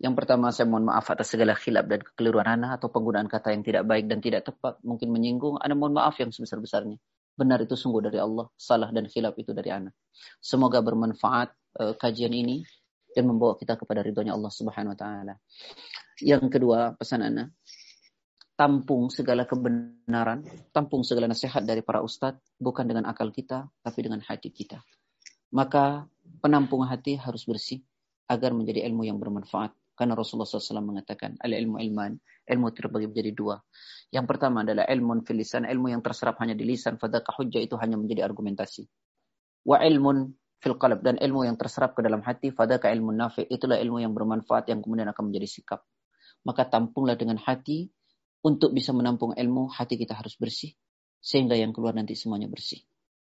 [0.00, 3.64] Yang pertama saya mohon maaf atas segala khilaf dan kekeliruan anak atau penggunaan kata yang
[3.64, 4.80] tidak baik dan tidak tepat.
[4.80, 5.60] Mungkin menyinggung.
[5.60, 6.96] Anda mohon maaf yang sebesar-besarnya.
[7.40, 8.52] Benar itu sungguh dari Allah.
[8.52, 9.96] Salah dan khilaf itu dari anak.
[10.44, 11.48] Semoga bermanfaat
[11.80, 12.60] uh, kajian ini
[13.16, 15.34] dan membawa kita kepada ridhonya Allah Subhanahu wa taala.
[16.20, 17.48] Yang kedua, pesan Ana,
[18.60, 24.20] tampung segala kebenaran, tampung segala nasihat dari para ustadz bukan dengan akal kita, tapi dengan
[24.20, 24.84] hati kita.
[25.56, 26.04] Maka
[26.44, 27.80] penampung hati harus bersih
[28.30, 32.16] agar menjadi ilmu yang bermanfaat Karena Rasulullah SAW mengatakan, al ilmu ilman,
[32.50, 33.56] ilmu terbagi menjadi dua.
[34.10, 37.94] Yang pertama adalah ilmu filisan, ilmu yang terserap hanya di lisan, fadaka hujjah itu hanya
[37.94, 38.90] menjadi argumentasi.
[39.62, 43.78] Wa ilmun fil qalb dan ilmu yang terserap ke dalam hati, fadaka ilmu nafi, itulah
[43.78, 45.80] ilmu yang bermanfaat yang kemudian akan menjadi sikap.
[46.42, 47.88] Maka tampunglah dengan hati,
[48.40, 50.72] untuk bisa menampung ilmu, hati kita harus bersih,
[51.20, 52.80] sehingga yang keluar nanti semuanya bersih.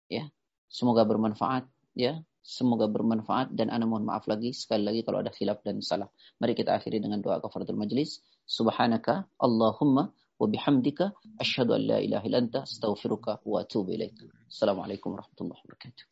[0.05, 0.29] Ya,
[0.69, 1.65] semoga bermanfaat.
[1.97, 6.09] Ya, Semoga bermanfaat dan ana mohon maaf lagi sekali lagi kalau ada khilaf dan salah.
[6.41, 8.17] Mari kita akhiri dengan doa kafaratul majlis.
[8.49, 10.09] Subhanaka Allahumma
[10.41, 14.17] wa bihamdika asyhadu an la ilaha illa anta astaghfiruka wa atubu ilaik.
[14.49, 16.03] Assalamualaikum warahmatullahi wabarakatuh.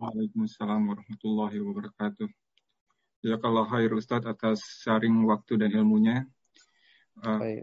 [0.00, 2.26] Waalaikumsalam warahmatullahi wabarakatuh.
[3.20, 6.24] Jazakallah khair Ustaz atas sharing waktu dan ilmunya.
[7.20, 7.60] Uh,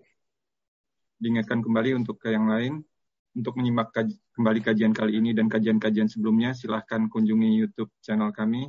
[1.17, 2.85] diingatkan kembali untuk ke yang lain
[3.31, 8.67] untuk menyimak kaj kembali kajian kali ini dan kajian-kajian sebelumnya, silahkan kunjungi YouTube channel kami,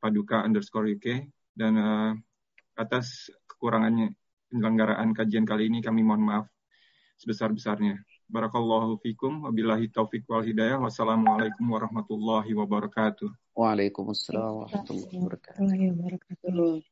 [0.00, 1.28] Paduka underscore UK.
[1.52, 2.12] Dan uh,
[2.80, 4.16] atas kekurangannya
[4.48, 6.46] penyelenggaraan kajian kali ini, kami mohon maaf
[7.20, 8.00] sebesar-besarnya.
[8.32, 10.80] Barakallahu fikum, wabillahi taufiq wal hidayah.
[10.80, 13.28] Wassalamualaikum warahmatullahi wabarakatuh.
[13.52, 16.91] Waalaikumsalam warahmatullahi wabarakatuh.